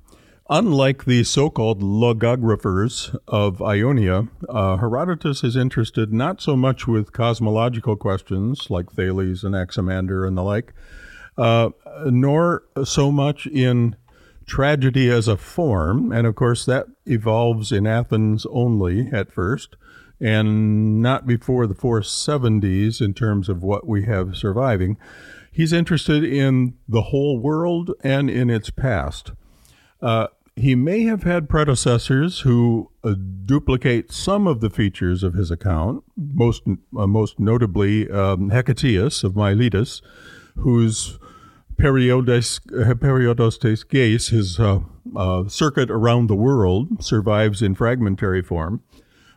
unlike 0.50 1.04
the 1.04 1.26
so 1.26 1.50
called 1.50 1.82
logographers 1.82 3.14
of 3.28 3.62
Ionia, 3.62 4.30
uh, 4.48 4.78
Herodotus 4.78 5.44
is 5.44 5.58
interested 5.58 6.14
not 6.14 6.40
so 6.40 6.56
much 6.56 6.88
with 6.88 7.12
cosmological 7.12 7.98
questions 7.98 8.70
like 8.70 8.94
Thales 8.94 9.44
and 9.44 9.54
Anaximander 9.54 10.26
and 10.26 10.38
the 10.38 10.42
like, 10.42 10.74
uh, 11.38 11.72
nor 12.06 12.64
so 12.86 13.12
much 13.12 13.46
in 13.46 13.98
tragedy 14.46 15.10
as 15.10 15.28
a 15.28 15.36
form. 15.36 16.14
And 16.14 16.26
of 16.26 16.36
course, 16.36 16.64
that 16.64 16.86
evolves 17.06 17.74
in 17.74 17.86
Athens 17.86 18.46
only 18.52 19.10
at 19.12 19.34
first, 19.34 19.76
and 20.18 21.02
not 21.02 21.28
before 21.28 21.68
the 21.68 21.76
470s 21.76 23.02
in 23.02 23.14
terms 23.14 23.50
of 23.50 23.62
what 23.64 23.86
we 23.86 24.06
have 24.06 24.38
surviving. 24.38 24.96
He's 25.52 25.74
interested 25.74 26.24
in 26.24 26.76
the 26.88 27.04
whole 27.04 27.40
world 27.40 27.92
and 28.04 28.30
in 28.30 28.50
its 28.50 28.70
past. 28.70 29.34
Uh, 30.02 30.28
he 30.56 30.76
may 30.76 31.04
have 31.04 31.24
had 31.24 31.50
predecessors 31.50 32.42
who 32.42 32.92
uh, 33.04 33.16
duplicate 33.46 34.12
some 34.12 34.48
of 34.48 34.62
the 34.62 34.70
features 34.70 35.24
of 35.24 35.34
his 35.34 35.52
account, 35.52 36.04
most 36.16 36.64
uh, 36.68 37.08
most 37.08 37.40
notably 37.40 38.10
um, 38.10 38.50
Hecataeus 38.50 39.24
of 39.24 39.36
Miletus, 39.36 40.02
whose 40.56 41.20
Periodes, 41.78 42.60
uh, 42.74 42.94
Periodostes 42.96 43.84
Geis, 43.88 44.28
his 44.28 44.60
uh, 44.60 44.82
uh, 45.16 45.48
circuit 45.48 45.90
around 45.90 46.28
the 46.28 46.36
world, 46.36 47.04
survives 47.04 47.62
in 47.62 47.74
fragmentary 47.76 48.42
form. 48.42 48.82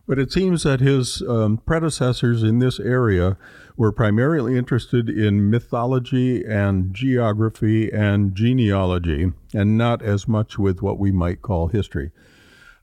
But 0.06 0.18
it 0.18 0.30
seems 0.30 0.64
that 0.64 0.80
his 0.80 1.22
um, 1.22 1.58
predecessors 1.64 2.42
in 2.42 2.58
this 2.58 2.78
area 2.78 3.38
were 3.76 3.92
primarily 3.92 4.56
interested 4.56 5.08
in 5.08 5.50
mythology 5.50 6.44
and 6.44 6.94
geography 6.94 7.90
and 7.90 8.34
genealogy, 8.34 9.32
and 9.52 9.76
not 9.76 10.02
as 10.02 10.28
much 10.28 10.58
with 10.58 10.80
what 10.80 10.98
we 10.98 11.10
might 11.10 11.42
call 11.42 11.68
history. 11.68 12.10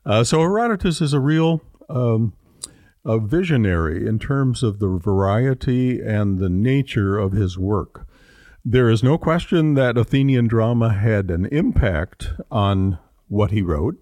Uh, 0.04 0.22
so 0.22 0.40
Herodotus 0.40 1.00
is 1.00 1.12
a 1.12 1.20
real 1.20 1.62
um, 1.88 2.34
a 3.04 3.18
visionary 3.18 4.06
in 4.06 4.18
terms 4.18 4.62
of 4.62 4.78
the 4.78 4.88
variety 4.88 6.00
and 6.00 6.38
the 6.38 6.48
nature 6.48 7.18
of 7.18 7.32
his 7.32 7.58
work. 7.58 8.06
There 8.64 8.88
is 8.88 9.02
no 9.02 9.18
question 9.18 9.74
that 9.74 9.98
Athenian 9.98 10.46
drama 10.46 10.92
had 10.92 11.30
an 11.30 11.46
impact 11.46 12.30
on 12.50 12.98
what 13.26 13.50
he 13.50 13.60
wrote, 13.60 13.96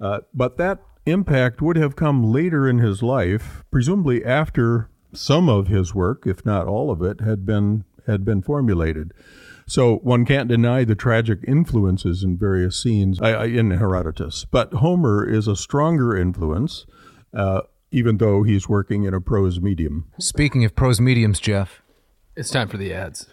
uh, 0.00 0.20
but 0.34 0.58
that 0.58 0.80
impact 1.06 1.62
would 1.62 1.76
have 1.76 1.96
come 1.96 2.30
later 2.30 2.68
in 2.68 2.78
his 2.78 3.02
life, 3.02 3.64
presumably 3.70 4.22
after 4.22 4.90
some 5.12 5.48
of 5.48 5.68
his 5.68 5.94
work, 5.94 6.24
if 6.26 6.44
not 6.44 6.66
all 6.66 6.90
of 6.90 7.02
it, 7.02 7.20
had 7.20 7.44
been 7.46 7.84
had 8.06 8.24
been 8.24 8.42
formulated. 8.42 9.12
So 9.66 9.96
one 9.98 10.24
can't 10.24 10.48
deny 10.48 10.82
the 10.84 10.96
tragic 10.96 11.40
influences 11.46 12.24
in 12.24 12.36
various 12.36 12.82
scenes 12.82 13.20
in 13.20 13.70
Herodotus. 13.70 14.44
But 14.50 14.72
Homer 14.74 15.24
is 15.24 15.46
a 15.46 15.54
stronger 15.54 16.16
influence, 16.16 16.86
uh, 17.32 17.60
even 17.92 18.16
though 18.16 18.42
he's 18.42 18.68
working 18.68 19.04
in 19.04 19.14
a 19.14 19.20
prose 19.20 19.60
medium. 19.60 20.06
Speaking 20.18 20.64
of 20.64 20.74
prose 20.74 21.00
mediums, 21.00 21.38
Jeff, 21.38 21.82
It's 22.34 22.50
time 22.50 22.66
for 22.66 22.78
the 22.78 22.92
ads. 22.92 23.32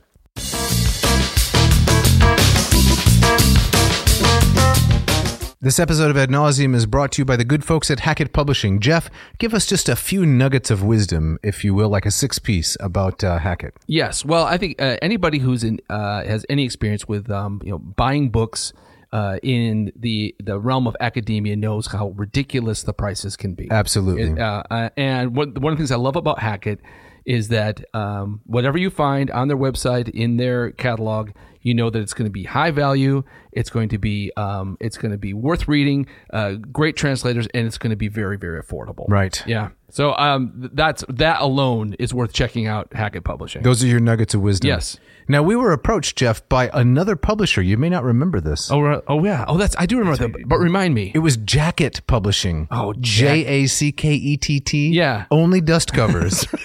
This 5.60 5.80
episode 5.80 6.12
of 6.12 6.18
Ad 6.18 6.30
Navseam 6.30 6.76
is 6.76 6.86
brought 6.86 7.14
to 7.14 7.22
you 7.22 7.26
by 7.26 7.36
the 7.36 7.44
good 7.44 7.66
folks 7.66 7.90
at 7.90 8.02
Hackett 8.02 8.32
Publishing. 8.32 8.80
Jeff, 8.80 9.10
give 9.40 9.56
us 9.56 9.66
just 9.66 9.90
a 9.90 9.96
few 9.96 10.24
nuggets 10.24 10.70
of 10.70 10.84
wisdom, 10.84 11.40
if 11.42 11.64
you 11.64 11.74
will, 11.74 11.90
like 11.90 12.06
a 12.06 12.12
six 12.12 12.38
piece 12.38 12.78
about 12.80 13.24
uh, 13.24 13.40
Hackett. 13.40 13.74
Yes. 13.88 14.24
Well, 14.24 14.44
I 14.44 14.60
think 14.60 14.80
uh, 14.80 14.98
anybody 15.02 15.40
who's 15.40 15.64
in 15.64 15.80
uh, 15.90 16.24
has 16.26 16.46
any 16.48 16.64
experience 16.64 17.08
with 17.08 17.32
um, 17.32 17.60
you 17.64 17.72
know 17.72 17.80
buying 17.80 18.30
books 18.30 18.72
uh, 19.12 19.40
in 19.42 19.92
the 19.96 20.36
the 20.40 20.60
realm 20.60 20.86
of 20.86 20.96
academia 21.00 21.56
knows 21.56 21.88
how 21.88 22.10
ridiculous 22.10 22.84
the 22.84 22.94
prices 22.94 23.36
can 23.36 23.56
be. 23.56 23.68
Absolutely. 23.72 24.40
Uh, 24.40 24.62
uh, 24.70 24.90
and 24.96 25.36
one 25.36 25.56
one 25.56 25.74
of 25.74 25.80
the 25.80 25.82
things 25.82 25.92
I 25.92 25.96
love 25.96 26.18
about 26.18 26.38
Hackett 26.38 26.82
is 27.28 27.50
that 27.50 27.84
um, 27.94 28.40
whatever 28.46 28.78
you 28.78 28.90
find 28.90 29.30
on 29.30 29.50
their 29.50 29.58
website 29.58 30.10
in 30.10 30.38
their 30.38 30.72
catalog, 30.72 31.32
you 31.62 31.74
know 31.74 31.90
that 31.90 32.00
it's 32.00 32.14
going 32.14 32.26
to 32.26 32.32
be 32.32 32.46
high 32.46 32.72
value. 32.72 33.22
It's 33.52 33.70
going 33.70 33.90
to 33.90 33.98
be 33.98 34.32
um, 34.38 34.78
it's 34.80 34.98
going 34.98 35.12
to 35.12 35.18
be 35.18 35.34
worth 35.34 35.68
reading. 35.68 36.08
Uh, 36.32 36.54
great 36.54 36.96
translators, 36.96 37.46
and 37.54 37.68
it's 37.68 37.78
going 37.78 37.90
to 37.90 37.98
be 37.98 38.08
very 38.08 38.38
very 38.38 38.64
affordable. 38.64 39.06
Right. 39.10 39.44
Yeah. 39.46 39.70
So 39.90 40.16
um, 40.16 40.70
that's 40.74 41.04
that 41.10 41.42
alone 41.42 41.96
is 42.00 42.14
worth 42.14 42.32
checking 42.32 42.66
out 42.66 42.94
Hackett 42.94 43.26
Publishing. 43.26 43.62
Those 43.62 43.84
are 43.84 43.88
your 43.88 44.00
nuggets 44.00 44.34
of 44.34 44.42
wisdom. 44.42 44.70
Yes. 44.70 44.98
Now, 45.30 45.44
we 45.44 45.58
were 45.58 45.74
approached, 45.74 46.18
Jeff, 46.18 46.48
by 46.48 46.70
another 46.74 47.18
publisher. 47.18 47.62
You 47.62 47.76
may 47.76 47.90
not 47.90 48.06
remember 48.06 48.40
this. 48.40 48.72
Oh, 48.72 49.02
oh 49.10 49.26
yeah. 49.26 49.44
Oh, 49.46 49.58
that's 49.58 49.76
I 49.78 49.86
do 49.86 49.98
remember 49.98 50.26
that. 50.26 50.48
But 50.48 50.60
remind 50.60 50.94
me. 50.94 51.12
It 51.14 51.20
was 51.20 51.36
Jacket 51.36 52.00
Publishing. 52.08 52.70
Oh, 52.72 52.94
J 53.00 53.46
A 53.46 53.68
C 53.68 53.92
K 53.92 54.14
E 54.14 54.38
T 54.38 54.62
T. 54.62 54.90
Yeah. 54.90 55.26
Only 55.32 55.60
dust 55.60 55.92
covers. 55.92 56.48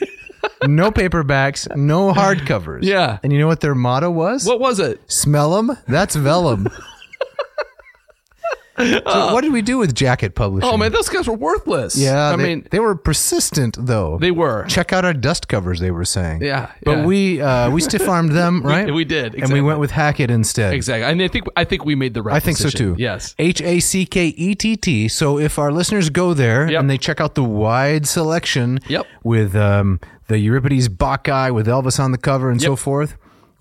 no 0.66 0.90
paperbacks, 0.90 1.74
no 1.76 2.12
hardcovers. 2.12 2.80
Yeah. 2.82 3.18
And 3.22 3.32
you 3.32 3.38
know 3.38 3.46
what 3.46 3.60
their 3.60 3.74
motto 3.74 4.10
was? 4.10 4.46
What 4.46 4.60
was 4.60 4.78
it? 4.78 5.00
Smell 5.10 5.56
'em? 5.58 5.76
That's 5.88 6.14
vellum. 6.16 6.68
So 8.78 9.34
what 9.34 9.42
did 9.42 9.52
we 9.52 9.62
do 9.62 9.78
with 9.78 9.94
Jacket 9.94 10.34
Publishing? 10.34 10.68
Oh 10.70 10.76
man, 10.76 10.92
those 10.92 11.08
guys 11.08 11.28
were 11.28 11.34
worthless. 11.36 11.96
Yeah, 11.96 12.30
I 12.32 12.36
they, 12.36 12.42
mean 12.42 12.66
they 12.70 12.80
were 12.80 12.94
persistent 12.94 13.76
though. 13.78 14.18
they 14.18 14.30
were. 14.30 14.64
Check 14.66 14.92
out 14.92 15.04
our 15.04 15.12
dust 15.12 15.48
covers. 15.48 15.80
They 15.80 15.90
were 15.90 16.04
saying. 16.04 16.42
Yeah, 16.42 16.72
but 16.82 16.98
yeah. 16.98 17.04
we 17.06 17.40
uh, 17.40 17.70
we 17.70 17.80
stiff 17.80 18.08
armed 18.08 18.32
them, 18.32 18.62
right? 18.64 18.92
we 18.92 19.04
did, 19.04 19.34
and 19.34 19.52
we 19.52 19.60
went 19.60 19.78
with 19.78 19.90
Hackett 19.90 20.30
instead. 20.30 20.74
Exactly. 20.74 21.04
And 21.04 21.20
I 21.22 21.28
think 21.28 21.46
I 21.56 21.64
think 21.64 21.84
we 21.84 21.94
made 21.94 22.14
the 22.14 22.22
right. 22.22 22.36
I 22.36 22.40
think 22.40 22.56
so 22.56 22.68
too. 22.70 22.96
Yes. 22.98 23.34
H 23.38 23.60
A 23.60 23.80
C 23.80 24.06
K 24.06 24.26
E 24.28 24.54
T 24.54 24.76
T. 24.76 25.08
So 25.08 25.38
if 25.38 25.58
our 25.58 25.70
listeners 25.72 26.10
go 26.10 26.34
there 26.34 26.70
Yep. 26.70 26.80
and 26.80 26.90
they 26.90 26.98
check 26.98 27.20
out 27.20 27.34
the 27.34 27.44
wide 27.44 28.06
selection 28.06 28.78
Yep. 28.88 29.06
with 29.22 29.54
um, 29.54 30.00
the 30.28 30.38
Euripides 30.38 30.88
Bacchae 30.88 31.52
with 31.52 31.66
Elvis 31.66 32.00
on 32.00 32.12
the 32.12 32.18
cover 32.18 32.50
and 32.50 32.60
so 32.62 32.76
forth, 32.76 33.16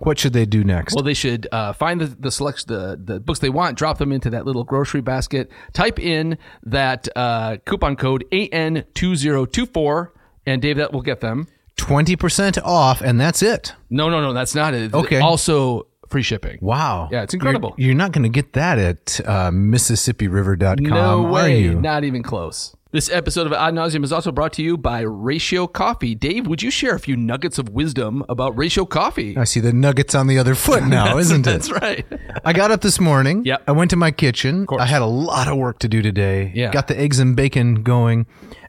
what 0.06 0.20
should 0.20 0.34
they 0.34 0.46
do 0.46 0.64
next? 0.64 0.96
Well, 0.96 1.04
they 1.04 1.14
should 1.14 1.48
uh, 1.52 1.74
find 1.74 2.02
the 2.02 2.08
the 2.08 2.32
selection 2.32 2.68
the 2.68 3.00
the 3.04 3.20
books 3.20 3.40
they 3.40 3.50
want, 3.50 3.78
drop 3.78 3.98
them 3.98 4.12
into 4.12 4.30
that 4.32 4.46
little 4.46 4.64
grocery 4.64 5.02
basket, 5.02 5.52
type 5.74 6.00
in 6.00 6.38
that 6.64 7.08
uh, 7.16 7.58
coupon 7.66 7.96
code 7.96 8.26
AN 8.32 8.86
two 8.94 9.16
zero 9.16 9.46
two 9.46 9.66
four, 9.66 10.14
and 10.46 10.62
Dave, 10.62 10.78
that 10.78 10.92
will 10.94 11.02
get 11.02 11.22
them. 11.22 11.48
20% 11.78 12.62
off, 12.64 13.02
and 13.02 13.20
that's 13.20 13.42
it. 13.42 13.74
No, 13.90 14.10
no, 14.10 14.22
no, 14.22 14.34
that's 14.34 14.54
not 14.54 14.74
it. 14.76 14.94
Okay. 14.94 15.20
Also 15.20 15.88
free 16.10 16.22
shipping. 16.22 16.60
Wow. 16.62 17.10
Yeah, 17.12 17.24
it's 17.24 17.34
incredible. 17.34 17.74
You're, 17.78 17.88
you're 17.88 17.96
not 17.96 18.12
going 18.12 18.24
to 18.24 18.30
get 18.30 18.54
that 18.54 18.78
at 18.78 19.20
uh, 19.26 19.50
MississippiRiver.com, 19.50 20.84
No 20.84 21.26
are 21.26 21.32
way, 21.32 21.62
you? 21.62 21.80
not 21.80 22.04
even 22.04 22.22
close. 22.22 22.76
This 22.94 23.10
episode 23.10 23.48
of 23.48 23.54
Ad 23.54 23.74
Navseam 23.74 24.04
is 24.04 24.12
also 24.12 24.34
brought 24.34 24.52
to 24.54 24.62
you 24.62 24.78
by 24.78 25.00
Ratio 25.00 25.66
Coffee. 25.66 26.14
Dave, 26.14 26.46
would 26.46 26.62
you 26.62 26.70
share 26.70 26.94
a 26.94 27.00
few 27.00 27.16
nuggets 27.16 27.58
of 27.58 27.70
wisdom 27.70 28.22
about 28.28 28.58
Ratio 28.58 28.86
Coffee? 28.86 29.38
I 29.38 29.46
see 29.46 29.62
the 29.62 29.72
nuggets 29.72 30.14
on 30.14 30.28
the 30.28 30.38
other 30.38 30.56
foot 30.56 30.84
now, 30.84 31.18
isn't 31.20 31.48
it? 31.48 31.50
That's 31.50 31.72
right. 31.72 32.06
I 32.46 32.52
got 32.52 32.70
up 32.70 32.82
this 32.82 33.00
morning. 33.00 33.46
Yep. 33.46 33.64
I 33.66 33.72
went 33.72 33.92
to 33.92 33.96
my 33.96 34.12
kitchen. 34.12 34.68
I 34.78 34.86
had 34.88 35.02
a 35.02 35.06
lot 35.06 35.48
of 35.48 35.58
work 35.58 35.80
to 35.80 35.88
do 35.88 36.02
today. 36.02 36.52
Yeah. 36.54 36.70
Got 36.72 36.90
the 36.90 37.00
eggs 37.00 37.20
and 37.20 37.34
bacon 37.34 37.82
going. 37.82 38.26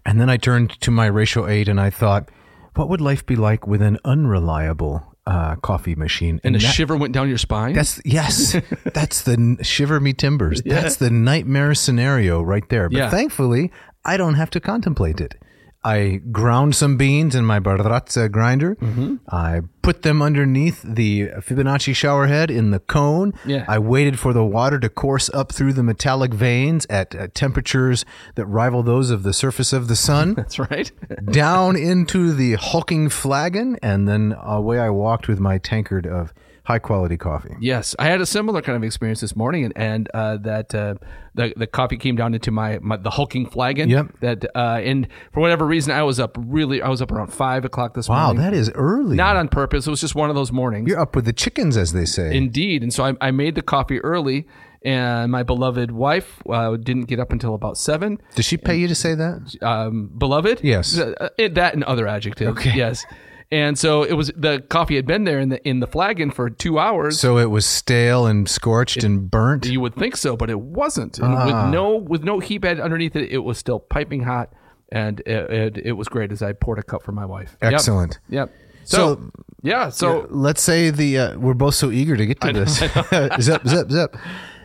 And 0.06 0.20
then 0.20 0.30
I 0.30 0.36
turned 0.36 0.70
to 0.82 0.92
my 0.92 1.06
ratio 1.06 1.48
eight 1.48 1.66
and 1.68 1.80
I 1.80 1.90
thought, 1.90 2.28
what 2.76 2.88
would 2.88 3.00
life 3.00 3.26
be 3.26 3.34
like 3.34 3.66
with 3.66 3.82
an 3.82 3.98
unreliable 4.04 5.02
uh, 5.26 5.56
coffee 5.56 5.96
machine? 5.96 6.40
And 6.44 6.54
a 6.54 6.60
that- 6.60 6.68
shiver 6.68 6.96
went 6.96 7.12
down 7.12 7.28
your 7.28 7.38
spine. 7.38 7.72
That's 7.74 8.00
yes, 8.04 8.54
that's 8.94 9.22
the 9.22 9.58
shiver 9.62 9.98
me 9.98 10.12
timbers. 10.12 10.62
That's 10.64 10.94
the 10.96 11.10
nightmare 11.10 11.74
scenario 11.74 12.40
right 12.40 12.68
there. 12.68 12.88
But 12.88 12.98
Yeah. 12.98 13.10
thankfully, 13.10 13.72
I 14.04 14.16
don't 14.16 14.34
have 14.34 14.50
to 14.50 14.60
contemplate 14.60 15.20
it. 15.20 15.36
I 15.84 16.20
ground 16.30 16.76
some 16.76 16.96
beans 16.96 17.34
in 17.34 17.44
my 17.44 17.58
Baratza 17.58 18.30
grinder. 18.30 18.76
Mm-hmm. 18.76 19.16
I 19.28 19.62
put 19.82 20.02
them 20.02 20.22
underneath 20.22 20.80
the 20.82 21.28
Fibonacci 21.40 21.94
shower 21.94 22.28
head 22.28 22.52
in 22.52 22.70
the 22.70 22.78
cone. 22.78 23.34
Yeah. 23.44 23.64
I 23.66 23.80
waited 23.80 24.18
for 24.18 24.32
the 24.32 24.44
water 24.44 24.78
to 24.78 24.88
course 24.88 25.28
up 25.30 25.50
through 25.50 25.72
the 25.72 25.82
metallic 25.82 26.32
veins 26.32 26.86
at 26.88 27.14
uh, 27.16 27.28
temperatures 27.34 28.04
that 28.36 28.46
rival 28.46 28.84
those 28.84 29.10
of 29.10 29.24
the 29.24 29.32
surface 29.32 29.72
of 29.72 29.88
the 29.88 29.96
sun. 29.96 30.34
That's 30.36 30.58
right. 30.58 30.92
down 31.32 31.74
into 31.74 32.32
the 32.32 32.54
hulking 32.54 33.08
flagon, 33.08 33.76
and 33.82 34.08
then 34.08 34.36
away 34.40 34.78
I 34.78 34.90
walked 34.90 35.26
with 35.26 35.40
my 35.40 35.58
tankard 35.58 36.06
of 36.06 36.32
high 36.64 36.78
quality 36.78 37.16
coffee. 37.16 37.54
Yes, 37.60 37.94
I 37.98 38.04
had 38.06 38.20
a 38.20 38.26
similar 38.26 38.62
kind 38.62 38.76
of 38.76 38.84
experience 38.84 39.20
this 39.20 39.34
morning, 39.34 39.64
and, 39.64 39.72
and 39.76 40.08
uh, 40.14 40.36
that 40.38 40.74
uh, 40.74 40.94
the 41.34 41.52
the 41.56 41.66
coffee 41.66 41.96
came 41.96 42.16
down 42.16 42.34
into 42.34 42.50
my, 42.50 42.78
my 42.80 42.96
the 42.96 43.10
hulking 43.10 43.46
flagon. 43.46 43.88
Yep. 43.88 44.06
That 44.20 44.44
uh, 44.56 44.80
and 44.82 45.08
for 45.32 45.40
whatever 45.40 45.66
reason, 45.66 45.92
I 45.92 46.02
was 46.02 46.20
up 46.20 46.36
really. 46.40 46.80
I 46.82 46.88
was 46.88 47.02
up 47.02 47.10
around 47.12 47.28
five 47.32 47.64
o'clock 47.64 47.94
this 47.94 48.08
Wow, 48.08 48.26
morning. 48.26 48.42
Wow, 48.44 48.50
that 48.50 48.56
is 48.56 48.70
early. 48.74 49.16
Not 49.16 49.36
on 49.36 49.48
purpose. 49.48 49.86
It 49.86 49.90
was 49.90 50.00
just 50.00 50.14
one 50.14 50.28
of 50.30 50.36
those 50.36 50.52
mornings. 50.52 50.88
You're 50.88 51.00
up 51.00 51.16
with 51.16 51.24
the 51.24 51.32
chickens, 51.32 51.76
as 51.76 51.92
they 51.92 52.04
say. 52.04 52.36
Indeed, 52.36 52.82
and 52.82 52.92
so 52.92 53.04
I, 53.04 53.14
I 53.20 53.30
made 53.30 53.54
the 53.56 53.62
coffee 53.62 53.98
early, 54.00 54.46
and 54.84 55.32
my 55.32 55.42
beloved 55.42 55.90
wife 55.90 56.42
uh, 56.48 56.76
didn't 56.76 57.04
get 57.04 57.18
up 57.18 57.32
until 57.32 57.54
about 57.54 57.76
seven. 57.78 58.20
Does 58.36 58.44
she 58.44 58.56
pay 58.56 58.76
you 58.76 58.88
to 58.88 58.94
say 58.94 59.14
that? 59.14 59.56
Um, 59.62 60.10
beloved, 60.16 60.60
Yes. 60.62 60.98
Uh, 60.98 61.28
it- 61.38 61.54
that 61.54 61.74
and 61.74 61.82
other 61.84 62.06
adjectives. 62.06 62.50
Okay. 62.52 62.72
Yes, 62.76 63.04
and 63.52 63.78
so 63.78 64.02
it 64.02 64.14
was 64.14 64.32
the 64.34 64.64
coffee 64.68 64.96
had 64.96 65.06
been 65.06 65.22
there 65.24 65.38
in 65.38 65.50
the 65.50 65.68
in 65.68 65.78
the 65.78 65.86
flagon 65.86 66.30
for 66.32 66.50
two 66.50 66.78
hours. 66.80 67.20
So 67.20 67.38
it 67.38 67.50
was 67.50 67.64
stale 67.64 68.26
and 68.26 68.48
scorched 68.48 69.04
and 69.04 69.30
burnt. 69.30 69.66
You 69.66 69.80
would 69.80 69.94
think 69.94 70.16
so, 70.16 70.36
but 70.36 70.50
it 70.50 70.58
wasn't. 70.58 71.18
And 71.20 71.34
Ah. 71.34 71.46
with 71.66 71.72
no 71.72 71.96
with 71.96 72.24
no 72.24 72.40
heat 72.40 72.58
bed 72.58 72.80
underneath 72.80 73.14
it, 73.14 73.30
it 73.30 73.38
was 73.44 73.58
still 73.58 73.78
piping 73.78 74.22
hot, 74.24 74.52
and 74.90 75.20
it, 75.20 75.50
it, 75.50 75.78
it 75.84 75.92
was 75.92 76.08
great 76.08 76.32
as 76.32 76.42
I 76.42 76.52
poured 76.54 76.78
a 76.80 76.82
cup 76.82 77.02
for 77.04 77.12
my 77.12 77.24
wife. 77.26 77.56
Excellent. 77.62 78.18
Yep. 78.28 78.50
So- 78.84 78.96
So, 79.14 79.30
yeah. 79.62 79.90
So 79.90 80.26
Let's 80.30 80.60
say 80.60 80.90
the 80.90 81.18
uh, 81.18 81.38
we're 81.38 81.54
both 81.54 81.74
so 81.76 81.92
eager 81.92 82.16
to 82.16 82.26
get 82.26 82.40
to 82.40 82.52
this. 82.52 82.78
zip, 83.40 83.62
zip, 83.68 83.90
zip. 83.92 84.16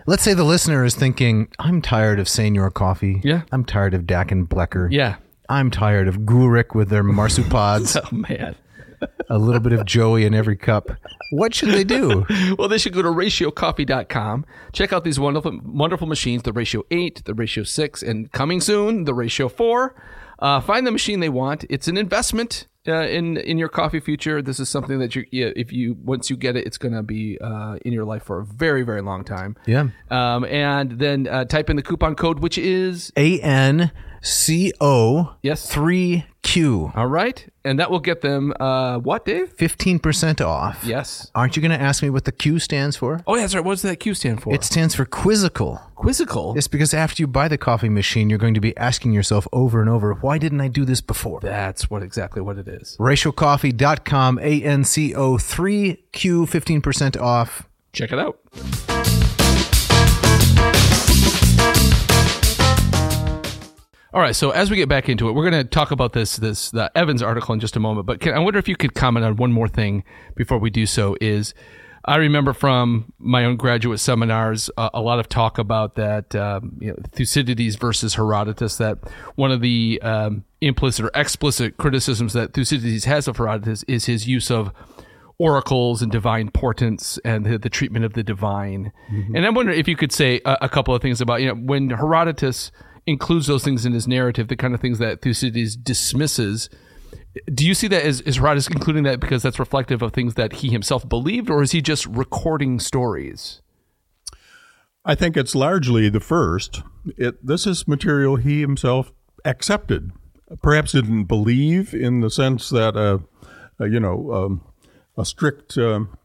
Let's 0.07 0.23
say 0.23 0.33
the 0.33 0.43
listener 0.45 0.83
is 0.85 0.95
thinking, 0.95 1.49
"I'm 1.59 1.81
tired 1.83 2.19
of 2.19 2.27
Senior 2.27 2.69
Coffee. 2.71 3.21
Yeah. 3.23 3.41
I'm 3.51 3.63
tired 3.65 3.93
of 3.93 4.07
Dak 4.07 4.31
and 4.31 4.47
Blecker. 4.49 4.87
yeah. 4.91 5.15
I'm 5.49 5.71
tired 5.71 6.07
of 6.09 6.17
Gurik 6.25 6.75
with 6.75 6.89
their 6.89 7.03
marsupods. 7.03 7.95
Oh 8.11 8.15
man. 8.15 8.55
a 9.29 9.37
little 9.37 9.61
bit 9.61 9.73
of 9.73 9.85
Joey 9.85 10.25
in 10.25 10.33
every 10.33 10.55
cup. 10.57 10.89
What 11.31 11.53
should 11.53 11.69
they 11.69 11.83
do? 11.83 12.25
Well, 12.57 12.67
they 12.69 12.77
should 12.77 12.93
go 12.93 13.01
to 13.01 13.09
ratiocoffee.com. 13.09 14.45
Check 14.73 14.93
out 14.93 15.03
these 15.03 15.19
wonderful, 15.19 15.59
wonderful 15.63 16.07
machines 16.07 16.43
the 16.43 16.53
Ratio 16.53 16.83
8, 16.91 17.23
the 17.25 17.33
Ratio 17.33 17.63
6, 17.63 18.03
and 18.03 18.31
coming 18.31 18.61
soon, 18.61 19.03
the 19.05 19.13
Ratio 19.13 19.49
4. 19.49 19.95
Uh, 20.39 20.61
find 20.61 20.85
the 20.87 20.91
machine 20.91 21.19
they 21.19 21.29
want. 21.29 21.65
It's 21.69 21.87
an 21.87 21.97
investment 21.97 22.67
uh, 22.87 23.01
in 23.07 23.37
in 23.37 23.57
your 23.57 23.69
coffee 23.69 23.99
future. 23.99 24.41
This 24.41 24.59
is 24.59 24.69
something 24.69 24.99
that 24.99 25.15
you, 25.15 25.25
yeah, 25.31 25.49
if 25.55 25.73
you 25.73 25.97
once 26.03 26.29
you 26.29 26.37
get 26.37 26.55
it, 26.55 26.65
it's 26.65 26.77
going 26.77 26.93
to 26.93 27.01
be 27.03 27.37
uh, 27.41 27.77
in 27.83 27.91
your 27.91 28.05
life 28.05 28.23
for 28.23 28.39
a 28.39 28.45
very, 28.45 28.83
very 28.83 29.01
long 29.01 29.23
time. 29.23 29.55
Yeah. 29.65 29.87
Um, 30.11 30.45
and 30.45 30.91
then 30.99 31.27
uh, 31.27 31.45
type 31.45 31.69
in 31.71 31.75
the 31.75 31.81
coupon 31.83 32.15
code, 32.15 32.39
which 32.39 32.57
is 32.57 33.11
A 33.17 33.39
N 33.41 33.91
C 34.21 34.71
O 34.79 35.35
Yes. 35.41 35.69
three 35.69 36.25
Q. 36.47 36.91
all 36.95 37.07
right, 37.07 37.45
and 37.65 37.77
that 37.79 37.91
will 37.91 37.99
get 37.99 38.21
them 38.21 38.53
uh, 38.59 38.99
what, 38.99 39.25
Dave? 39.25 39.51
Fifteen 39.51 39.99
percent 39.99 40.39
off. 40.41 40.81
Yes. 40.85 41.29
Aren't 41.35 41.55
you 41.55 41.61
going 41.61 41.77
to 41.77 41.81
ask 41.81 42.01
me 42.01 42.09
what 42.09 42.23
the 42.25 42.31
Q 42.31 42.57
stands 42.59 42.95
for? 42.95 43.21
Oh, 43.27 43.35
yeah, 43.35 43.41
that's 43.41 43.53
right. 43.53 43.63
What 43.63 43.73
does 43.73 43.81
that 43.81 43.97
Q 43.97 44.13
stand 44.13 44.41
for? 44.41 44.53
It 44.53 44.63
stands 44.63 44.95
for 44.95 45.05
quizzical. 45.05 45.81
quizzical. 45.95 46.57
It's 46.57 46.67
because 46.67 46.93
after 46.93 47.21
you 47.21 47.27
buy 47.27 47.47
the 47.47 47.57
coffee 47.57 47.89
machine, 47.89 48.29
you're 48.29 48.39
going 48.39 48.53
to 48.53 48.61
be 48.61 48.75
asking 48.77 49.11
yourself 49.11 49.47
over 49.51 49.81
and 49.81 49.89
over, 49.89 50.13
why 50.13 50.37
didn't 50.37 50.61
I 50.61 50.69
do 50.69 50.85
this 50.85 51.01
before? 51.01 51.41
That's 51.41 51.89
what 51.89 52.01
exactly 52.01 52.41
what 52.41 52.57
it 52.57 52.67
is. 52.67 52.95
RatioCoffee.com, 52.99 54.39
A 54.39 54.63
N 54.63 54.83
C 54.83 55.13
O 55.13 55.33
3Q, 55.37 56.01
15% 56.11 57.21
off. 57.21 57.67
Check 57.93 58.11
it 58.11 58.19
out. 58.19 58.96
All 64.17 64.23
right, 64.23 64.35
so 64.35 64.49
as 64.49 64.71
we 64.71 64.77
get 64.77 64.89
back 64.89 65.09
into 65.09 65.29
it, 65.29 65.33
we're 65.33 65.47
going 65.47 65.63
to 65.63 65.69
talk 65.69 65.91
about 65.91 66.13
this 66.13 66.37
this 66.37 66.71
the 66.71 66.91
Evans 66.97 67.21
article 67.21 67.53
in 67.53 67.59
just 67.59 67.75
a 67.75 67.79
moment. 67.79 68.07
But 68.07 68.19
Ken, 68.19 68.33
I 68.33 68.39
wonder 68.39 68.57
if 68.57 68.67
you 68.67 68.75
could 68.75 68.95
comment 68.95 69.23
on 69.23 69.35
one 69.35 69.51
more 69.51 69.67
thing 69.67 70.03
before 70.33 70.57
we 70.57 70.71
do 70.71 70.87
so. 70.87 71.15
Is 71.21 71.53
I 72.03 72.15
remember 72.15 72.53
from 72.53 73.13
my 73.19 73.45
own 73.45 73.57
graduate 73.57 73.99
seminars 73.99 74.71
uh, 74.75 74.89
a 74.91 75.01
lot 75.01 75.19
of 75.19 75.29
talk 75.29 75.59
about 75.59 75.93
that 75.97 76.33
um, 76.33 76.79
you 76.81 76.87
know, 76.87 76.95
Thucydides 77.11 77.75
versus 77.75 78.15
Herodotus. 78.15 78.77
That 78.77 78.97
one 79.35 79.51
of 79.51 79.61
the 79.61 80.01
um, 80.01 80.45
implicit 80.61 81.05
or 81.05 81.11
explicit 81.13 81.77
criticisms 81.77 82.33
that 82.33 82.55
Thucydides 82.55 83.05
has 83.05 83.27
of 83.27 83.37
Herodotus 83.37 83.83
is 83.83 84.05
his 84.05 84.27
use 84.27 84.49
of 84.49 84.73
oracles 85.37 86.01
and 86.01 86.11
divine 86.11 86.49
portents 86.49 87.19
and 87.23 87.45
the, 87.45 87.59
the 87.59 87.69
treatment 87.69 88.03
of 88.03 88.13
the 88.13 88.23
divine. 88.23 88.91
And 89.35 89.45
I'm 89.45 89.53
wondering 89.53 89.79
if 89.79 89.87
you 89.87 89.95
could 89.95 90.11
say 90.11 90.41
a, 90.43 90.57
a 90.61 90.69
couple 90.69 90.95
of 90.95 91.03
things 91.03 91.21
about, 91.21 91.41
you 91.41 91.49
know, 91.49 91.53
when 91.53 91.91
Herodotus 91.91 92.71
includes 93.07 93.47
those 93.47 93.63
things 93.63 93.85
in 93.85 93.93
his 93.93 94.07
narrative, 94.07 94.49
the 94.49 94.55
kind 94.55 94.75
of 94.75 94.81
things 94.81 94.99
that 94.99 95.21
Thucydides 95.21 95.75
dismisses. 95.75 96.69
Do 97.51 97.65
you 97.65 97.73
see 97.73 97.87
that 97.87 98.03
as, 98.03 98.21
as 98.21 98.35
Herodotus 98.37 98.67
including 98.67 99.03
that 99.03 99.19
because 99.19 99.41
that's 99.41 99.59
reflective 99.59 100.01
of 100.01 100.11
things 100.13 100.35
that 100.35 100.53
he 100.53 100.69
himself 100.69 101.07
believed, 101.07 101.49
or 101.49 101.63
is 101.63 101.71
he 101.71 101.81
just 101.81 102.05
recording 102.05 102.79
stories? 102.79 103.61
I 105.05 105.15
think 105.15 105.37
it's 105.37 105.55
largely 105.55 106.09
the 106.09 106.19
first. 106.19 106.83
It, 107.17 107.45
this 107.45 107.65
is 107.65 107.87
material 107.87 108.35
he 108.35 108.59
himself 108.59 109.13
accepted. 109.45 110.11
Perhaps 110.61 110.91
didn't 110.91 111.25
believe 111.25 111.93
in 111.93 112.19
the 112.19 112.29
sense 112.29 112.69
that, 112.69 112.97
uh, 112.97 113.19
uh, 113.79 113.85
you 113.85 113.99
know, 113.99 114.33
um, 114.33 114.61
a 115.17 115.25
strict 115.25 115.77
um 115.77 116.17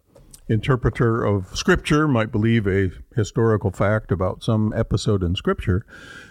interpreter 0.48 1.24
of 1.24 1.56
Scripture 1.56 2.06
might 2.06 2.30
believe 2.30 2.66
a 2.66 2.90
historical 3.14 3.70
fact 3.70 4.12
about 4.12 4.42
some 4.42 4.72
episode 4.76 5.22
in 5.22 5.34
Scripture. 5.34 5.84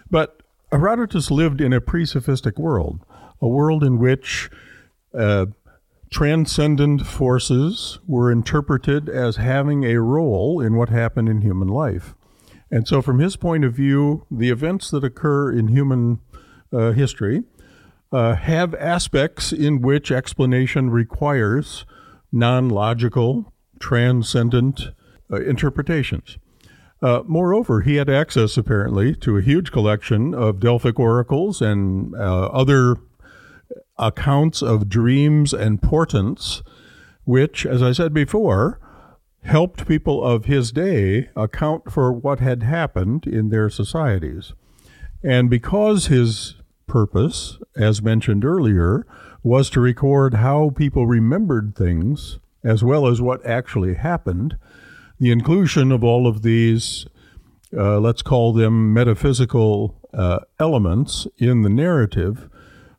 But 0.09 0.40
Herodotus 0.71 1.29
lived 1.29 1.59
in 1.61 1.73
a 1.73 1.81
pre 1.81 2.05
sophistic 2.05 2.57
world, 2.57 3.01
a 3.41 3.47
world 3.47 3.83
in 3.83 3.99
which 3.99 4.49
uh, 5.13 5.47
transcendent 6.09 7.05
forces 7.05 7.99
were 8.07 8.31
interpreted 8.31 9.09
as 9.09 9.37
having 9.37 9.83
a 9.83 10.01
role 10.01 10.61
in 10.61 10.75
what 10.75 10.89
happened 10.89 11.29
in 11.29 11.41
human 11.41 11.67
life. 11.67 12.15
And 12.69 12.87
so, 12.87 13.01
from 13.01 13.19
his 13.19 13.35
point 13.35 13.65
of 13.65 13.73
view, 13.73 14.25
the 14.31 14.49
events 14.49 14.91
that 14.91 15.03
occur 15.03 15.51
in 15.51 15.67
human 15.67 16.19
uh, 16.71 16.91
history 16.91 17.43
uh, 18.11 18.35
have 18.35 18.73
aspects 18.75 19.51
in 19.51 19.81
which 19.81 20.11
explanation 20.11 20.89
requires 20.89 21.85
non 22.31 22.69
logical, 22.69 23.53
transcendent 23.79 24.89
uh, 25.31 25.41
interpretations. 25.41 26.37
Uh, 27.01 27.23
moreover, 27.25 27.81
he 27.81 27.95
had 27.95 28.09
access, 28.09 28.57
apparently, 28.57 29.15
to 29.15 29.37
a 29.37 29.41
huge 29.41 29.71
collection 29.71 30.35
of 30.35 30.59
Delphic 30.59 30.99
oracles 30.99 31.61
and 31.61 32.13
uh, 32.15 32.45
other 32.47 32.97
accounts 33.97 34.61
of 34.61 34.89
dreams 34.89 35.53
and 35.53 35.81
portents, 35.81 36.61
which, 37.23 37.65
as 37.65 37.81
I 37.81 37.91
said 37.91 38.13
before, 38.13 38.79
helped 39.43 39.87
people 39.87 40.23
of 40.23 40.45
his 40.45 40.71
day 40.71 41.29
account 41.35 41.91
for 41.91 42.13
what 42.13 42.39
had 42.39 42.61
happened 42.61 43.25
in 43.25 43.49
their 43.49 43.69
societies. 43.69 44.53
And 45.23 45.49
because 45.49 46.07
his 46.07 46.55
purpose, 46.85 47.57
as 47.75 48.01
mentioned 48.01 48.45
earlier, 48.45 49.05
was 49.43 49.69
to 49.71 49.79
record 49.79 50.35
how 50.35 50.69
people 50.69 51.07
remembered 51.07 51.75
things 51.75 52.37
as 52.63 52.83
well 52.83 53.07
as 53.07 53.21
what 53.21 53.43
actually 53.43 53.95
happened, 53.95 54.57
the 55.21 55.31
inclusion 55.31 55.91
of 55.91 56.03
all 56.03 56.25
of 56.25 56.41
these, 56.41 57.05
uh, 57.77 57.99
let's 57.99 58.23
call 58.23 58.53
them 58.53 58.91
metaphysical 58.91 59.95
uh, 60.15 60.39
elements 60.59 61.27
in 61.37 61.61
the 61.61 61.69
narrative, 61.69 62.49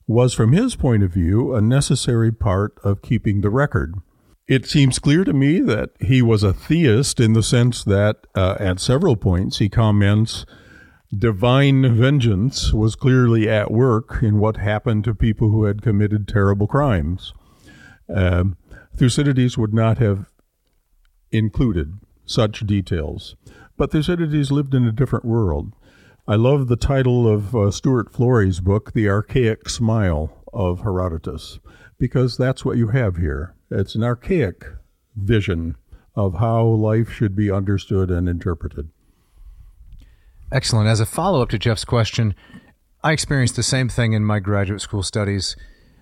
was 0.06 0.32
from 0.32 0.52
his 0.52 0.76
point 0.76 1.02
of 1.02 1.12
view 1.12 1.52
a 1.52 1.60
necessary 1.60 2.30
part 2.30 2.78
of 2.84 3.02
keeping 3.02 3.40
the 3.40 3.50
record. 3.50 3.96
It 4.46 4.66
seems 4.66 5.00
clear 5.00 5.24
to 5.24 5.32
me 5.32 5.58
that 5.62 5.90
he 5.98 6.22
was 6.22 6.44
a 6.44 6.52
theist 6.52 7.18
in 7.18 7.32
the 7.32 7.42
sense 7.42 7.82
that 7.82 8.18
uh, 8.36 8.56
at 8.60 8.78
several 8.78 9.16
points 9.16 9.58
he 9.58 9.68
comments 9.68 10.46
divine 11.16 11.96
vengeance 11.96 12.72
was 12.72 12.94
clearly 12.94 13.48
at 13.48 13.72
work 13.72 14.22
in 14.22 14.38
what 14.38 14.58
happened 14.58 15.02
to 15.04 15.14
people 15.14 15.50
who 15.50 15.64
had 15.64 15.82
committed 15.82 16.28
terrible 16.28 16.68
crimes. 16.68 17.32
Um, 18.08 18.56
Thucydides 18.96 19.58
would 19.58 19.74
not 19.74 19.98
have 19.98 20.30
included 21.32 21.98
such 22.24 22.66
details. 22.66 23.36
But 23.76 23.90
Thucydides 23.90 24.52
lived 24.52 24.74
in 24.74 24.86
a 24.86 24.92
different 24.92 25.24
world. 25.24 25.72
I 26.26 26.36
love 26.36 26.68
the 26.68 26.76
title 26.76 27.26
of 27.26 27.54
uh, 27.54 27.70
Stewart 27.70 28.12
Flory's 28.12 28.60
book, 28.60 28.92
The 28.92 29.08
Archaic 29.08 29.68
Smile 29.68 30.44
of 30.52 30.82
Herodotus, 30.82 31.58
because 31.98 32.36
that's 32.36 32.64
what 32.64 32.76
you 32.76 32.88
have 32.88 33.16
here. 33.16 33.54
It's 33.70 33.94
an 33.94 34.04
archaic 34.04 34.64
vision 35.16 35.76
of 36.14 36.34
how 36.38 36.64
life 36.64 37.10
should 37.10 37.34
be 37.34 37.50
understood 37.50 38.10
and 38.10 38.28
interpreted. 38.28 38.90
Excellent. 40.52 40.88
As 40.88 41.00
a 41.00 41.06
follow 41.06 41.42
up 41.42 41.48
to 41.48 41.58
Jeff's 41.58 41.84
question, 41.84 42.34
I 43.02 43.12
experienced 43.12 43.56
the 43.56 43.62
same 43.62 43.88
thing 43.88 44.12
in 44.12 44.24
my 44.24 44.38
graduate 44.38 44.82
school 44.82 45.02
studies. 45.02 45.56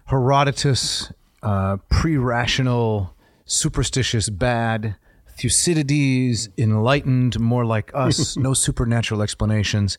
Herodotus, 0.07 1.13
uh, 1.43 1.79
pre 1.89 2.17
rational, 2.17 3.15
superstitious, 3.47 4.29
bad. 4.29 4.97
Thucydides, 5.41 6.51
enlightened, 6.59 7.41
more 7.41 7.65
like 7.65 7.91
us, 7.95 8.37
no 8.37 8.53
supernatural 8.53 9.23
explanations. 9.23 9.97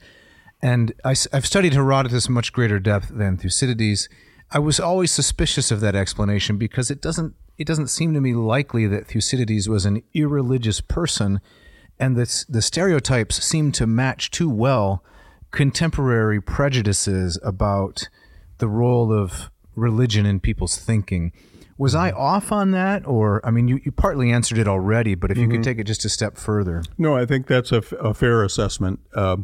And 0.62 0.94
I, 1.04 1.16
have 1.34 1.48
studied 1.48 1.74
Herodotus 1.74 2.30
much 2.30 2.54
greater 2.54 2.80
depth 2.80 3.10
than 3.10 3.38
Thucydides. 3.38 4.08
I 4.52 4.60
was 4.60 4.80
always 4.80 5.12
suspicious 5.12 5.72
of 5.72 5.80
that 5.80 5.96
explanation 5.96 6.58
because 6.58 6.92
it 6.92 7.02
doesn't 7.02 7.36
it 7.58 7.68
doesn't 7.68 7.88
seem 7.90 8.14
to 8.14 8.22
me 8.22 8.34
likely 8.34 8.88
that 8.88 9.08
Thucydides 9.08 9.70
was 9.70 9.86
an 9.86 10.02
irreligious 10.14 10.82
person, 10.82 11.42
and 12.00 12.16
that 12.18 12.46
the 12.50 12.62
stereotypes 12.62 13.44
seem 13.44 13.72
to 13.74 13.86
match 13.86 14.32
too 14.32 14.50
well 14.50 15.04
contemporary 15.52 16.42
prejudices 16.42 17.40
about 17.44 18.10
the 18.58 18.68
role 18.68 19.14
of 19.14 19.52
religion 19.76 20.26
in 20.26 20.40
people's 20.40 20.78
thinking. 20.78 21.32
Was 21.82 21.96
I 21.96 22.12
off 22.12 22.52
on 22.52 22.70
that? 22.72 23.08
Or, 23.08 23.44
I 23.44 23.50
mean, 23.50 23.68
you, 23.68 23.80
you 23.84 23.92
partly 23.92 24.32
answered 24.32 24.60
it 24.60 24.68
already, 24.68 25.16
but 25.16 25.32
if 25.32 25.38
you 25.40 25.48
could 25.48 25.64
take 25.64 25.80
it 25.80 25.86
just 25.86 26.06
a 26.06 26.10
step 26.10 26.38
further. 26.38 26.84
No, 27.00 27.18
I 27.18 27.26
think 27.26 27.48
that's 27.48 27.72
a, 27.72 27.78
f- 27.78 27.92
a 27.94 28.14
fair 28.14 28.44
assessment. 28.44 29.00
Uh, 29.16 29.38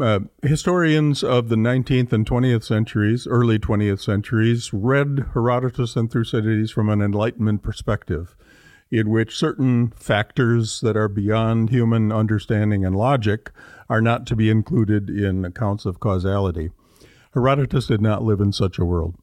uh, 0.00 0.20
historians 0.40 1.22
of 1.22 1.50
the 1.50 1.56
19th 1.56 2.14
and 2.14 2.24
20th 2.24 2.64
centuries, 2.64 3.26
early 3.26 3.58
20th 3.58 4.00
centuries, 4.00 4.72
read 4.72 5.26
Herodotus 5.34 5.96
and 5.96 6.10
Thucydides 6.10 6.70
from 6.70 6.88
an 6.88 7.02
Enlightenment 7.02 7.62
perspective, 7.62 8.34
in 8.90 9.10
which 9.10 9.36
certain 9.36 9.90
factors 9.90 10.80
that 10.80 10.96
are 10.96 11.08
beyond 11.08 11.68
human 11.68 12.10
understanding 12.10 12.86
and 12.86 12.96
logic 12.96 13.50
are 13.90 14.00
not 14.00 14.26
to 14.28 14.34
be 14.34 14.48
included 14.48 15.10
in 15.10 15.44
accounts 15.44 15.84
of 15.84 16.00
causality. 16.00 16.70
Herodotus 17.34 17.88
did 17.88 18.00
not 18.00 18.22
live 18.22 18.40
in 18.40 18.52
such 18.52 18.78
a 18.78 18.84
world. 18.84 19.16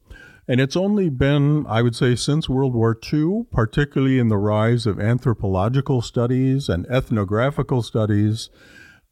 And 0.48 0.60
it's 0.60 0.76
only 0.76 1.08
been, 1.08 1.66
I 1.68 1.82
would 1.82 1.94
say, 1.94 2.16
since 2.16 2.48
World 2.48 2.74
War 2.74 2.98
II, 3.12 3.44
particularly 3.52 4.18
in 4.18 4.28
the 4.28 4.38
rise 4.38 4.86
of 4.86 4.98
anthropological 4.98 6.02
studies 6.02 6.68
and 6.68 6.84
ethnographical 6.86 7.82
studies, 7.82 8.50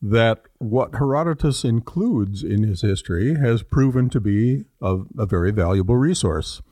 that 0.02 0.42
what 0.58 0.94
Herodotus 0.94 1.64
includes 1.64 2.42
in 2.42 2.64
his 2.64 2.80
history 2.80 3.36
has 3.36 3.62
proven 3.62 4.08
to 4.10 4.20
be 4.20 4.64
a, 4.80 5.00
a, 5.18 5.26
very 5.26 5.50
valuable 5.50 5.96
resource. 5.96 6.62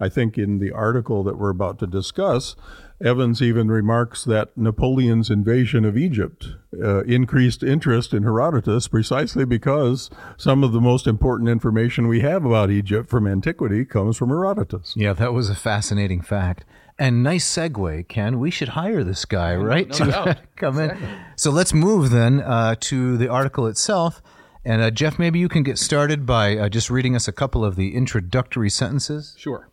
I 0.00 0.08
think 0.08 0.36
in 0.36 0.58
the 0.58 0.72
article 0.72 1.22
that 1.24 1.38
we're 1.38 1.50
about 1.50 1.78
to 1.78 1.86
discuss, 1.86 2.56
Evans 3.02 3.42
even 3.42 3.68
remarks 3.68 4.24
that 4.24 4.56
Napoleon's 4.56 5.30
invasion 5.30 5.84
of 5.84 5.96
Egypt 5.96 6.48
uh, 6.82 7.02
increased 7.04 7.62
interest 7.62 8.12
in 8.12 8.22
Herodotus 8.22 8.88
precisely 8.88 9.44
because 9.44 10.10
some 10.36 10.64
of 10.64 10.72
the 10.72 10.80
most 10.80 11.06
important 11.06 11.48
information 11.48 12.08
we 12.08 12.20
have 12.20 12.44
about 12.44 12.70
Egypt 12.70 13.08
from 13.08 13.26
antiquity 13.26 13.84
comes 13.84 14.16
from 14.16 14.30
Herodotus. 14.30 14.94
Yeah, 14.96 15.12
that 15.14 15.32
was 15.32 15.50
a 15.50 15.54
fascinating 15.54 16.22
fact. 16.22 16.64
And 16.98 17.24
nice 17.24 17.44
segue, 17.44 18.06
Ken. 18.08 18.38
We 18.38 18.50
should 18.50 18.70
hire 18.70 19.02
this 19.02 19.24
guy, 19.24 19.56
right? 19.56 19.88
No 19.88 19.96
to 19.96 20.38
come 20.56 20.78
in. 20.78 20.96
So 21.36 21.50
let's 21.50 21.74
move 21.74 22.10
then 22.10 22.40
uh, 22.40 22.76
to 22.80 23.16
the 23.16 23.28
article 23.28 23.66
itself. 23.66 24.22
And 24.64 24.80
uh, 24.80 24.90
Jeff, 24.90 25.18
maybe 25.18 25.38
you 25.38 25.48
can 25.48 25.62
get 25.62 25.78
started 25.78 26.24
by 26.24 26.56
uh, 26.56 26.68
just 26.68 26.90
reading 26.90 27.16
us 27.16 27.26
a 27.26 27.32
couple 27.32 27.64
of 27.64 27.76
the 27.76 27.94
introductory 27.94 28.70
sentences. 28.70 29.34
Sure. 29.36 29.68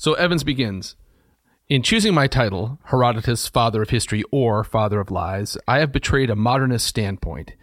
So 0.00 0.14
Evans 0.14 0.44
begins 0.44 0.94
In 1.68 1.82
choosing 1.82 2.14
my 2.14 2.28
title, 2.28 2.78
Herodotus, 2.84 3.48
Father 3.48 3.82
of 3.82 3.90
History 3.90 4.22
or 4.30 4.62
Father 4.62 5.00
of 5.00 5.10
Lies, 5.10 5.58
I 5.66 5.80
have 5.80 5.90
betrayed 5.90 6.30
a 6.30 6.36
modernist 6.36 6.86
standpoint. 6.86 7.54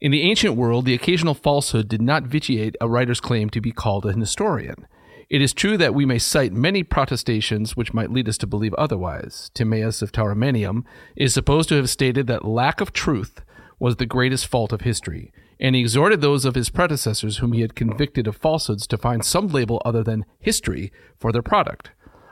In 0.00 0.12
the 0.12 0.22
ancient 0.22 0.54
world, 0.54 0.84
the 0.84 0.94
occasional 0.94 1.34
falsehood 1.34 1.88
did 1.88 2.00
not 2.00 2.22
vitiate 2.22 2.76
a 2.80 2.88
writer's 2.88 3.20
claim 3.20 3.50
to 3.50 3.60
be 3.60 3.72
called 3.72 4.06
an 4.06 4.20
historian. 4.20 4.86
It 5.28 5.42
is 5.42 5.52
true 5.52 5.76
that 5.78 5.92
we 5.92 6.06
may 6.06 6.20
cite 6.20 6.52
many 6.52 6.84
protestations 6.84 7.76
which 7.76 7.92
might 7.92 8.12
lead 8.12 8.28
us 8.28 8.38
to 8.38 8.46
believe 8.46 8.74
otherwise. 8.74 9.50
Timaeus 9.54 10.00
of 10.00 10.12
Tauromenium 10.12 10.84
is 11.16 11.34
supposed 11.34 11.68
to 11.70 11.74
have 11.74 11.90
stated 11.90 12.28
that 12.28 12.44
lack 12.44 12.80
of 12.80 12.92
truth 12.92 13.42
was 13.80 13.96
the 13.96 14.06
greatest 14.06 14.46
fault 14.46 14.72
of 14.72 14.82
history, 14.82 15.32
and 15.60 15.74
he 15.74 15.82
exhorted 15.82 16.20
those 16.22 16.46
of 16.46 16.54
his 16.54 16.70
predecessors 16.70 17.36
whom 17.36 17.52
he 17.52 17.60
had 17.60 17.76
convicted 17.76 18.26
of 18.26 18.36
falsehoods 18.36 18.86
to 18.86 18.96
find 18.96 19.24
some 19.24 19.48
label 19.48 19.82
other 19.84 20.02
than 20.02 20.24
history 20.40 20.90
for 21.18 21.30
their 21.30 21.42
product. 21.42 21.90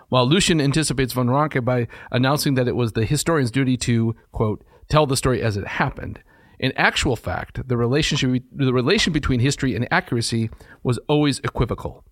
While 0.09 0.26
Lucian 0.26 0.61
anticipates 0.61 1.12
von 1.12 1.29
Ranke 1.29 1.62
by 1.62 1.87
announcing 2.11 2.55
that 2.55 2.66
it 2.66 2.74
was 2.74 2.93
the 2.93 3.05
historian's 3.05 3.51
duty 3.51 3.76
to, 3.76 4.16
quote, 4.33 4.64
tell 4.89 5.07
the 5.07 5.18
story 5.18 5.43
as 5.43 5.59
it 5.59 5.66
happened. 5.66 6.20
In 6.59 6.72
actual 6.76 7.14
fact, 7.14 7.68
the 7.68 7.76
relationship 7.76 8.43
the 8.51 8.72
relation 8.72 9.12
between 9.12 9.41
history 9.41 9.76
and 9.76 9.87
accuracy 9.93 10.49
was 10.83 10.99
always 11.07 11.39
equivocal. 11.41 12.05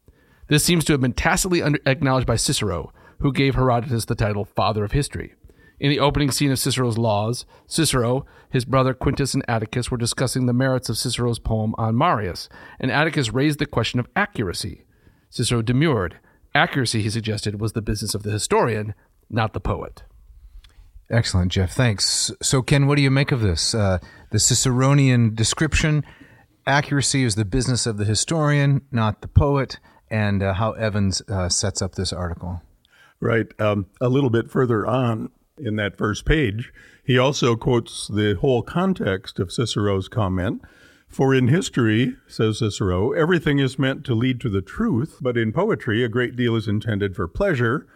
This 0.48 0.62
seems 0.62 0.84
to 0.84 0.92
have 0.92 1.00
been 1.00 1.14
tacitly 1.14 1.62
acknowledged 1.86 2.26
by 2.26 2.36
Cicero, 2.36 2.92
who 3.20 3.32
gave 3.32 3.54
Herodotus 3.54 4.04
the 4.04 4.14
title 4.14 4.44
Father 4.44 4.84
of 4.84 4.92
History. 4.92 5.34
In 5.78 5.90
the 5.90 6.00
opening 6.00 6.30
scene 6.30 6.50
of 6.50 6.58
Cicero's 6.58 6.96
Laws, 6.96 7.44
Cicero, 7.66 8.24
his 8.50 8.64
brother 8.64 8.94
Quintus, 8.94 9.34
and 9.34 9.44
Atticus 9.46 9.90
were 9.90 9.98
discussing 9.98 10.46
the 10.46 10.54
merits 10.54 10.88
of 10.88 10.96
Cicero's 10.96 11.38
poem 11.38 11.74
on 11.76 11.96
Marius, 11.96 12.48
and 12.80 12.90
Atticus 12.90 13.32
raised 13.32 13.58
the 13.58 13.66
question 13.66 14.00
of 14.00 14.08
accuracy. 14.16 14.84
Cicero 15.28 15.60
demurred. 15.60 16.18
Accuracy, 16.54 17.02
he 17.02 17.10
suggested, 17.10 17.60
was 17.60 17.72
the 17.72 17.82
business 17.82 18.14
of 18.14 18.22
the 18.22 18.30
historian, 18.30 18.94
not 19.28 19.52
the 19.52 19.60
poet. 19.60 20.02
Excellent, 21.10 21.52
Jeff. 21.52 21.72
Thanks. 21.72 22.32
So, 22.42 22.62
Ken, 22.62 22.86
what 22.86 22.96
do 22.96 23.02
you 23.02 23.10
make 23.10 23.30
of 23.30 23.40
this? 23.40 23.74
Uh, 23.74 23.98
the 24.30 24.38
Ciceronian 24.38 25.34
description 25.34 26.04
accuracy 26.66 27.22
is 27.22 27.34
the 27.34 27.44
business 27.44 27.86
of 27.86 27.96
the 27.96 28.04
historian, 28.04 28.82
not 28.90 29.20
the 29.20 29.28
poet, 29.28 29.78
and 30.10 30.42
uh, 30.42 30.54
how 30.54 30.72
Evans 30.72 31.22
uh, 31.28 31.48
sets 31.48 31.80
up 31.80 31.94
this 31.94 32.12
article. 32.12 32.62
Right. 33.20 33.46
Um, 33.60 33.86
a 34.00 34.08
little 34.08 34.30
bit 34.30 34.50
further 34.50 34.86
on 34.86 35.30
in 35.58 35.76
that 35.76 35.96
first 35.96 36.24
page, 36.24 36.72
he 37.04 37.18
also 37.18 37.56
quotes 37.56 38.08
the 38.08 38.34
whole 38.40 38.62
context 38.62 39.38
of 39.38 39.52
Cicero's 39.52 40.08
comment. 40.08 40.62
For 41.08 41.34
in 41.34 41.48
history, 41.48 42.16
says 42.26 42.58
Cicero, 42.58 43.12
everything 43.12 43.58
is 43.58 43.78
meant 43.78 44.04
to 44.04 44.14
lead 44.14 44.40
to 44.40 44.48
the 44.48 44.60
truth, 44.60 45.18
but 45.20 45.36
in 45.36 45.52
poetry, 45.52 46.02
a 46.02 46.08
great 46.08 46.36
deal 46.36 46.56
is 46.56 46.66
intended 46.66 47.14
for 47.14 47.28
pleasure. 47.28 47.86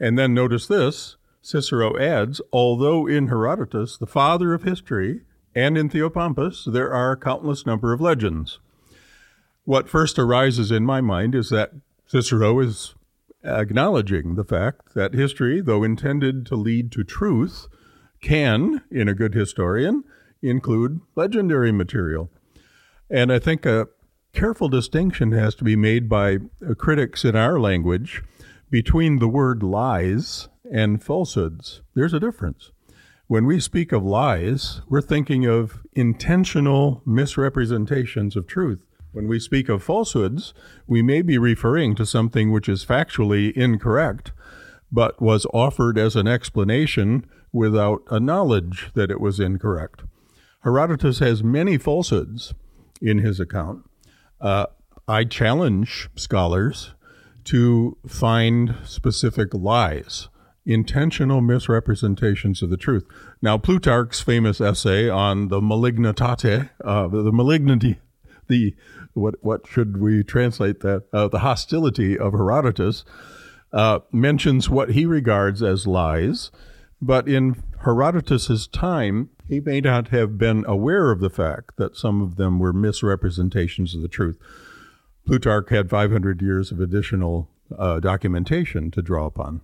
And 0.00 0.18
then 0.18 0.34
notice 0.34 0.66
this 0.66 1.16
Cicero 1.42 1.98
adds, 1.98 2.40
although 2.52 3.06
in 3.06 3.28
Herodotus, 3.28 3.98
the 3.98 4.06
father 4.06 4.54
of 4.54 4.62
history, 4.62 5.22
and 5.54 5.76
in 5.76 5.90
Theopompus, 5.90 6.72
there 6.72 6.92
are 6.92 7.12
a 7.12 7.16
countless 7.16 7.66
number 7.66 7.92
of 7.92 8.00
legends. 8.00 8.58
What 9.64 9.88
first 9.88 10.18
arises 10.18 10.70
in 10.70 10.84
my 10.84 11.00
mind 11.00 11.34
is 11.34 11.50
that 11.50 11.72
Cicero 12.06 12.58
is 12.60 12.94
acknowledging 13.44 14.34
the 14.34 14.44
fact 14.44 14.94
that 14.94 15.14
history, 15.14 15.60
though 15.60 15.82
intended 15.82 16.46
to 16.46 16.56
lead 16.56 16.92
to 16.92 17.04
truth, 17.04 17.66
can, 18.20 18.82
in 18.90 19.08
a 19.08 19.14
good 19.14 19.34
historian, 19.34 20.04
include 20.40 21.00
legendary 21.14 21.72
material. 21.72 22.30
And 23.10 23.32
I 23.32 23.38
think 23.38 23.66
a 23.66 23.88
careful 24.32 24.68
distinction 24.68 25.32
has 25.32 25.54
to 25.56 25.64
be 25.64 25.76
made 25.76 26.08
by 26.08 26.38
uh, 26.66 26.74
critics 26.74 27.24
in 27.24 27.36
our 27.36 27.60
language 27.60 28.22
between 28.70 29.18
the 29.18 29.28
word 29.28 29.62
lies 29.62 30.48
and 30.72 31.02
falsehoods. 31.02 31.82
There's 31.94 32.14
a 32.14 32.20
difference. 32.20 32.70
When 33.26 33.46
we 33.46 33.60
speak 33.60 33.92
of 33.92 34.02
lies, 34.02 34.80
we're 34.88 35.00
thinking 35.00 35.46
of 35.46 35.82
intentional 35.92 37.02
misrepresentations 37.04 38.36
of 38.36 38.46
truth. 38.46 38.80
When 39.12 39.28
we 39.28 39.38
speak 39.38 39.68
of 39.68 39.82
falsehoods, 39.82 40.54
we 40.86 41.02
may 41.02 41.20
be 41.20 41.36
referring 41.36 41.94
to 41.96 42.06
something 42.06 42.50
which 42.50 42.68
is 42.68 42.84
factually 42.84 43.52
incorrect, 43.52 44.32
but 44.90 45.20
was 45.20 45.46
offered 45.52 45.98
as 45.98 46.16
an 46.16 46.26
explanation 46.26 47.26
without 47.52 48.02
a 48.10 48.18
knowledge 48.18 48.90
that 48.94 49.10
it 49.10 49.20
was 49.20 49.38
incorrect. 49.38 50.02
Herodotus 50.60 51.18
has 51.18 51.42
many 51.42 51.76
falsehoods 51.76 52.54
in 53.02 53.18
his 53.18 53.38
account. 53.38 53.84
Uh, 54.40 54.66
I 55.06 55.24
challenge 55.24 56.08
scholars 56.16 56.94
to 57.44 57.98
find 58.06 58.76
specific 58.84 59.52
lies, 59.52 60.28
intentional 60.64 61.40
misrepresentations 61.40 62.62
of 62.62 62.70
the 62.70 62.76
truth. 62.76 63.04
Now, 63.42 63.58
Plutarch's 63.58 64.20
famous 64.20 64.60
essay 64.60 65.08
on 65.08 65.48
the 65.48 65.60
malignitate, 65.60 66.70
uh, 66.82 67.08
the 67.08 67.32
malignity, 67.32 68.00
the 68.48 68.74
what 69.14 69.34
what 69.40 69.66
should 69.66 70.00
we 70.00 70.22
translate 70.22 70.80
that? 70.80 71.04
Uh, 71.12 71.28
the 71.28 71.40
hostility 71.40 72.18
of 72.18 72.32
Herodotus 72.32 73.04
uh, 73.72 74.00
mentions 74.10 74.68
what 74.68 74.90
he 74.90 75.06
regards 75.06 75.62
as 75.62 75.86
lies, 75.86 76.50
but 77.00 77.28
in 77.28 77.62
Herodotus's 77.84 78.66
time, 78.66 79.30
he 79.48 79.60
may 79.60 79.80
not 79.80 80.08
have 80.08 80.38
been 80.38 80.64
aware 80.66 81.10
of 81.10 81.20
the 81.20 81.30
fact 81.30 81.76
that 81.76 81.96
some 81.96 82.22
of 82.22 82.36
them 82.36 82.58
were 82.58 82.72
misrepresentations 82.72 83.94
of 83.94 84.02
the 84.02 84.08
truth. 84.08 84.38
Plutarch 85.26 85.70
had 85.70 85.90
500 85.90 86.42
years 86.42 86.70
of 86.72 86.80
additional 86.80 87.48
uh, 87.76 88.00
documentation 88.00 88.90
to 88.90 89.02
draw 89.02 89.26
upon. 89.26 89.60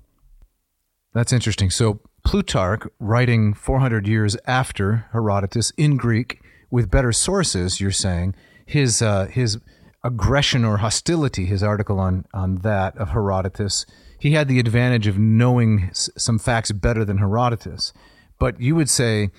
That's 1.14 1.32
interesting. 1.32 1.70
So 1.70 2.00
Plutarch, 2.24 2.82
writing 2.98 3.54
400 3.54 4.06
years 4.06 4.36
after 4.46 5.06
Herodotus 5.12 5.72
in 5.76 5.96
Greek 5.96 6.40
with 6.70 6.90
better 6.90 7.12
sources, 7.12 7.80
you're 7.80 7.90
saying, 7.90 8.34
his 8.68 9.00
uh, 9.00 9.26
his 9.26 9.58
aggression 10.04 10.64
or 10.64 10.76
hostility, 10.76 11.46
his 11.46 11.62
article 11.62 11.98
on 11.98 12.24
on 12.34 12.56
that 12.58 12.96
of 12.98 13.08
Herodotus, 13.10 13.86
he 14.18 14.32
had 14.32 14.46
the 14.46 14.58
advantage 14.60 15.06
of 15.06 15.18
knowing 15.18 15.84
s- 15.90 16.10
some 16.16 16.38
facts 16.38 16.70
better 16.70 17.04
than 17.04 17.18
Herodotus. 17.18 17.92
But 18.38 18.60
you 18.60 18.76
would 18.76 18.90
say 18.90 19.30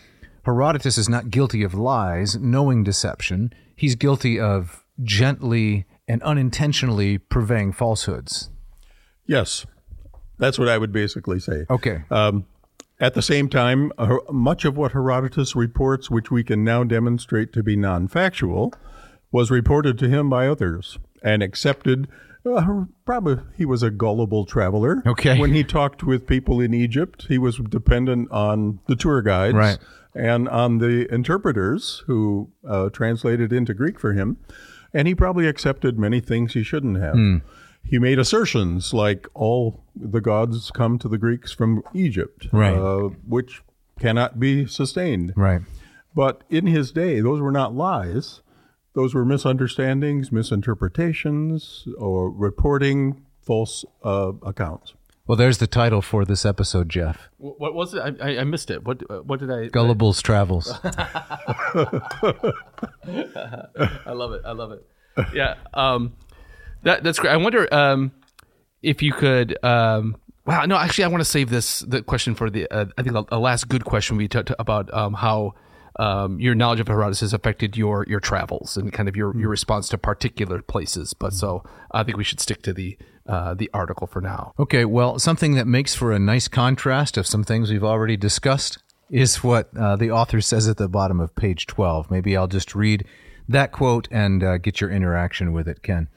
Herodotus 0.44 0.98
is 0.98 1.08
not 1.08 1.30
guilty 1.30 1.64
of 1.64 1.74
lies, 1.74 2.36
knowing 2.38 2.84
deception. 2.84 3.54
He's 3.76 3.96
guilty 3.96 4.40
of 4.40 4.84
gently 5.04 5.86
and 6.08 6.24
unintentionally 6.24 7.20
purveying 7.20 7.72
falsehoods. 7.72 8.50
Yes, 9.28 9.66
that's 10.40 10.58
what 10.58 10.68
I 10.68 10.80
would 10.80 10.92
basically 10.92 11.40
say. 11.40 11.66
Okay. 11.70 12.04
Um, 12.10 12.46
at 13.00 13.14
the 13.14 13.22
same 13.22 13.48
time, 13.48 13.94
uh, 13.98 14.18
much 14.32 14.66
of 14.66 14.76
what 14.76 14.92
Herodotus 14.92 15.56
reports, 15.56 16.10
which 16.10 16.32
we 16.32 16.44
can 16.44 16.64
now 16.64 16.84
demonstrate 16.84 17.54
to 17.54 17.64
be 17.64 17.76
non 17.76 18.08
factual, 18.08 18.74
was 19.32 19.52
reported 19.52 19.98
to 20.00 20.10
him 20.10 20.30
by 20.30 20.48
others 20.48 20.98
and 21.24 21.44
accepted. 21.44 22.08
Uh, 22.46 22.86
probably 23.06 23.38
he 23.58 23.66
was 23.66 23.84
a 23.84 23.92
gullible 23.92 24.46
traveler. 24.46 25.04
Okay. 25.06 25.38
When 25.40 25.54
he 25.54 25.64
talked 25.64 26.04
with 26.04 26.26
people 26.26 26.62
in 26.62 26.74
Egypt, 26.74 27.26
he 27.28 27.38
was 27.38 27.58
dependent 27.58 28.32
on 28.32 28.80
the 28.88 28.96
tour 28.96 29.22
guides 29.22 29.56
Right. 29.56 29.78
and 30.16 30.48
on 30.50 30.78
the 30.78 31.14
interpreters 31.14 32.04
who 32.08 32.50
uh, 32.68 32.90
translated 32.90 33.52
into 33.52 33.74
Greek 33.74 34.00
for 34.00 34.14
him. 34.14 34.38
And 34.94 35.08
he 35.08 35.14
probably 35.14 35.48
accepted 35.48 36.00
many 36.00 36.20
things 36.22 36.54
he 36.54 36.64
shouldn't 36.64 36.98
have. 36.98 37.42
He 37.84 38.00
made 38.00 38.20
assertions 38.20 38.94
like 38.94 39.28
all 39.34 39.84
the 39.96 40.22
gods 40.22 40.72
come 40.72 40.98
to 41.00 41.08
the 41.08 41.18
Greeks 41.18 41.52
from 41.52 41.82
Egypt, 41.94 42.48
Right. 42.52 42.74
uh, 42.76 43.10
which 43.28 43.62
cannot 44.00 44.40
be 44.40 44.66
sustained. 44.66 45.34
Right. 45.36 45.62
But 46.16 46.44
in 46.50 46.66
his 46.68 46.92
day, 46.92 47.20
those 47.20 47.40
were 47.42 47.52
not 47.52 47.76
lies. 47.76 48.42
Those 49.00 49.14
were 49.14 49.24
misunderstandings, 49.24 50.30
misinterpretations, 50.30 51.88
or 51.98 52.30
reporting 52.30 53.24
false 53.40 53.86
uh, 54.04 54.34
accounts. 54.44 54.94
Well, 55.26 55.38
there's 55.38 55.60
the 55.60 55.68
title 55.68 56.02
for 56.02 56.26
this 56.26 56.46
episode, 56.46 56.90
Jeff. 56.90 57.30
What, 57.38 57.62
what 57.62 57.74
was 57.74 57.94
it? 57.94 58.02
I, 58.02 58.12
I, 58.20 58.40
I 58.40 58.44
missed 58.44 58.70
it. 58.70 58.84
What 58.84 59.26
what 59.26 59.40
did 59.40 59.50
I? 59.50 59.70
Gullible's 59.70 60.22
Travels. 60.22 60.70
I 60.84 60.92
love 64.12 64.34
it. 64.34 64.42
I 64.44 64.52
love 64.52 64.74
it. 64.74 64.86
Yeah. 65.34 65.56
Um, 65.74 66.18
that 66.84 67.02
that's 67.02 67.20
great. 67.20 67.32
I 67.32 67.38
wonder 67.38 67.74
um, 67.74 68.12
if 68.84 69.02
you 69.02 69.14
could. 69.14 69.64
Um, 69.64 70.18
wow. 70.46 70.66
No, 70.66 70.76
actually, 70.76 71.06
I 71.06 71.08
want 71.08 71.22
to 71.22 71.30
save 71.30 71.50
this 71.50 71.80
the 71.88 72.02
question 72.02 72.36
for 72.36 72.50
the. 72.50 72.70
Uh, 72.70 72.88
I 72.98 73.04
think 73.04 73.16
a, 73.16 73.24
a 73.32 73.40
last 73.40 73.70
good 73.70 73.86
question 73.86 74.18
we 74.18 74.28
talked 74.28 74.52
about 74.60 74.94
um, 74.94 75.14
how. 75.14 75.54
Um, 76.00 76.40
your 76.40 76.56
knowledge 76.56 76.80
of 76.80 76.88
Herodotus 76.88 77.20
has 77.20 77.34
affected 77.34 77.76
your 77.76 78.06
your 78.08 78.22
travels 78.22 78.78
and 78.78 78.94
kind 78.94 79.10
of 79.10 79.18
your, 79.18 79.38
your 79.38 79.50
response 79.50 79.90
to 79.90 79.98
particular 79.98 80.62
places. 80.62 81.14
But 81.14 81.34
so 81.34 81.64
I 81.92 82.04
think 82.04 82.18
we 82.18 82.24
should 82.24 82.40
stick 82.40 82.62
to 82.64 82.74
the 82.74 82.98
uh, 83.28 83.54
the 83.54 83.70
article 83.74 84.08
for 84.08 84.22
now. 84.22 84.54
Okay, 84.58 84.86
well, 84.86 85.20
something 85.20 85.56
that 85.56 85.68
makes 85.68 85.94
for 85.94 86.14
a 86.14 86.18
nice 86.18 86.48
contrast 86.48 87.18
of 87.18 87.28
some 87.28 87.44
things 87.44 87.70
we've 87.70 87.84
already 87.84 88.16
discussed 88.16 88.82
is 89.12 89.44
what 89.44 89.76
uh, 89.78 89.98
the 89.98 90.10
author 90.10 90.40
says 90.40 90.68
at 90.68 90.78
the 90.78 90.88
bottom 90.88 91.20
of 91.20 91.36
page 91.36 91.68
12. 91.68 92.10
Maybe 92.10 92.38
I'll 92.38 92.48
just 92.48 92.74
read 92.74 93.06
that 93.48 93.72
quote 93.72 94.08
and 94.10 94.44
uh, 94.44 94.58
get 94.58 94.80
your 94.80 94.90
interaction 94.90 95.52
with 95.52 95.68
it, 95.68 95.84
Ken. 95.84 96.08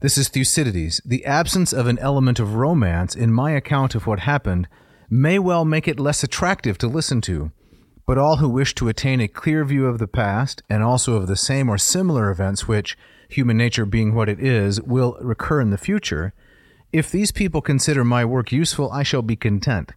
This 0.00 0.16
is 0.16 0.28
Thucydides. 0.28 1.00
The 1.04 1.24
absence 1.24 1.72
of 1.72 1.88
an 1.88 1.98
element 1.98 2.38
of 2.38 2.54
romance 2.54 3.16
in 3.16 3.32
my 3.32 3.50
account 3.50 3.94
of 3.94 4.06
what 4.06 4.20
happened 4.20 4.68
may 5.10 5.38
well 5.38 5.64
make 5.64 5.88
it 5.88 5.98
less 5.98 6.22
attractive 6.22 6.78
to 6.78 6.86
listen 6.86 7.20
to. 7.22 7.50
But 8.08 8.16
all 8.16 8.36
who 8.36 8.48
wish 8.48 8.74
to 8.76 8.88
attain 8.88 9.20
a 9.20 9.28
clear 9.28 9.66
view 9.66 9.84
of 9.84 9.98
the 9.98 10.08
past, 10.08 10.62
and 10.70 10.82
also 10.82 11.16
of 11.16 11.26
the 11.26 11.36
same 11.36 11.68
or 11.68 11.76
similar 11.76 12.30
events 12.30 12.66
which, 12.66 12.96
human 13.28 13.58
nature 13.58 13.84
being 13.84 14.14
what 14.14 14.30
it 14.30 14.40
is, 14.40 14.80
will 14.80 15.18
recur 15.20 15.60
in 15.60 15.68
the 15.68 15.76
future, 15.76 16.32
if 16.90 17.10
these 17.10 17.32
people 17.32 17.60
consider 17.60 18.04
my 18.04 18.24
work 18.24 18.50
useful, 18.50 18.90
I 18.90 19.02
shall 19.02 19.20
be 19.20 19.36
content. 19.36 19.92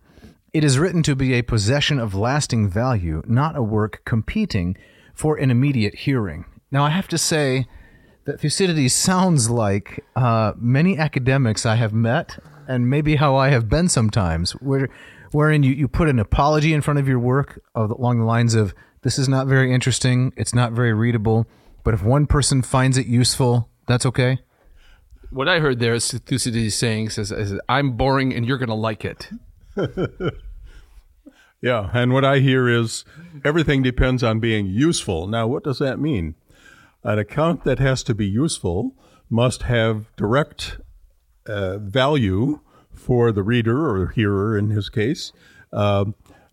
It 0.52 0.66
is 0.66 0.78
written 0.78 1.04
to 1.04 1.16
be 1.16 1.36
a 1.36 1.42
possession 1.42 2.00
of 2.00 2.14
lasting 2.14 2.68
value, 2.68 3.24
not 3.26 3.56
a 3.56 3.64
work 3.64 4.02
competing 4.04 4.76
for 5.14 5.38
an 5.38 5.50
immediate 5.50 5.96
hearing. 5.96 6.44
Now, 6.70 6.84
I 6.84 6.90
have 6.90 7.08
to 7.08 7.18
say 7.18 7.66
that 8.26 8.42
Thucydides 8.42 8.94
sounds 8.94 9.50
like 9.50 10.04
uh, 10.18 10.52
many 10.58 10.98
academics 10.98 11.66
I 11.66 11.76
have 11.76 11.94
met, 11.94 12.38
and 12.68 12.90
maybe 12.90 13.16
how 13.16 13.38
I 13.38 13.52
have 13.52 13.70
been 13.70 13.88
sometimes, 13.88 14.52
where, 14.60 14.90
wherein 15.32 15.64
you, 15.64 15.72
you 15.72 15.88
put 15.88 16.08
an 16.08 16.20
apology 16.20 16.74
in 16.74 16.82
front 16.82 17.00
of 17.00 17.08
your 17.08 17.20
work 17.20 17.62
of, 17.76 17.92
along 17.92 18.20
the 18.20 18.26
lines 18.26 18.56
of, 18.56 18.74
this 19.04 19.18
is 19.18 19.28
not 19.28 19.48
very 19.48 19.74
interesting, 19.74 20.32
it's 20.38 20.54
not 20.54 20.74
very 20.74 20.94
readable, 20.94 21.48
but 21.84 21.94
if 21.94 22.04
one 22.04 22.28
person 22.28 22.62
finds 22.62 22.98
it 22.98 23.08
useful, 23.08 23.70
that's 23.88 24.06
okay. 24.06 24.40
What 25.32 25.48
I 25.48 25.60
heard 25.60 25.80
there 25.80 25.94
is 25.94 26.12
Thucydides 26.12 26.76
saying 26.76 27.12
says, 27.12 27.30
says 27.30 27.60
I'm 27.70 27.94
boring 27.94 28.34
and 28.34 28.46
you're 28.46 28.58
going 28.58 28.70
to 28.70 28.76
like 28.76 29.06
it. 29.06 29.30
Yeah, 31.62 31.92
and 31.94 32.12
what 32.12 32.26
I 32.26 32.40
hear 32.40 32.68
is 32.68 33.06
everything 33.46 33.84
depends 33.84 34.24
on 34.24 34.40
being 34.40 34.66
useful. 34.66 35.28
Now, 35.28 35.46
what 35.46 35.64
does 35.64 35.78
that 35.78 36.00
mean? 36.00 36.34
An 37.04 37.20
account 37.20 37.64
that 37.66 37.78
has 37.78 38.02
to 38.04 38.16
be 38.16 38.26
useful 38.26 38.96
must 39.30 39.64
have 39.64 40.08
direct 40.16 40.80
uh, 41.46 41.78
value 41.78 42.62
for 43.02 43.32
the 43.32 43.44
reader 43.44 43.90
or 43.90 44.08
hearer 44.08 44.58
in 44.58 44.70
his 44.70 44.90
case, 44.90 45.34
uh, 45.74 46.06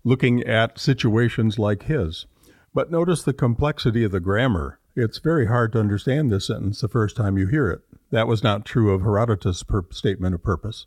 looking 0.02 0.42
at 0.44 0.78
situations 0.78 1.58
like 1.58 1.84
his. 1.84 2.26
But 2.74 2.90
notice 2.90 3.22
the 3.22 3.32
complexity 3.32 4.04
of 4.04 4.12
the 4.12 4.20
grammar. 4.20 4.78
It's 4.96 5.18
very 5.18 5.46
hard 5.46 5.72
to 5.72 5.80
understand 5.80 6.30
this 6.30 6.46
sentence 6.46 6.80
the 6.80 6.88
first 6.88 7.16
time 7.16 7.38
you 7.38 7.46
hear 7.46 7.70
it. 7.70 7.82
That 8.10 8.26
was 8.26 8.42
not 8.42 8.64
true 8.64 8.92
of 8.92 9.02
Herodotus' 9.02 9.62
per- 9.62 9.84
statement 9.90 10.34
of 10.34 10.42
purpose. 10.42 10.86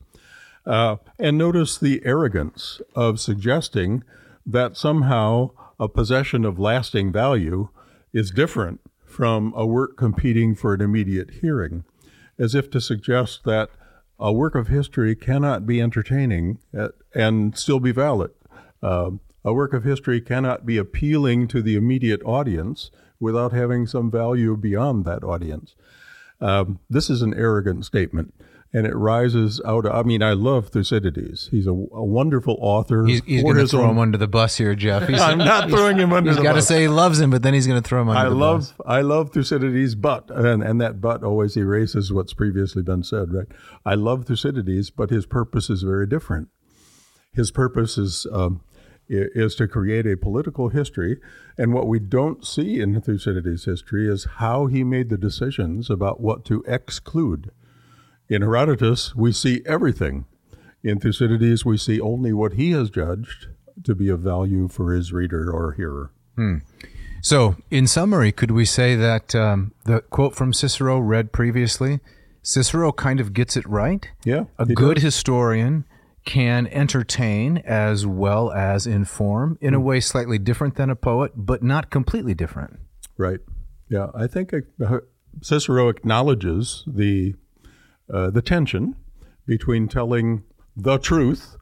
Uh, 0.65 0.97
and 1.17 1.37
notice 1.37 1.77
the 1.77 2.01
arrogance 2.05 2.81
of 2.95 3.19
suggesting 3.19 4.03
that 4.45 4.77
somehow 4.77 5.51
a 5.79 5.87
possession 5.87 6.45
of 6.45 6.59
lasting 6.59 7.11
value 7.11 7.69
is 8.13 8.31
different 8.31 8.81
from 9.05 9.53
a 9.55 9.65
work 9.65 9.97
competing 9.97 10.55
for 10.55 10.73
an 10.73 10.81
immediate 10.81 11.31
hearing, 11.41 11.83
as 12.37 12.55
if 12.55 12.69
to 12.71 12.81
suggest 12.81 13.43
that 13.45 13.69
a 14.21 14.31
work 14.31 14.53
of 14.53 14.67
history 14.67 15.15
cannot 15.15 15.65
be 15.65 15.81
entertaining 15.81 16.59
and 17.15 17.57
still 17.57 17.79
be 17.79 17.91
valid. 17.91 18.31
Uh, 18.83 19.11
a 19.43 19.51
work 19.51 19.73
of 19.73 19.83
history 19.83 20.21
cannot 20.21 20.65
be 20.65 20.77
appealing 20.77 21.47
to 21.47 21.61
the 21.63 21.75
immediate 21.75 22.21
audience 22.23 22.91
without 23.19 23.51
having 23.51 23.87
some 23.87 24.11
value 24.11 24.55
beyond 24.55 25.05
that 25.05 25.23
audience. 25.23 25.75
Um, 26.39 26.79
this 26.89 27.09
is 27.09 27.23
an 27.23 27.33
arrogant 27.33 27.85
statement, 27.85 28.33
and 28.73 28.87
it 28.87 28.95
rises 28.95 29.61
out. 29.65 29.85
Of, 29.85 29.93
I 29.93 30.03
mean, 30.03 30.23
I 30.23 30.33
love 30.33 30.69
Thucydides. 30.69 31.49
He's 31.51 31.67
a, 31.67 31.71
a 31.71 32.03
wonderful 32.03 32.57
author. 32.59 33.05
He's, 33.05 33.21
he's 33.25 33.43
going 33.43 33.57
to 33.57 33.67
throw 33.67 33.83
own- 33.83 33.91
him 33.91 33.99
under 33.99 34.17
the 34.17 34.27
bus 34.27 34.57
here, 34.57 34.75
Jeff. 34.75 35.07
He's, 35.07 35.19
I'm 35.21 35.37
not 35.37 35.69
throwing 35.69 35.97
him 35.97 36.13
under 36.13 36.31
he's 36.31 36.41
got 36.41 36.53
to 36.53 36.61
say 36.61 36.81
he 36.81 36.87
loves 36.87 37.19
him, 37.19 37.29
but 37.29 37.41
then 37.43 37.53
he's 37.53 37.67
going 37.67 37.81
to 37.81 37.87
throw 37.87 38.01
him 38.01 38.09
under 38.09 38.27
I 38.27 38.29
the 38.29 38.35
love 38.35 38.59
bus. 38.59 38.73
I 38.85 39.01
love 39.01 39.31
Thucydides, 39.31 39.95
but 39.95 40.29
and, 40.31 40.63
and 40.63 40.79
that 40.79 41.01
but 41.01 41.23
always 41.23 41.57
erases 41.57 42.13
what's 42.13 42.33
previously 42.33 42.81
been 42.81 43.03
said, 43.03 43.33
right? 43.33 43.47
I 43.85 43.95
love 43.95 44.25
Thucydides, 44.25 44.89
but 44.89 45.09
his 45.09 45.25
purpose 45.25 45.69
is 45.69 45.83
very 45.83 46.07
different. 46.07 46.49
His 47.33 47.51
purpose 47.51 47.97
is 47.97 48.27
um, 48.31 48.61
is 49.07 49.55
to 49.55 49.67
create 49.67 50.07
a 50.07 50.15
political 50.15 50.69
history, 50.69 51.19
and 51.57 51.73
what 51.73 51.87
we 51.87 51.99
don't 51.99 52.45
see 52.45 52.79
in 52.79 52.99
Thucydides' 53.01 53.65
history 53.65 54.07
is 54.07 54.25
how 54.37 54.67
he 54.67 54.83
made 54.83 55.09
the 55.09 55.17
decisions 55.17 55.89
about 55.89 56.21
what 56.21 56.45
to 56.45 56.63
exclude. 56.67 57.51
In 58.31 58.41
Herodotus, 58.43 59.13
we 59.13 59.33
see 59.33 59.61
everything. 59.65 60.23
In 60.83 60.99
Thucydides, 61.01 61.65
we 61.65 61.75
see 61.75 61.99
only 61.99 62.31
what 62.31 62.53
he 62.53 62.71
has 62.71 62.89
judged 62.89 63.47
to 63.83 63.93
be 63.93 64.07
of 64.07 64.21
value 64.21 64.69
for 64.69 64.93
his 64.93 65.11
reader 65.11 65.51
or 65.51 65.73
hearer. 65.73 66.11
So, 67.21 67.57
in 67.69 67.85
summary, 67.87 68.31
could 68.31 68.51
we 68.51 68.63
say 68.65 68.95
that 68.95 69.35
um, 69.35 69.73
the 69.83 69.99
quote 69.99 70.33
from 70.33 70.53
Cicero 70.53 70.97
read 70.99 71.33
previously, 71.33 71.99
Cicero 72.41 72.93
kind 72.93 73.19
of 73.19 73.33
gets 73.33 73.57
it 73.57 73.67
right? 73.67 74.07
Yeah, 74.23 74.45
A 74.57 74.65
good 74.65 74.95
does. 74.95 75.03
historian 75.03 75.83
can 76.25 76.67
entertain 76.67 77.57
as 77.57 78.07
well 78.07 78.49
as 78.53 78.87
inform 78.87 79.57
in 79.59 79.73
a 79.73 79.79
way 79.79 79.99
slightly 79.99 80.39
different 80.39 80.75
than 80.75 80.89
a 80.89 80.95
poet, 80.95 81.33
but 81.35 81.61
not 81.61 81.89
completely 81.91 82.33
different. 82.33 82.79
Right. 83.17 83.39
Yeah, 83.89 84.07
I 84.15 84.25
think 84.27 84.53
uh, 84.53 84.99
Cicero 85.41 85.89
acknowledges 85.89 86.83
the 86.87 87.35
uh, 88.13 88.29
the 88.29 88.41
tension 88.41 88.95
between 89.45 89.87
telling 89.87 90.43
the 90.75 90.97
truth 90.97 91.57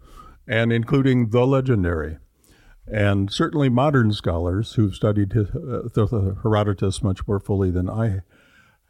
and 0.48 0.72
including 0.72 1.30
the 1.30 1.46
legendary. 1.46 2.18
And 2.88 3.32
certainly 3.32 3.70
modern 3.70 4.12
scholars 4.14 4.74
who've 4.74 4.96
studied 4.96 5.36
uh, 5.38 6.34
Herodotus 6.42 7.04
much 7.04 7.28
more 7.28 7.40
fully 7.40 7.70
than 7.70 7.90
I 7.90 8.22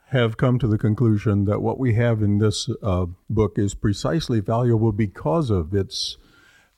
have 0.08 0.38
come 0.38 0.58
to 0.60 0.68
the 0.68 0.78
conclusion 0.78 1.46
that 1.46 1.60
what 1.60 1.78
we 1.78 1.94
have 1.94 2.22
in 2.22 2.40
this 2.40 2.70
uh, 2.82 3.06
book 3.30 3.60
is 3.60 3.76
precisely 3.76 4.40
valuable 4.40 4.92
because 4.92 5.50
of 5.50 5.74
its 5.74 6.18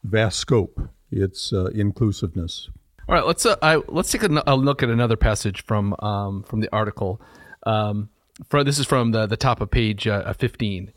vast 0.04 0.40
scope, 0.40 0.90
its 1.12 1.54
uh, 1.54 1.66
inclusiveness. 1.68 2.70
All 3.08 3.16
right, 3.16 3.26
let's 3.26 3.46
uh, 3.46 3.56
I, 3.62 3.82
let's 3.88 4.12
take 4.12 4.24
a 4.24 4.56
look 4.56 4.84
at 4.84 4.90
another 4.90 5.18
passage 5.18 5.64
from 5.64 5.96
um, 6.00 6.44
from 6.44 6.60
the 6.60 6.70
article. 6.74 7.22
Um, 7.66 8.10
for, 8.50 8.64
this 8.64 8.80
is 8.80 8.86
from 8.86 9.12
the, 9.12 9.26
the 9.26 9.38
top 9.38 9.62
of 9.62 9.72
page 9.72 10.08
uh, 10.08 10.34
15, 10.34 10.92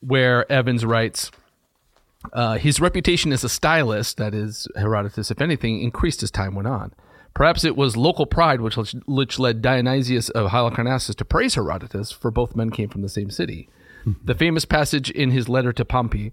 where 0.00 0.50
Evans 0.50 0.84
writes 0.84 1.30
uh, 2.32 2.58
His 2.58 2.80
reputation 2.80 3.32
as 3.32 3.44
a 3.44 3.48
stylist, 3.48 4.16
that 4.16 4.34
is, 4.34 4.68
Herodotus, 4.76 5.30
if 5.30 5.40
anything, 5.40 5.80
increased 5.80 6.22
as 6.22 6.30
time 6.30 6.54
went 6.54 6.68
on. 6.68 6.92
Perhaps 7.34 7.64
it 7.64 7.76
was 7.76 7.96
local 7.96 8.24
pride 8.24 8.62
which, 8.62 8.76
which 9.06 9.38
led 9.38 9.60
Dionysius 9.60 10.30
of 10.30 10.50
Halicarnassus 10.50 11.14
to 11.16 11.24
praise 11.24 11.54
Herodotus, 11.54 12.10
for 12.10 12.30
both 12.30 12.56
men 12.56 12.70
came 12.70 12.88
from 12.88 13.02
the 13.02 13.08
same 13.08 13.30
city. 13.30 13.68
the 14.24 14.34
famous 14.34 14.64
passage 14.64 15.10
in 15.10 15.32
his 15.32 15.48
letter 15.48 15.72
to 15.72 15.84
Pompey, 15.84 16.32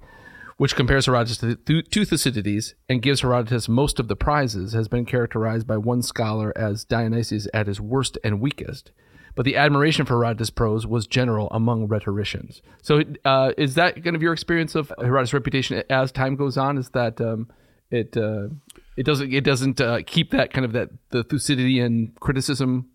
which 0.58 0.76
compares 0.76 1.08
Herodotus 1.08 1.39
to, 1.39 1.82
to 1.82 2.06
Thucydides 2.06 2.76
and 2.88 3.02
gives 3.02 3.22
Herodotus 3.22 3.68
most 3.68 4.00
of 4.00 4.08
the 4.08 4.16
prizes, 4.16 4.74
has 4.74 4.88
been 4.88 5.06
characterized 5.06 5.68
by 5.68 5.78
one 5.78 6.02
scholar 6.02 6.54
as 6.56 6.86
Dionysius 6.86 7.48
at 7.54 7.68
his 7.68 7.82
worst 7.82 8.18
and 8.24 8.39
weakest 8.39 8.91
but 9.36 9.46
the 9.46 9.56
admiration 9.56 10.06
for 10.06 10.14
Herodotus' 10.14 10.50
prose 10.50 10.86
was 10.86 11.08
general 11.08 11.48
among 11.52 11.88
rhetoricians. 11.88 12.62
So, 12.82 13.04
uh, 13.26 13.54
is 13.58 13.76
that 13.76 14.04
kind 14.04 14.16
of 14.16 14.22
your 14.22 14.34
experience 14.34 14.76
of 14.76 14.92
Herodotus' 15.00 15.34
reputation 15.34 15.84
as 15.90 16.12
time 16.12 16.36
goes 16.36 16.58
on? 16.58 16.78
Is 16.78 16.90
that 16.90 17.20
um, 17.20 17.50
it? 17.90 18.16
Uh, 18.16 18.50
it 18.96 19.06
doesn't. 19.06 19.34
It 19.34 19.44
doesn't 19.44 19.82
uh, 19.82 20.00
keep 20.06 20.32
that 20.32 20.54
kind 20.54 20.66
of 20.66 20.74
that 20.74 20.90
the 21.10 21.24
Thucydidean 21.24 22.14
criticism 22.20 22.90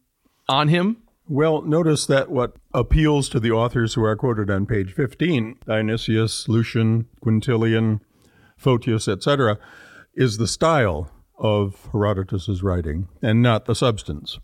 on 0.48 0.68
him. 0.68 0.98
Well, 1.30 1.60
notice 1.60 2.06
that 2.06 2.30
what 2.30 2.56
appeals 2.72 3.28
to 3.30 3.40
the 3.40 3.50
authors 3.50 3.92
who 3.94 4.02
are 4.02 4.16
quoted 4.16 4.48
on 4.48 4.64
page 4.64 4.94
15, 4.94 5.58
Dionysius, 5.66 6.48
Lucian, 6.48 7.06
Quintilian, 7.20 8.00
Photius, 8.56 9.08
etc., 9.08 9.58
is 10.14 10.38
the 10.38 10.48
style 10.48 11.10
of 11.38 11.90
Herodotus's 11.92 12.62
writing 12.62 13.08
and 13.20 13.42
not 13.42 13.66
the 13.66 13.74
substance. 13.74 14.38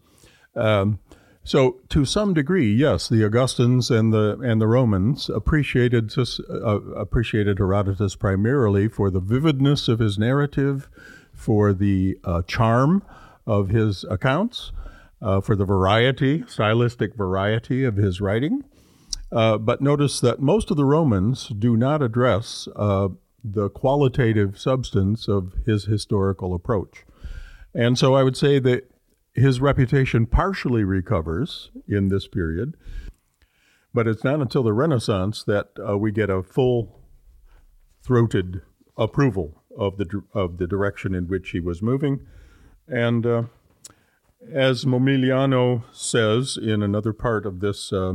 Um, 0.55 1.01
so, 1.47 1.81
to 1.91 2.07
some 2.07 2.33
degree, 2.33 2.73
yes, 2.73 3.07
the 3.07 3.23
Augustans 3.23 3.91
and 3.91 4.15
the 4.15 4.39
and 4.43 4.63
the 4.63 4.67
Romans 4.67 5.29
appreciated 5.29 6.11
uh, 6.19 6.81
appreciated 6.97 7.59
Herodotus 7.59 8.17
primarily 8.17 8.89
for 8.89 9.11
the 9.11 9.21
vividness 9.21 9.87
of 9.87 9.99
his 9.99 10.19
narrative, 10.19 10.89
for 11.35 11.75
the 11.75 12.19
uh, 12.25 12.41
charm 12.47 13.03
of 13.47 13.69
his 13.69 14.05
accounts, 14.05 14.73
uh, 15.21 15.43
for 15.43 15.55
the 15.55 15.67
variety, 15.67 16.45
stylistic 16.49 17.15
variety 17.15 17.85
of 17.85 17.97
his 17.97 18.23
writing. 18.23 18.65
Uh, 19.31 19.59
but 19.59 19.83
notice 19.83 20.21
that 20.21 20.41
most 20.41 20.71
of 20.71 20.79
the 20.79 20.85
Romans 20.87 21.49
do 21.49 21.77
not 21.77 22.01
address 22.01 22.69
uh, 22.75 23.09
the 23.43 23.69
qualitative 23.69 24.59
substance 24.59 25.29
of 25.29 25.53
his 25.67 25.85
historical 25.85 26.55
approach. 26.55 27.05
And 27.75 27.99
so 27.99 28.15
I 28.15 28.23
would 28.23 28.37
say 28.37 28.59
that 28.61 28.91
his 29.35 29.61
reputation 29.61 30.27
partially 30.27 30.85
recovers 30.85 31.71
in 31.89 32.09
this 32.09 32.29
period, 32.29 32.77
but 33.93 34.07
it's 34.07 34.25
not 34.25 34.41
until 34.41 34.63
the 34.63 34.73
Renaissance 34.73 35.43
that 35.45 35.71
uh, 35.87 35.99
we 35.99 36.13
get 36.13 36.31
a 36.31 36.43
full 36.43 37.01
throated 38.03 38.63
approval 38.97 39.63
of 39.77 39.97
the, 39.97 40.23
of 40.33 40.59
the 40.59 40.67
direction 40.67 41.15
in 41.15 41.27
which 41.27 41.51
he 41.51 41.61
was 41.61 41.83
moving. 41.83 42.21
And 42.87 43.27
uh, 43.27 43.43
as 44.53 44.85
Momigliano 44.85 45.85
says 45.93 46.57
in 46.61 46.83
another 46.83 47.13
part 47.13 47.47
of 47.47 47.61
this, 47.61 47.93
uh, 47.93 48.15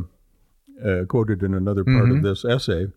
uh 0.86 1.04
quoted 1.06 1.44
in 1.44 1.54
another 1.54 1.84
part 1.84 2.06
mm-hmm. 2.06 2.18
of 2.18 2.24
this 2.24 2.46
essay, 2.46 2.88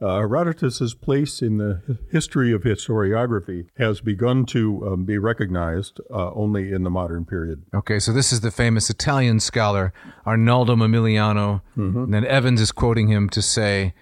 uh, 0.00 0.18
Herodotus's 0.18 0.94
place 0.94 1.40
in 1.40 1.58
the 1.58 1.98
history 2.10 2.52
of 2.52 2.62
historiography 2.62 3.66
has 3.78 4.00
begun 4.00 4.44
to 4.46 4.86
um, 4.86 5.04
be 5.04 5.18
recognized 5.18 6.00
uh, 6.10 6.32
only 6.32 6.72
in 6.72 6.82
the 6.82 6.90
modern 6.90 7.24
period. 7.24 7.62
Okay, 7.72 7.98
so 7.98 8.12
this 8.12 8.32
is 8.32 8.40
the 8.40 8.50
famous 8.50 8.90
Italian 8.90 9.40
scholar 9.40 9.92
Arnaldo 10.26 10.76
Momigliano, 10.76 11.62
mm-hmm. 11.76 12.04
and 12.04 12.14
then 12.14 12.26
Evans 12.26 12.60
is 12.60 12.72
quoting 12.72 13.08
him 13.08 13.28
to 13.30 13.40
say, 13.40 13.94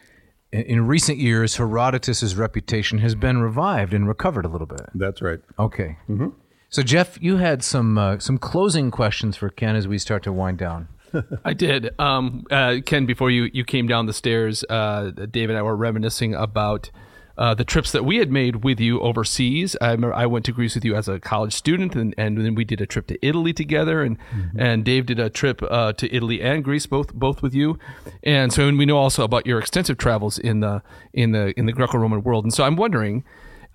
in 0.53 0.87
recent 0.87 1.19
years, 1.19 1.57
Herodotus's 1.57 2.37
reputation 2.37 2.99
has 2.99 3.15
been 3.15 3.39
revived 3.39 3.95
and 3.95 4.07
recovered 4.07 4.45
a 4.45 4.49
little 4.49 4.67
bit. 4.67 4.83
That's 4.95 5.23
right. 5.23 5.41
Okay. 5.59 5.97
Mm-hmm. 6.09 6.29
So, 6.69 6.83
Jeff, 6.83 7.19
you 7.23 7.37
had 7.37 7.63
some 7.63 7.99
uh, 7.99 8.19
some 8.19 8.39
closing 8.39 8.91
questions 8.91 9.37
for 9.37 9.49
Ken 9.49 9.77
as 9.77 9.89
we 9.89 9.99
start 9.99 10.23
to 10.25 10.33
wind 10.33 10.59
down. 10.59 10.89
I 11.45 11.53
did. 11.53 11.99
Um, 11.99 12.45
uh, 12.51 12.77
Ken, 12.85 13.07
before 13.07 13.31
you, 13.31 13.51
you 13.53 13.65
came 13.65 13.87
down 13.87 14.07
the 14.07 14.13
stairs, 14.13 14.65
uh, 14.69 15.11
Dave 15.31 15.51
and 15.51 15.59
I 15.59 15.63
were 15.63 15.77
reminiscing 15.77 16.35
about 16.35 16.91
uh, 17.39 17.55
the 17.55 17.65
trips 17.65 17.93
that 17.93 18.05
we 18.05 18.17
had 18.17 18.31
made 18.31 18.63
with 18.63 18.79
you 18.79 19.01
overseas. 19.01 19.77
I 19.81 19.93
remember 19.93 20.15
I 20.15 20.27
went 20.27 20.45
to 20.47 20.53
Greece 20.53 20.75
with 20.75 20.85
you 20.85 20.95
as 20.95 21.09
a 21.09 21.19
college 21.19 21.55
student, 21.55 21.95
and, 21.97 22.15
and 22.19 22.39
then 22.39 22.55
we 22.55 22.65
did 22.65 22.81
a 22.81 22.87
trip 22.87 23.07
to 23.09 23.27
Italy 23.27 23.53
together, 23.53 24.03
and 24.03 24.19
mm-hmm. 24.19 24.61
and 24.61 24.85
Dave 24.85 25.07
did 25.07 25.19
a 25.19 25.31
trip 25.31 25.63
uh, 25.63 25.93
to 25.95 26.15
Italy 26.15 26.43
and 26.43 26.63
Greece, 26.63 26.87
both 26.87 27.15
both 27.15 27.43
with 27.43 27.55
you. 27.55 27.79
And 28.23 28.53
so 28.53 28.69
and 28.69 28.79
we 28.79 28.87
know 28.87 28.99
also 28.99 29.25
about 29.25 29.47
your 29.47 29.59
extensive 29.59 29.99
travels 29.99 30.39
in 30.39 30.61
the 30.61 30.83
in 31.13 31.33
the 31.33 31.59
in 31.59 31.67
the 31.67 31.73
Greco-Roman 31.73 32.23
world. 32.23 32.45
And 32.45 32.53
so 32.53 32.65
I'm 32.65 32.77
wondering 32.77 33.25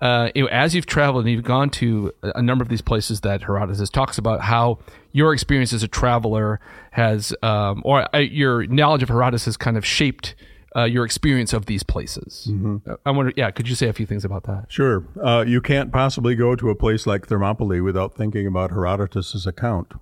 uh, 0.00 0.30
you 0.34 0.42
know, 0.42 0.48
as 0.48 0.74
you've 0.74 0.86
traveled 0.86 1.24
and 1.24 1.32
you've 1.32 1.44
gone 1.44 1.70
to 1.70 2.12
a 2.22 2.42
number 2.42 2.62
of 2.62 2.68
these 2.68 2.82
places 2.82 3.22
that 3.22 3.42
Herodotus 3.42 3.90
talks 3.90 4.18
about, 4.18 4.42
how 4.42 4.78
your 5.12 5.32
experience 5.32 5.72
as 5.72 5.82
a 5.82 5.88
traveler 5.88 6.60
has, 6.92 7.34
um, 7.42 7.82
or 7.84 8.14
uh, 8.14 8.18
your 8.18 8.66
knowledge 8.66 9.02
of 9.02 9.08
Herodotus 9.08 9.46
has 9.46 9.56
kind 9.56 9.76
of 9.76 9.84
shaped 9.84 10.36
uh, 10.76 10.84
your 10.84 11.04
experience 11.04 11.52
of 11.52 11.66
these 11.66 11.82
places. 11.82 12.46
Mm-hmm. 12.48 12.92
I 13.04 13.10
wonder, 13.10 13.32
yeah, 13.36 13.50
could 13.50 13.68
you 13.68 13.74
say 13.74 13.88
a 13.88 13.92
few 13.92 14.06
things 14.06 14.24
about 14.24 14.44
that? 14.44 14.66
Sure. 14.68 15.04
Uh, 15.20 15.44
you 15.46 15.60
can't 15.60 15.90
possibly 15.92 16.36
go 16.36 16.54
to 16.54 16.70
a 16.70 16.74
place 16.74 17.06
like 17.06 17.26
Thermopylae 17.26 17.80
without 17.80 18.14
thinking 18.14 18.46
about 18.46 18.70
Herodotus's 18.70 19.46
account. 19.46 19.92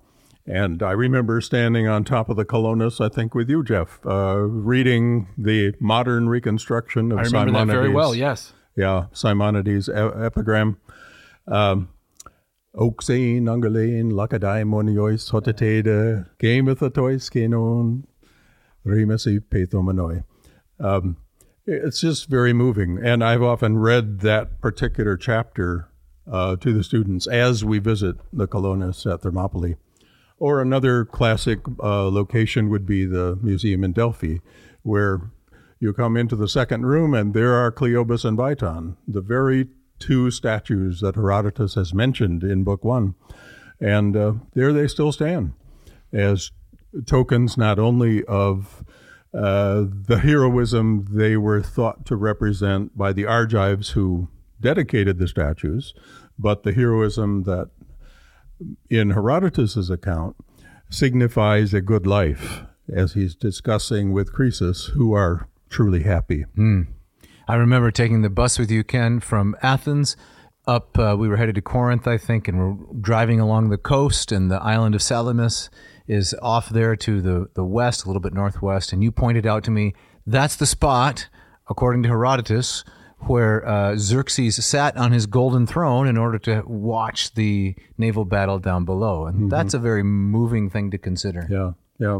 And 0.45 0.81
I 0.83 0.91
remember 0.91 1.41
standing 1.41 1.87
on 1.87 2.03
top 2.03 2.29
of 2.29 2.37
the 2.37 2.45
Colonus, 2.45 3.01
I 3.01 3.09
think, 3.09 3.33
with 3.35 3.49
you, 3.49 3.63
Jeff, 3.63 3.99
uh, 4.05 4.37
reading 4.37 5.27
the 5.37 5.73
modern 5.79 6.29
reconstruction 6.29 7.11
of 7.11 7.17
I 7.17 7.23
remember 7.23 7.49
Simonides. 7.49 7.67
that 7.67 7.73
very 7.73 7.89
well. 7.89 8.13
Yes 8.13 8.53
yeah, 8.77 9.07
Simonides' 9.11 9.89
epigram. 9.89 10.77
Um, 11.47 11.89
Oxein, 12.75 13.43
Angalein, 13.43 14.11
Lakadai, 14.11 14.63
Moniois, 14.63 15.31
Hotetede, 15.31 16.27
Gamethatois, 16.39 17.29
Kenon, 17.31 18.05
Rimesi, 18.85 19.39
Pethomanoi. 19.39 20.23
Um, 20.79 21.17
it's 21.65 21.99
just 21.99 22.29
very 22.29 22.53
moving. 22.53 23.03
And 23.03 23.23
I've 23.23 23.41
often 23.41 23.79
read 23.79 24.19
that 24.19 24.61
particular 24.61 25.17
chapter 25.17 25.89
uh, 26.31 26.55
to 26.57 26.71
the 26.71 26.83
students 26.83 27.25
as 27.25 27.65
we 27.65 27.79
visit 27.79 28.17
the 28.31 28.47
Colonus 28.47 29.11
at 29.11 29.21
Thermopylae. 29.21 29.75
Or 30.37 30.61
another 30.61 31.03
classic 31.03 31.59
uh, 31.81 32.09
location 32.09 32.69
would 32.69 32.85
be 32.85 33.05
the 33.05 33.39
museum 33.41 33.83
in 33.83 33.93
Delphi, 33.93 34.37
where 34.83 35.31
you 35.79 35.93
come 35.93 36.17
into 36.17 36.35
the 36.35 36.47
second 36.47 36.85
room, 36.85 37.13
and 37.13 37.33
there 37.33 37.53
are 37.53 37.71
Cleobis 37.71 38.25
and 38.25 38.37
Biton, 38.37 38.97
the 39.07 39.21
very 39.21 39.69
two 39.99 40.31
statues 40.31 41.01
that 41.01 41.15
Herodotus 41.15 41.75
has 41.75 41.93
mentioned 41.93 42.43
in 42.43 42.63
Book 42.63 42.83
One. 42.83 43.15
And 43.79 44.15
uh, 44.15 44.33
there 44.53 44.73
they 44.73 44.87
still 44.87 45.11
stand 45.11 45.53
as 46.11 46.51
tokens 47.05 47.57
not 47.57 47.79
only 47.79 48.23
of 48.25 48.83
uh, 49.33 49.85
the 49.89 50.19
heroism 50.23 51.05
they 51.11 51.37
were 51.37 51.61
thought 51.61 52.05
to 52.05 52.15
represent 52.15 52.97
by 52.97 53.13
the 53.13 53.25
Argives 53.25 53.91
who 53.91 54.29
dedicated 54.59 55.19
the 55.19 55.27
statues, 55.27 55.93
but 56.39 56.63
the 56.63 56.73
heroism 56.73 57.43
that 57.43 57.69
in 58.89 59.11
Herodotus's 59.11 59.89
account 59.89 60.35
signifies 60.89 61.73
a 61.73 61.81
good 61.81 62.07
life, 62.07 62.61
as 62.91 63.13
he's 63.13 63.35
discussing 63.35 64.11
with 64.11 64.33
Croesus, 64.33 64.91
who 64.93 65.13
are 65.13 65.47
truly 65.69 66.03
happy. 66.03 66.45
Mm. 66.57 66.87
I 67.47 67.55
remember 67.55 67.91
taking 67.91 68.21
the 68.21 68.29
bus 68.29 68.59
with 68.59 68.69
you, 68.69 68.83
Ken, 68.83 69.19
from 69.19 69.55
Athens 69.61 70.17
up. 70.67 70.97
Uh, 70.99 71.15
we 71.17 71.29
were 71.29 71.37
headed 71.37 71.55
to 71.55 71.61
Corinth, 71.61 72.07
I 72.07 72.17
think, 72.17 72.47
and 72.47 72.59
we're 72.59 72.99
driving 72.99 73.39
along 73.39 73.69
the 73.69 73.77
coast, 73.77 74.31
and 74.31 74.51
the 74.51 74.61
island 74.61 74.95
of 74.95 75.01
Salamis 75.01 75.69
is 76.07 76.35
off 76.41 76.69
there 76.69 76.95
to 76.95 77.21
the, 77.21 77.49
the 77.53 77.63
west, 77.63 78.03
a 78.03 78.07
little 78.07 78.21
bit 78.21 78.33
northwest. 78.33 78.93
And 78.93 79.03
you 79.03 79.11
pointed 79.11 79.45
out 79.45 79.63
to 79.65 79.71
me 79.71 79.93
that's 80.25 80.55
the 80.55 80.65
spot, 80.65 81.29
according 81.69 82.03
to 82.03 82.09
Herodotus, 82.09 82.83
where 83.19 83.67
uh, 83.67 83.95
Xerxes 83.97 84.63
sat 84.63 84.95
on 84.95 85.11
his 85.11 85.25
golden 85.25 85.65
throne 85.65 86.07
in 86.07 86.17
order 86.17 86.37
to 86.39 86.63
watch 86.65 87.33
the 87.33 87.75
naval 87.97 88.25
battle 88.25 88.59
down 88.59 88.85
below. 88.85 89.25
And 89.25 89.35
mm-hmm. 89.35 89.49
that's 89.49 89.73
a 89.73 89.79
very 89.79 90.03
moving 90.03 90.69
thing 90.69 90.91
to 90.91 90.97
consider. 90.97 91.47
Yeah, 91.49 91.71
yeah. 91.99 92.19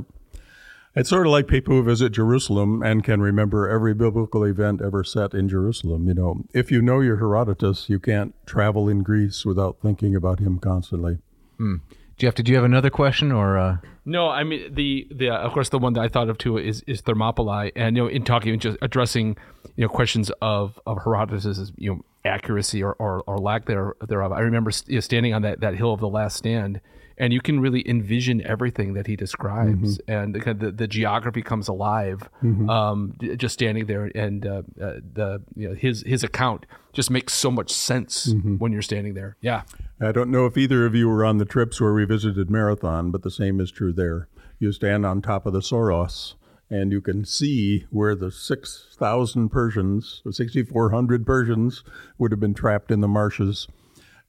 It's 0.98 1.10
sort 1.10 1.28
of 1.28 1.32
like 1.32 1.48
people 1.48 1.76
who 1.76 1.84
visit 1.84 2.12
Jerusalem 2.12 2.82
and 2.82 3.04
can 3.04 3.22
remember 3.22 3.70
every 3.70 3.94
biblical 3.94 4.44
event 4.44 4.82
ever 4.82 5.04
set 5.04 5.34
in 5.34 5.48
Jerusalem. 5.48 6.08
You 6.08 6.16
know, 6.16 6.44
if 6.54 6.72
you 6.72 6.82
know 6.82 7.02
your 7.02 7.18
Herodotus, 7.18 7.88
you 7.88 8.00
can't 8.00 8.34
travel 8.48 8.90
in 8.90 9.04
Greece 9.04 9.46
without 9.46 9.78
thinking 9.80 10.16
about 10.16 10.40
him 10.40 10.58
constantly. 10.58 11.20
Hmm. 11.58 11.76
Jeff, 12.18 12.34
did 12.34 12.50
you 12.50 12.56
have 12.56 12.64
another 12.66 12.90
question 12.90 13.32
or? 13.32 13.58
Uh... 13.60 13.78
No, 14.06 14.30
I 14.30 14.44
mean 14.44 14.74
the 14.74 15.08
the 15.12 15.30
uh, 15.30 15.38
of 15.38 15.54
course 15.54 15.70
the 15.70 15.78
one 15.78 15.94
that 15.94 16.02
I 16.02 16.08
thought 16.08 16.30
of 16.30 16.40
too 16.40 16.58
is 16.58 16.84
is 16.88 17.02
Thermopylae, 17.02 17.74
and 17.76 17.96
you 17.96 18.04
know 18.04 18.10
in 18.10 18.24
talking 18.24 18.58
just 18.58 18.78
addressing 18.82 19.38
you 19.76 19.84
know 19.84 19.90
questions 19.90 20.32
of 20.42 20.80
of 20.88 21.04
Herodotus's 21.04 21.74
you 21.78 21.94
know 21.94 22.02
accuracy 22.26 22.84
or, 22.84 22.94
or, 22.94 23.24
or 23.26 23.38
lack 23.38 23.66
there, 23.66 23.96
thereof. 24.06 24.32
I 24.32 24.40
remember 24.42 24.72
you 24.88 24.96
know, 24.96 25.00
standing 25.00 25.34
on 25.34 25.44
that, 25.44 25.62
that 25.62 25.76
hill 25.76 25.94
of 25.94 26.00
the 26.00 26.10
last 26.10 26.36
stand 26.36 26.82
and 27.18 27.34
you 27.34 27.42
can 27.42 27.60
really 27.60 27.88
envision 27.90 28.46
everything 28.46 28.94
that 28.94 29.08
he 29.08 29.16
describes, 29.16 29.98
Mm-hmm. 30.00 30.12
and 30.12 30.36
the, 30.36 30.54
the, 30.54 30.72
the 30.72 30.88
geography 30.88 31.42
comes 31.42 31.68
alive. 31.68 32.30
Um, 32.70 33.16
just 33.38 33.54
standing 33.54 33.86
there, 33.88 34.12
and 34.16 34.46
uh, 34.46 34.62
uh, 34.82 34.94
the 35.14 35.42
you 35.56 35.70
know, 35.70 35.76
his 35.76 36.04
his 36.06 36.24
account 36.24 36.66
just 36.94 37.10
makes 37.12 37.34
so 37.34 37.50
much 37.52 37.72
sense 37.72 38.28
Mm-hmm. 38.34 38.56
when 38.58 38.72
you're 38.72 38.82
standing 38.82 39.14
there. 39.14 39.36
Yeah, 39.42 39.64
I 40.00 40.12
don't 40.12 40.30
know 40.32 40.46
if 40.46 40.58
either 40.58 40.86
of 40.86 40.96
you 40.96 41.08
were 41.10 41.26
on 41.26 41.38
the 41.38 41.46
trips 41.46 41.80
where 41.82 41.94
we 41.94 42.06
visited 42.06 42.50
Marathon, 42.50 43.12
but 43.12 43.24
the 43.24 43.32
same 43.32 43.60
is 43.60 43.72
true 43.72 43.94
there. 43.94 44.28
You 44.60 44.72
stand 44.72 45.06
on 45.06 45.22
top 45.22 45.46
of 45.46 45.54
the 45.54 45.60
Soros, 45.62 46.36
and 46.70 46.92
you 46.92 47.00
can 47.02 47.26
see 47.26 47.86
where 47.92 48.16
the 48.16 48.32
6,000 48.32 49.50
Persians, 49.50 50.22
or 50.26 50.32
6,400 50.32 51.26
Persians, 51.26 51.84
would 52.18 52.32
have 52.32 52.40
been 52.40 52.54
trapped 52.54 52.92
in 52.92 53.02
the 53.02 53.08
marshes. 53.08 53.68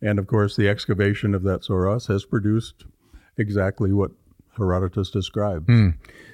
And 0.00 0.18
of 0.18 0.26
course, 0.26 0.56
the 0.56 0.68
excavation 0.68 1.34
of 1.34 1.42
that 1.42 1.62
Soros 1.62 2.08
has 2.08 2.24
produced 2.24 2.84
exactly 3.36 3.92
what 3.92 4.12
Herodotus 4.58 5.10
describes. 5.10 5.66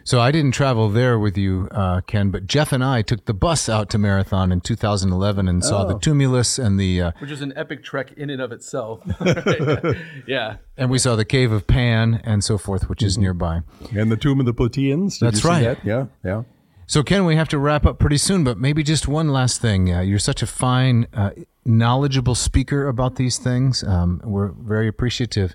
So 0.02 0.20
I 0.20 0.32
didn't 0.32 0.52
travel 0.52 0.88
there 0.90 1.18
with 1.18 1.38
you, 1.38 1.68
uh, 1.70 2.00
Ken, 2.02 2.30
but 2.30 2.46
Jeff 2.46 2.72
and 2.72 2.84
I 2.84 3.02
took 3.02 3.24
the 3.24 3.32
bus 3.32 3.68
out 3.68 3.88
to 3.90 3.98
Marathon 3.98 4.52
in 4.52 4.60
2011 4.60 5.48
and 5.48 5.64
saw 5.64 5.84
the 5.84 5.98
tumulus 5.98 6.58
and 6.58 6.78
the 6.78 7.00
uh, 7.00 7.12
which 7.20 7.30
is 7.30 7.40
an 7.40 7.52
epic 7.56 7.82
trek 7.82 8.12
in 8.12 8.28
and 8.30 8.42
of 8.42 8.52
itself. 8.52 9.00
yeah, 10.26 10.56
and 10.76 10.90
we 10.90 10.98
saw 10.98 11.16
the 11.16 11.24
cave 11.24 11.52
of 11.52 11.66
Pan 11.66 12.20
and 12.24 12.44
so 12.44 12.58
forth, 12.58 12.88
which 12.88 13.02
is 13.02 13.16
nearby. 13.16 13.60
And 13.94 14.10
the 14.10 14.16
tomb 14.16 14.40
of 14.40 14.46
the 14.46 14.54
Plataeans. 14.54 15.18
did 15.18 15.26
That's 15.26 15.36
you 15.36 15.42
see 15.42 15.48
right. 15.48 15.62
that? 15.62 15.84
Yeah, 15.84 16.06
yeah. 16.24 16.42
So 16.86 17.02
Ken, 17.02 17.24
we 17.24 17.36
have 17.36 17.48
to 17.48 17.58
wrap 17.58 17.86
up 17.86 17.98
pretty 17.98 18.18
soon, 18.18 18.44
but 18.44 18.58
maybe 18.58 18.82
just 18.82 19.08
one 19.08 19.28
last 19.30 19.60
thing. 19.60 19.92
Uh, 19.92 20.00
you're 20.00 20.18
such 20.18 20.42
a 20.42 20.46
fine, 20.46 21.06
uh, 21.14 21.30
knowledgeable 21.64 22.34
speaker 22.34 22.88
about 22.88 23.16
these 23.16 23.38
things. 23.38 23.82
Um, 23.82 24.20
we're 24.22 24.48
very 24.48 24.86
appreciative. 24.86 25.54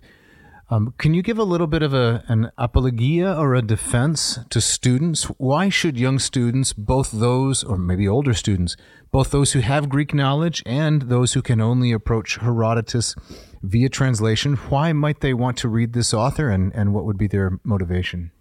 Um, 0.72 0.94
can 0.98 1.14
you 1.14 1.22
give 1.22 1.38
a 1.38 1.44
little 1.44 1.68
bit 1.68 1.84
of 1.84 1.94
a, 1.94 2.24
an 2.28 2.52
apologia 2.58 3.36
or 3.36 3.54
a 3.54 3.62
defense 3.62 4.40
to 4.50 4.60
students? 4.60 5.26
Why 5.38 5.70
should 5.70 5.98
young 6.00 6.18
students, 6.18 6.74
both 6.74 7.12
those, 7.12 7.64
or 7.64 7.78
maybe 7.78 8.08
older 8.08 8.34
students, 8.34 8.76
both 9.12 9.30
those 9.30 9.54
who 9.54 9.60
have 9.60 9.90
Greek 9.90 10.14
knowledge 10.14 10.64
and 10.66 11.04
those 11.04 11.34
who 11.34 11.44
can 11.44 11.62
only 11.62 11.92
approach 11.92 12.38
Herodotus 12.38 13.16
via 13.62 13.90
translation, 13.90 14.56
why 14.56 14.94
might 14.94 15.22
they 15.22 15.34
want 15.34 15.58
to 15.58 15.70
read 15.70 15.94
this 15.94 16.14
author 16.14 16.50
and, 16.50 16.74
and 16.74 16.94
what 16.94 17.06
would 17.06 17.18
be 17.18 17.28
their 17.28 17.60
motivation? 17.64 18.32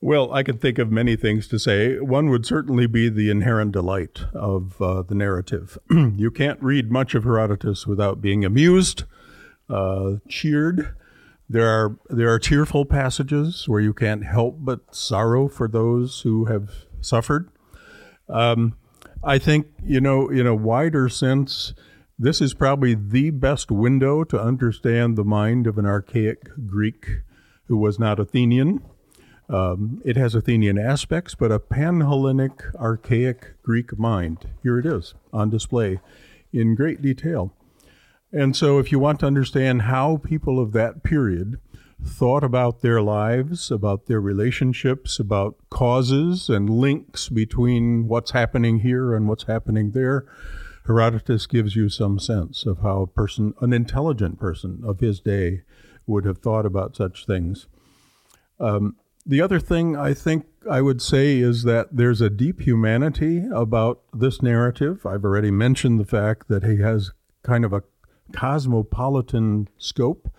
Well, 0.00 0.32
I 0.32 0.44
could 0.44 0.60
think 0.60 0.78
of 0.78 0.92
many 0.92 1.16
things 1.16 1.48
to 1.48 1.58
say. 1.58 1.98
One 1.98 2.30
would 2.30 2.46
certainly 2.46 2.86
be 2.86 3.08
the 3.08 3.30
inherent 3.30 3.72
delight 3.72 4.26
of 4.32 4.80
uh, 4.80 5.02
the 5.02 5.16
narrative. 5.16 5.76
you 5.90 6.30
can't 6.30 6.62
read 6.62 6.92
much 6.92 7.16
of 7.16 7.24
Herodotus 7.24 7.84
without 7.84 8.20
being 8.20 8.44
amused, 8.44 9.04
uh, 9.68 10.16
cheered. 10.28 10.94
There 11.48 11.66
are 11.66 11.98
there 12.08 12.32
are 12.32 12.38
tearful 12.38 12.84
passages 12.84 13.68
where 13.68 13.80
you 13.80 13.92
can't 13.92 14.24
help 14.24 14.58
but 14.60 14.94
sorrow 14.94 15.48
for 15.48 15.66
those 15.66 16.20
who 16.20 16.44
have 16.44 16.70
suffered. 17.00 17.50
Um, 18.28 18.76
I 19.24 19.38
think 19.38 19.66
you 19.82 20.00
know 20.00 20.28
in 20.28 20.46
a 20.46 20.54
wider 20.54 21.08
sense, 21.08 21.74
this 22.16 22.40
is 22.40 22.54
probably 22.54 22.94
the 22.94 23.30
best 23.30 23.72
window 23.72 24.22
to 24.24 24.40
understand 24.40 25.16
the 25.16 25.24
mind 25.24 25.66
of 25.66 25.76
an 25.76 25.86
archaic 25.86 26.50
Greek 26.66 27.22
who 27.66 27.76
was 27.78 27.98
not 27.98 28.20
Athenian. 28.20 28.80
Um, 29.48 30.02
it 30.04 30.16
has 30.16 30.34
Athenian 30.34 30.78
aspects, 30.78 31.34
but 31.34 31.50
a 31.50 31.58
pan 31.58 32.00
Hellenic, 32.00 32.62
archaic 32.76 33.54
Greek 33.62 33.98
mind. 33.98 34.46
Here 34.62 34.78
it 34.78 34.86
is 34.86 35.14
on 35.32 35.48
display 35.50 36.00
in 36.52 36.74
great 36.74 37.00
detail. 37.00 37.52
And 38.30 38.54
so, 38.54 38.78
if 38.78 38.92
you 38.92 38.98
want 38.98 39.20
to 39.20 39.26
understand 39.26 39.82
how 39.82 40.18
people 40.18 40.60
of 40.60 40.72
that 40.72 41.02
period 41.02 41.58
thought 42.04 42.44
about 42.44 42.82
their 42.82 43.00
lives, 43.00 43.70
about 43.70 44.06
their 44.06 44.20
relationships, 44.20 45.18
about 45.18 45.56
causes 45.70 46.50
and 46.50 46.68
links 46.68 47.30
between 47.30 48.06
what's 48.06 48.32
happening 48.32 48.80
here 48.80 49.14
and 49.14 49.28
what's 49.28 49.44
happening 49.44 49.92
there, 49.92 50.26
Herodotus 50.86 51.46
gives 51.46 51.74
you 51.74 51.88
some 51.88 52.18
sense 52.18 52.66
of 52.66 52.80
how 52.80 53.02
a 53.02 53.06
person, 53.06 53.54
an 53.60 53.72
intelligent 53.72 54.38
person 54.38 54.82
of 54.84 55.00
his 55.00 55.20
day, 55.20 55.62
would 56.06 56.24
have 56.24 56.38
thought 56.38 56.66
about 56.66 56.96
such 56.96 57.26
things. 57.26 57.66
The 59.28 59.42
other 59.42 59.60
thing 59.60 59.94
I 59.94 60.14
think 60.14 60.46
I 60.70 60.80
would 60.80 61.02
say 61.02 61.38
is 61.38 61.64
that 61.64 61.88
there's 61.92 62.22
a 62.22 62.30
deep 62.30 62.62
humanity 62.62 63.44
about 63.54 64.00
this 64.14 64.40
narrative. 64.40 65.04
I've 65.04 65.22
already 65.22 65.50
mentioned 65.50 66.00
the 66.00 66.06
fact 66.06 66.48
that 66.48 66.64
he 66.64 66.78
has 66.78 67.12
kind 67.42 67.62
of 67.62 67.74
a 67.74 67.82
cosmopolitan 68.32 69.68
scope, 69.76 70.32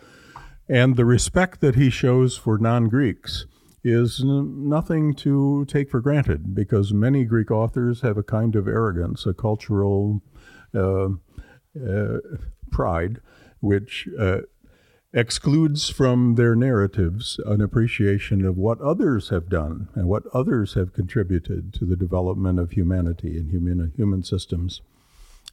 and 0.67 0.95
the 0.95 1.05
respect 1.05 1.61
that 1.61 1.75
he 1.75 1.91
shows 1.91 2.35
for 2.35 2.57
non 2.57 2.89
Greeks 2.89 3.45
is 3.83 4.23
nothing 4.23 5.13
to 5.15 5.65
take 5.65 5.91
for 5.91 6.01
granted 6.01 6.55
because 6.55 6.91
many 6.91 7.25
Greek 7.25 7.51
authors 7.51 8.01
have 8.01 8.17
a 8.17 8.23
kind 8.23 8.55
of 8.55 8.67
arrogance, 8.67 9.27
a 9.27 9.35
cultural 9.35 10.23
uh, 10.73 11.09
uh, 11.79 12.17
pride, 12.71 13.21
which 13.59 14.09
uh, 14.19 14.39
excludes 15.11 15.89
from 15.89 16.35
their 16.35 16.55
narratives 16.55 17.39
an 17.45 17.61
appreciation 17.61 18.45
of 18.45 18.57
what 18.57 18.79
others 18.79 19.29
have 19.29 19.49
done 19.49 19.89
and 19.95 20.07
what 20.07 20.23
others 20.33 20.75
have 20.75 20.93
contributed 20.93 21.73
to 21.73 21.85
the 21.85 21.95
development 21.95 22.59
of 22.59 22.71
humanity 22.71 23.37
and 23.37 23.49
human, 23.49 23.91
human 23.95 24.23
systems. 24.23 24.81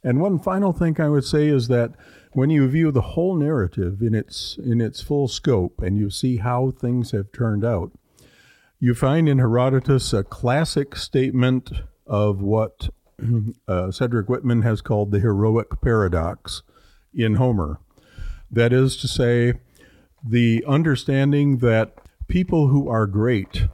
And 0.03 0.21
one 0.21 0.37
final 0.37 0.73
thing 0.73 1.01
I 1.01 1.09
would 1.09 1.25
say 1.25 1.47
is 1.47 1.69
that 1.69 1.93
when 2.33 2.51
you 2.51 2.67
view 2.67 2.91
the 2.91 3.01
whole 3.01 3.35
narrative 3.35 4.01
in 4.01 4.13
its 4.13 4.59
in 4.63 4.79
its 4.79 5.01
full 5.01 5.27
scope 5.27 5.81
and 5.81 5.97
you 5.97 6.11
see 6.11 6.37
how 6.37 6.71
things 6.71 7.11
have 7.11 7.31
turned 7.31 7.65
out, 7.65 7.91
you 8.79 8.93
find 8.93 9.27
in 9.27 9.39
Herodotus 9.39 10.13
a 10.13 10.23
classic 10.23 10.95
statement 10.95 11.71
of 12.05 12.41
what 12.41 12.89
uh, 13.67 13.89
Cedric 13.89 14.29
Whitman 14.29 14.61
has 14.61 14.81
called 14.81 15.09
the 15.09 15.19
heroic 15.19 15.81
paradox 15.81 16.61
in 17.11 17.35
Homer. 17.35 17.79
That 18.51 18.73
is 18.73 18.97
to 18.97 19.07
say, 19.07 19.53
the 20.23 20.63
understanding 20.67 21.57
that 21.59 21.93
people 22.27 22.67
who 22.69 22.89
are 22.89 23.05
great 23.07 23.67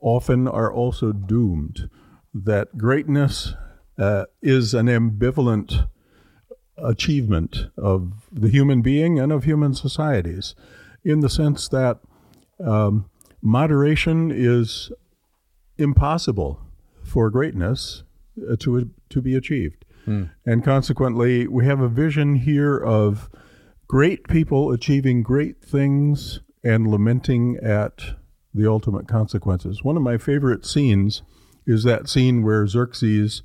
often 0.00 0.46
are 0.48 0.72
also 0.72 1.12
doomed, 1.12 1.88
that 2.34 2.76
greatness 2.76 3.54
uh, 3.98 4.24
is 4.42 4.74
an 4.74 4.86
ambivalent 4.86 5.88
achievement 6.76 7.66
of 7.76 8.12
the 8.32 8.48
human 8.48 8.82
being 8.82 9.18
and 9.20 9.30
of 9.32 9.44
human 9.44 9.74
societies, 9.74 10.54
in 11.04 11.20
the 11.20 11.28
sense 11.28 11.68
that 11.68 12.00
um, 12.64 13.08
moderation 13.40 14.32
is 14.34 14.90
impossible 15.78 16.60
for 17.02 17.30
greatness 17.30 18.02
uh, 18.50 18.56
to 18.56 18.90
to 19.10 19.22
be 19.22 19.34
achieved, 19.36 19.84
and 20.44 20.64
consequently, 20.64 21.46
we 21.46 21.64
have 21.66 21.80
a 21.80 21.88
vision 21.88 22.34
here 22.34 22.76
of 22.76 23.30
great 23.88 24.28
people 24.28 24.70
achieving 24.70 25.22
great 25.22 25.62
things 25.62 26.40
and 26.62 26.86
lamenting 26.86 27.56
at 27.62 28.16
the 28.52 28.68
ultimate 28.68 29.08
consequences. 29.08 29.82
One 29.82 29.96
of 29.96 30.02
my 30.02 30.16
favorite 30.16 30.64
scenes 30.64 31.22
is 31.66 31.84
that 31.84 32.08
scene 32.08 32.42
where 32.42 32.66
Xerxes, 32.66 33.42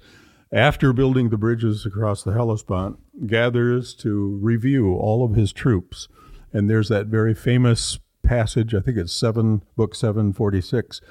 after 0.54 0.94
building 0.94 1.30
the 1.30 1.38
bridges 1.38 1.86
across 1.86 2.24
the 2.24 2.34
Hellespont, 2.34 3.00
gathers 3.28 3.94
to 3.96 4.40
review 4.42 4.94
all 4.94 5.26
of 5.26 5.36
his 5.36 5.52
troops. 5.52 6.08
And 6.54 6.70
there's 6.70 6.90
that 6.90 7.08
very 7.08 7.34
famous 7.34 8.00
passage, 8.24 8.74
I 8.74 8.82
think 8.82 8.98
it's 8.98 9.14
7, 9.14 9.64
book 9.76 9.96
746, 9.96 11.02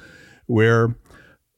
where 0.46 0.96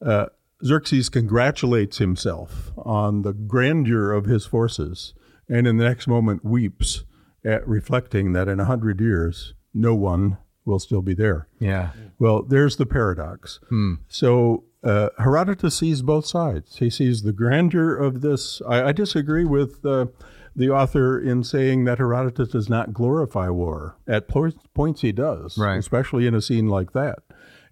uh, 0.03 0.27
Xerxes 0.63 1.09
congratulates 1.09 1.97
himself 1.97 2.71
on 2.77 3.21
the 3.21 3.33
grandeur 3.33 4.11
of 4.11 4.25
his 4.25 4.45
forces 4.45 5.13
and 5.49 5.67
in 5.67 5.77
the 5.77 5.83
next 5.83 6.07
moment 6.07 6.45
weeps 6.45 7.03
reflecting 7.43 8.33
that 8.33 8.47
in 8.47 8.59
a 8.59 8.65
hundred 8.65 8.99
years 9.01 9.53
no 9.73 9.95
one 9.95 10.37
will 10.65 10.79
still 10.79 11.01
be 11.01 11.13
there. 11.13 11.47
Yeah. 11.59 11.91
Well, 12.19 12.43
there's 12.43 12.77
the 12.77 12.85
paradox. 12.85 13.59
So 14.07 14.63
uh, 14.83 15.09
Herodotus 15.17 15.77
sees 15.77 16.01
both 16.01 16.25
sides. 16.25 16.77
He 16.77 16.89
sees 16.89 17.23
the 17.23 17.33
grandeur 17.33 17.95
of 17.95 18.21
this. 18.21 18.61
I, 18.67 18.83
I 18.89 18.91
disagree 18.91 19.45
with 19.45 19.83
uh, 19.85 20.07
the 20.55 20.69
author 20.69 21.19
in 21.19 21.43
saying 21.43 21.85
that 21.85 21.97
Herodotus 21.99 22.49
does 22.49 22.69
not 22.69 22.93
glorify 22.93 23.49
war. 23.49 23.97
At 24.07 24.27
po- 24.27 24.51
points, 24.73 25.01
he 25.01 25.11
does, 25.11 25.57
Right. 25.57 25.77
especially 25.77 26.27
in 26.27 26.35
a 26.35 26.41
scene 26.41 26.67
like 26.67 26.93
that. 26.93 27.19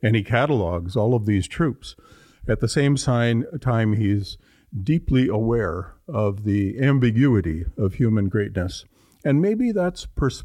And 0.01 0.15
he 0.15 0.23
catalogs 0.23 0.95
all 0.95 1.13
of 1.13 1.25
these 1.25 1.47
troops. 1.47 1.95
At 2.47 2.59
the 2.61 2.69
same 2.69 2.95
sign, 2.97 3.45
time, 3.61 3.93
he's 3.93 4.37
deeply 4.83 5.27
aware 5.27 5.95
of 6.07 6.43
the 6.43 6.79
ambiguity 6.79 7.65
of 7.77 7.95
human 7.95 8.29
greatness. 8.29 8.85
And 9.25 9.41
maybe 9.41 9.71
that's 9.71 10.05
pers- 10.05 10.43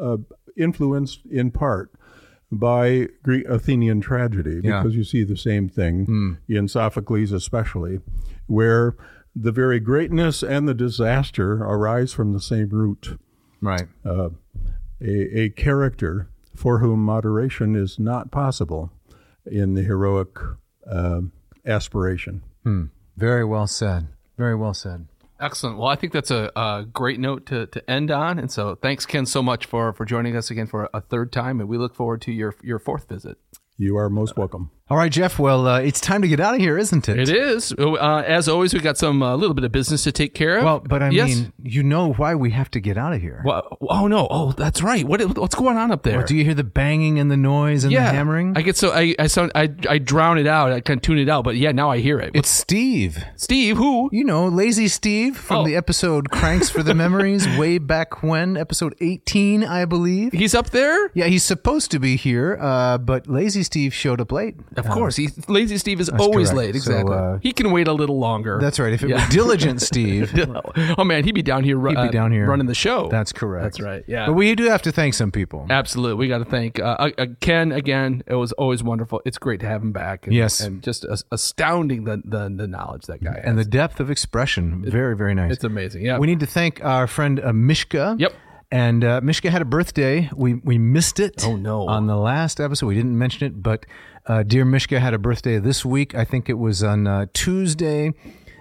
uh, 0.00 0.18
influenced 0.56 1.20
in 1.30 1.50
part 1.50 1.92
by 2.52 3.08
Greek 3.22 3.46
Athenian 3.48 4.00
tragedy, 4.00 4.60
Yeah. 4.62 4.82
because 4.82 4.96
you 4.96 5.04
see 5.04 5.22
the 5.24 5.36
same 5.36 5.68
thing 5.68 6.38
in 6.48 6.68
Sophocles, 6.68 7.30
especially, 7.32 8.00
where 8.46 8.96
the 9.36 9.52
very 9.52 9.78
greatness 9.78 10.42
and 10.42 10.66
the 10.68 10.74
disaster 10.74 11.52
arise 11.62 12.12
from 12.12 12.32
the 12.32 12.40
same 12.40 12.68
root. 12.70 13.18
Right. 13.60 13.86
A, 14.04 14.30
a 15.00 15.48
character 15.50 16.28
for 16.56 16.80
whom 16.80 17.04
moderation 17.04 17.76
is 17.76 17.98
not 17.98 18.30
possible 18.32 18.90
in 19.46 19.74
the 19.74 19.82
heroic 19.82 20.36
uh, 20.90 21.20
aspiration. 21.64 22.42
Very 23.16 23.44
well 23.44 23.66
said. 23.68 24.08
Very 24.36 24.56
well 24.56 24.74
said. 24.74 25.06
Excellent. 25.40 25.78
Well, 25.78 25.88
I 25.88 25.96
think 25.96 26.12
that's 26.12 26.30
a, 26.30 26.52
a 26.54 26.84
great 26.92 27.18
note 27.18 27.46
to, 27.46 27.66
to 27.66 27.90
end 27.90 28.10
on. 28.10 28.38
And 28.38 28.50
so 28.52 28.74
thanks, 28.74 29.06
Ken, 29.06 29.24
so 29.24 29.42
much 29.42 29.64
for, 29.64 29.92
for 29.94 30.04
joining 30.04 30.36
us 30.36 30.50
again 30.50 30.66
for 30.66 30.90
a 30.92 31.00
third 31.00 31.32
time. 31.32 31.60
And 31.60 31.68
we 31.68 31.78
look 31.78 31.94
forward 31.94 32.20
to 32.22 32.32
your, 32.32 32.54
your 32.62 32.78
fourth 32.78 33.08
visit. 33.08 33.38
You 33.78 33.96
are 33.96 34.10
most 34.10 34.36
welcome. 34.36 34.70
All 34.90 34.96
right, 34.96 35.12
Jeff. 35.12 35.38
Well, 35.38 35.68
uh, 35.68 35.80
it's 35.80 36.00
time 36.00 36.20
to 36.22 36.28
get 36.28 36.40
out 36.40 36.54
of 36.54 36.60
here, 36.60 36.76
isn't 36.76 37.08
it? 37.08 37.16
It 37.20 37.28
is. 37.28 37.72
Uh, 37.78 37.94
as 38.26 38.48
always, 38.48 38.74
we 38.74 38.80
got 38.80 38.98
some 38.98 39.22
a 39.22 39.34
uh, 39.34 39.36
little 39.36 39.54
bit 39.54 39.62
of 39.64 39.70
business 39.70 40.02
to 40.02 40.10
take 40.10 40.34
care 40.34 40.58
of. 40.58 40.64
Well, 40.64 40.80
but 40.80 41.00
I 41.00 41.10
Yes. 41.10 41.28
mean, 41.28 41.52
you 41.62 41.84
know 41.84 42.12
why 42.12 42.34
we 42.34 42.50
have 42.50 42.70
to 42.72 42.80
get 42.80 42.98
out 42.98 43.12
of 43.12 43.20
here. 43.20 43.40
Well, 43.44 43.78
oh 43.82 44.08
no! 44.08 44.26
Oh, 44.28 44.50
that's 44.50 44.82
right. 44.82 45.04
What 45.06 45.20
what's 45.38 45.54
going 45.54 45.76
on 45.76 45.92
up 45.92 46.02
there? 46.02 46.24
Do 46.24 46.34
you 46.36 46.42
hear 46.44 46.54
the 46.54 46.64
banging 46.64 47.20
and 47.20 47.30
the 47.30 47.36
noise 47.36 47.84
and 47.84 47.94
the 47.94 48.00
hammering? 48.00 48.54
I 48.56 48.62
get 48.62 48.76
so 48.76 48.90
I 48.90 49.14
I 49.18 49.28
sound 49.28 49.52
I 49.54 49.68
I 49.88 49.98
drown 49.98 50.38
it 50.38 50.48
out. 50.48 50.72
I 50.72 50.80
kind 50.80 50.98
of 50.98 51.02
tune 51.02 51.18
it 51.18 51.28
out. 51.28 51.44
But 51.44 51.54
yeah, 51.56 51.70
now 51.70 51.88
I 51.90 51.98
hear 51.98 52.18
it. 52.18 52.32
it's 52.34 52.48
Steve. 52.50 53.24
Steve. 53.36 53.76
Who? 53.76 54.08
You 54.12 54.24
know, 54.24 54.48
Lazy 54.48 54.88
Steve 54.88 55.36
from 55.36 55.58
Oh. 55.58 55.64
the 55.64 55.76
episode 55.76 56.30
Cranks 56.30 56.68
for 56.68 56.82
the 56.82 56.94
Memories 56.94 57.46
way 57.58 57.78
back 57.78 58.22
when, 58.24 58.56
episode 58.56 58.94
18, 59.00 59.62
I 59.62 59.84
believe. 59.84 60.32
He's 60.32 60.54
up 60.54 60.70
there. 60.70 61.10
Yeah, 61.14 61.26
he's 61.26 61.44
supposed 61.44 61.90
to 61.92 61.98
be 62.00 62.16
here, 62.16 62.58
uh, 62.60 62.98
but 62.98 63.28
Lazy 63.28 63.62
Steve 63.62 63.94
showed 63.94 64.20
up 64.20 64.32
late. 64.32 64.56
Of 64.86 64.90
course, 64.90 65.16
he 65.16 65.28
lazy 65.48 65.78
Steve 65.78 66.00
is 66.00 66.08
always 66.08 66.50
correct. 66.50 66.74
late. 66.74 66.82
So, 66.82 66.90
Exactly. 66.92 67.16
uh, 67.16 67.38
he 67.42 67.52
can 67.52 67.70
wait 67.70 67.88
a 67.88 67.92
little 67.92 68.18
longer. 68.18 68.58
That's 68.60 68.78
right. 68.78 68.92
If 68.92 69.02
it 69.02 69.10
was 69.12 69.22
diligent 69.28 69.80
Steve, 69.82 70.32
oh 70.98 71.04
man, 71.04 71.24
he'd 71.24 71.32
be 71.34 71.42
down 71.42 71.64
here. 71.64 71.80
he'd 71.88 71.94
be 71.96 72.08
down 72.08 72.32
here 72.32 72.46
running 72.46 72.66
the 72.66 72.74
show. 72.74 73.08
That's 73.08 73.32
correct. 73.32 73.64
That's 73.64 73.80
right. 73.80 74.04
Yeah. 74.06 74.26
But 74.26 74.34
we 74.34 74.54
do 74.54 74.64
have 74.64 74.82
to 74.82 74.92
thank 74.92 75.14
some 75.14 75.30
people. 75.30 75.66
Absolutely, 75.70 76.14
we 76.16 76.28
got 76.28 76.38
to 76.38 76.44
thank 76.44 76.78
uh, 76.80 76.96
uh, 76.98 77.10
uh, 77.18 77.26
Ken 77.40 77.72
again. 77.72 78.22
It 78.26 78.34
was 78.34 78.52
always 78.52 78.82
wonderful. 78.82 79.20
It's 79.24 79.38
great 79.38 79.60
to 79.60 79.66
have 79.66 79.82
him 79.82 79.92
back. 79.92 80.26
And, 80.26 80.34
Yes. 80.34 80.60
and 80.60 80.82
just 80.82 81.04
as- 81.04 81.24
astounding 81.30 82.04
the, 82.04 82.22
the 82.24 82.48
the 82.54 82.66
knowledge 82.66 83.06
that 83.06 83.22
guy 83.22 83.34
has. 83.34 83.44
And 83.44 83.58
the 83.58 83.64
depth 83.64 84.00
of 84.00 84.10
expression, 84.10 84.82
very, 84.86 85.16
very 85.16 85.34
nice. 85.34 85.52
it's 85.52 85.64
amazing. 85.64 86.04
Yeah, 86.04 86.18
We 86.18 86.26
need 86.26 86.40
to 86.40 86.46
thank 86.46 86.82
our 86.84 87.06
friend 87.06 87.40
uh, 87.40 87.52
Mishka. 87.52 88.16
Yep. 88.18 88.32
And 88.72 89.04
uh, 89.04 89.20
Mishka 89.22 89.50
had 89.50 89.62
a 89.62 89.64
birthday. 89.64 90.30
We 90.34 90.54
we 90.54 90.78
missed 90.78 91.18
it. 91.18 91.44
Oh, 91.44 91.56
no. 91.56 91.88
On 91.88 92.06
the 92.06 92.16
last 92.16 92.60
episode, 92.60 92.86
we 92.86 92.94
didn't 92.94 93.18
mention 93.18 93.46
it, 93.46 93.62
but 93.62 93.84
uh, 94.26 94.44
dear 94.44 94.64
Mishka 94.64 95.00
had 95.00 95.12
a 95.12 95.18
birthday 95.18 95.58
this 95.58 95.84
week. 95.84 96.14
I 96.14 96.24
think 96.24 96.48
it 96.48 96.54
was 96.54 96.82
on 96.82 97.06
uh, 97.06 97.26
Tuesday. 97.32 98.12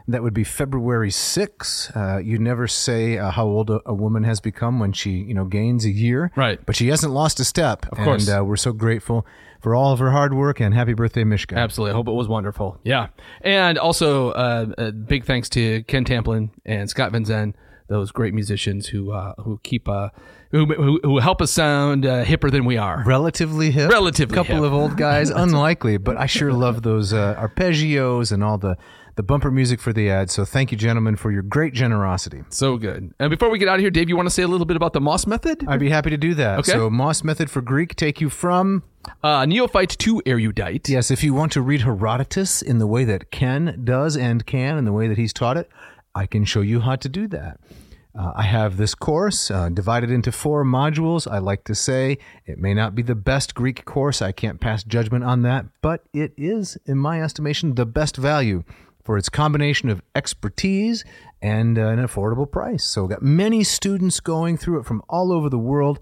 That 0.08 0.24
would 0.24 0.34
be 0.34 0.44
February 0.44 1.12
6th. 1.12 1.96
Uh, 1.96 2.18
you 2.18 2.40
never 2.40 2.66
say 2.68 3.20
uh, 3.20 3.30
how 3.30 3.46
old 3.46 3.70
a, 3.70 3.80
a 3.86 3.94
woman 3.94 4.24
has 4.24 4.40
become 4.40 4.80
when 4.80 4.92
she, 4.92 5.12
you 5.12 5.36
know, 5.36 5.46
gains 5.46 5.86
a 5.86 5.92
year. 5.92 6.32
Right. 6.36 6.60
But 6.66 6.76
she 6.76 6.88
hasn't 6.88 7.14
lost 7.14 7.40
a 7.40 7.46
step. 7.46 7.86
Of 7.92 8.00
course. 8.00 8.28
And 8.28 8.40
uh, 8.40 8.44
we're 8.44 8.56
so 8.56 8.74
grateful 8.74 9.28
for 9.62 9.76
all 9.76 9.94
of 9.94 10.00
her 10.00 10.10
hard 10.10 10.34
work 10.34 10.60
and 10.60 10.74
happy 10.74 10.94
birthday, 10.96 11.24
Mishka. 11.24 11.56
Absolutely. 11.56 11.92
I 11.92 11.94
hope 11.94 12.08
it 12.08 12.14
was 12.14 12.28
wonderful. 12.28 12.80
Yeah. 12.84 13.10
And 13.42 13.78
also, 13.78 14.32
uh, 14.32 14.66
a 14.80 14.92
big 14.92 15.26
thanks 15.26 15.48
to 15.50 15.84
Ken 15.84 16.06
Tamplin 16.06 16.50
and 16.66 16.90
Scott 16.90 17.12
Van 17.12 17.24
Zen, 17.24 17.54
those 17.90 18.12
great 18.12 18.34
musicians 18.34 18.88
who 18.88 19.12
uh, 19.12 19.34
who 19.44 19.60
keep 19.64 19.90
uh, 19.90 20.10
who, 20.52 20.66
who 20.66 21.00
who 21.04 21.20
help 21.20 21.42
us 21.42 21.52
sound 21.52 22.06
uh, 22.06 22.24
hipper 22.24 22.50
than 22.52 22.64
we 22.66 22.78
are. 22.78 23.04
relatively 23.06 23.72
hip. 23.72 23.90
Relatively 23.92 24.34
couple 24.36 24.56
hip. 24.56 24.64
of 24.64 24.74
old 24.74 24.96
guys, 24.96 25.30
unlikely, 25.46 25.98
but 25.98 26.16
I 26.18 26.26
sure 26.28 26.54
love 26.54 26.84
those 26.84 27.12
uh, 27.14 27.36
arpeggios 27.38 28.32
and 28.32 28.44
all 28.44 28.58
the 28.58 28.78
the 29.16 29.24
bumper 29.24 29.52
music 29.52 29.82
for 29.82 29.92
the 29.92 30.10
ad. 30.10 30.30
So 30.30 30.46
thank 30.46 30.72
you, 30.72 30.78
gentlemen, 30.78 31.18
for 31.18 31.30
your 31.30 31.42
great 31.42 31.74
generosity. 31.74 32.44
So 32.50 32.78
good. 32.78 33.14
And 33.20 33.30
before 33.30 33.50
we 33.50 33.58
get 33.60 33.68
out 33.68 33.76
of 33.76 33.82
here, 33.82 33.90
Dave, 33.90 34.08
you 34.08 34.16
want 34.16 34.28
to 34.28 34.34
say 34.34 34.44
a 34.44 34.48
little 34.48 34.66
bit 34.66 34.78
about 34.78 34.94
the 34.94 35.02
Moss 35.02 35.28
method? 35.28 35.66
I'd 35.68 35.80
be 35.82 35.90
happy 35.90 36.10
to 36.12 36.16
do 36.18 36.34
that. 36.36 36.60
Okay. 36.60 36.72
So 36.72 36.90
Moss 36.90 37.22
method 37.22 37.50
for 37.52 37.62
Greek 37.62 37.96
take 37.98 38.22
you 38.22 38.30
from 38.30 38.84
Uh, 39.22 39.46
neophyte 39.46 39.90
to 39.98 40.22
erudite. 40.26 40.88
yes, 40.88 41.12
if 41.12 41.22
you 41.22 41.34
want 41.34 41.52
to 41.52 41.62
read 41.62 41.82
Herodotus 41.82 42.62
in 42.62 42.78
the 42.80 42.88
way 42.88 43.04
that 43.06 43.30
Ken 43.32 43.82
does 43.84 44.16
and 44.16 44.46
can, 44.46 44.78
in 44.78 44.86
the 44.86 44.94
way 44.94 45.10
that 45.10 45.18
he's 45.18 45.34
taught 45.34 45.58
it, 45.58 45.68
I 46.16 46.26
can 46.26 46.46
show 46.46 46.62
you 46.62 46.80
how 46.82 46.96
to 46.98 47.10
do 47.10 47.28
that. 47.28 47.60
Uh, 48.18 48.34
I 48.36 48.42
have 48.42 48.78
this 48.78 48.96
course 48.96 49.52
uh, 49.52 49.70
divided 49.70 50.10
into 50.10 50.32
four 50.32 50.66
modules. 50.66 51.32
I 51.32 51.38
like 51.38 51.64
to 51.66 51.76
say 51.76 52.18
it 52.46 52.58
may 52.58 52.74
not 52.74 52.96
be 52.96 53.04
the 53.04 53.16
best 53.16 53.54
Greek 53.54 53.86
course. 53.86 54.22
I 54.22 54.32
can't 54.32 54.60
pass 54.60 54.84
judgment 54.84 55.24
on 55.24 55.44
that, 55.44 55.66
but 55.82 56.04
it 56.14 56.34
is, 56.36 56.78
in 56.86 56.98
my 56.98 57.22
estimation, 57.22 57.76
the 57.76 57.86
best 57.86 58.18
value 58.18 58.64
for 59.04 59.18
its 59.18 59.30
combination 59.30 59.90
of 59.90 60.02
expertise 60.16 61.06
and 61.42 61.78
uh, 61.78 61.88
an 61.88 62.00
affordable 62.00 62.52
price. 62.52 62.84
So, 62.84 63.04
we've 63.04 63.12
got 63.12 63.22
many 63.22 63.64
students 63.64 64.20
going 64.20 64.58
through 64.58 64.80
it 64.80 64.86
from 64.86 65.04
all 65.08 65.32
over 65.32 65.48
the 65.48 65.60
world. 65.60 66.00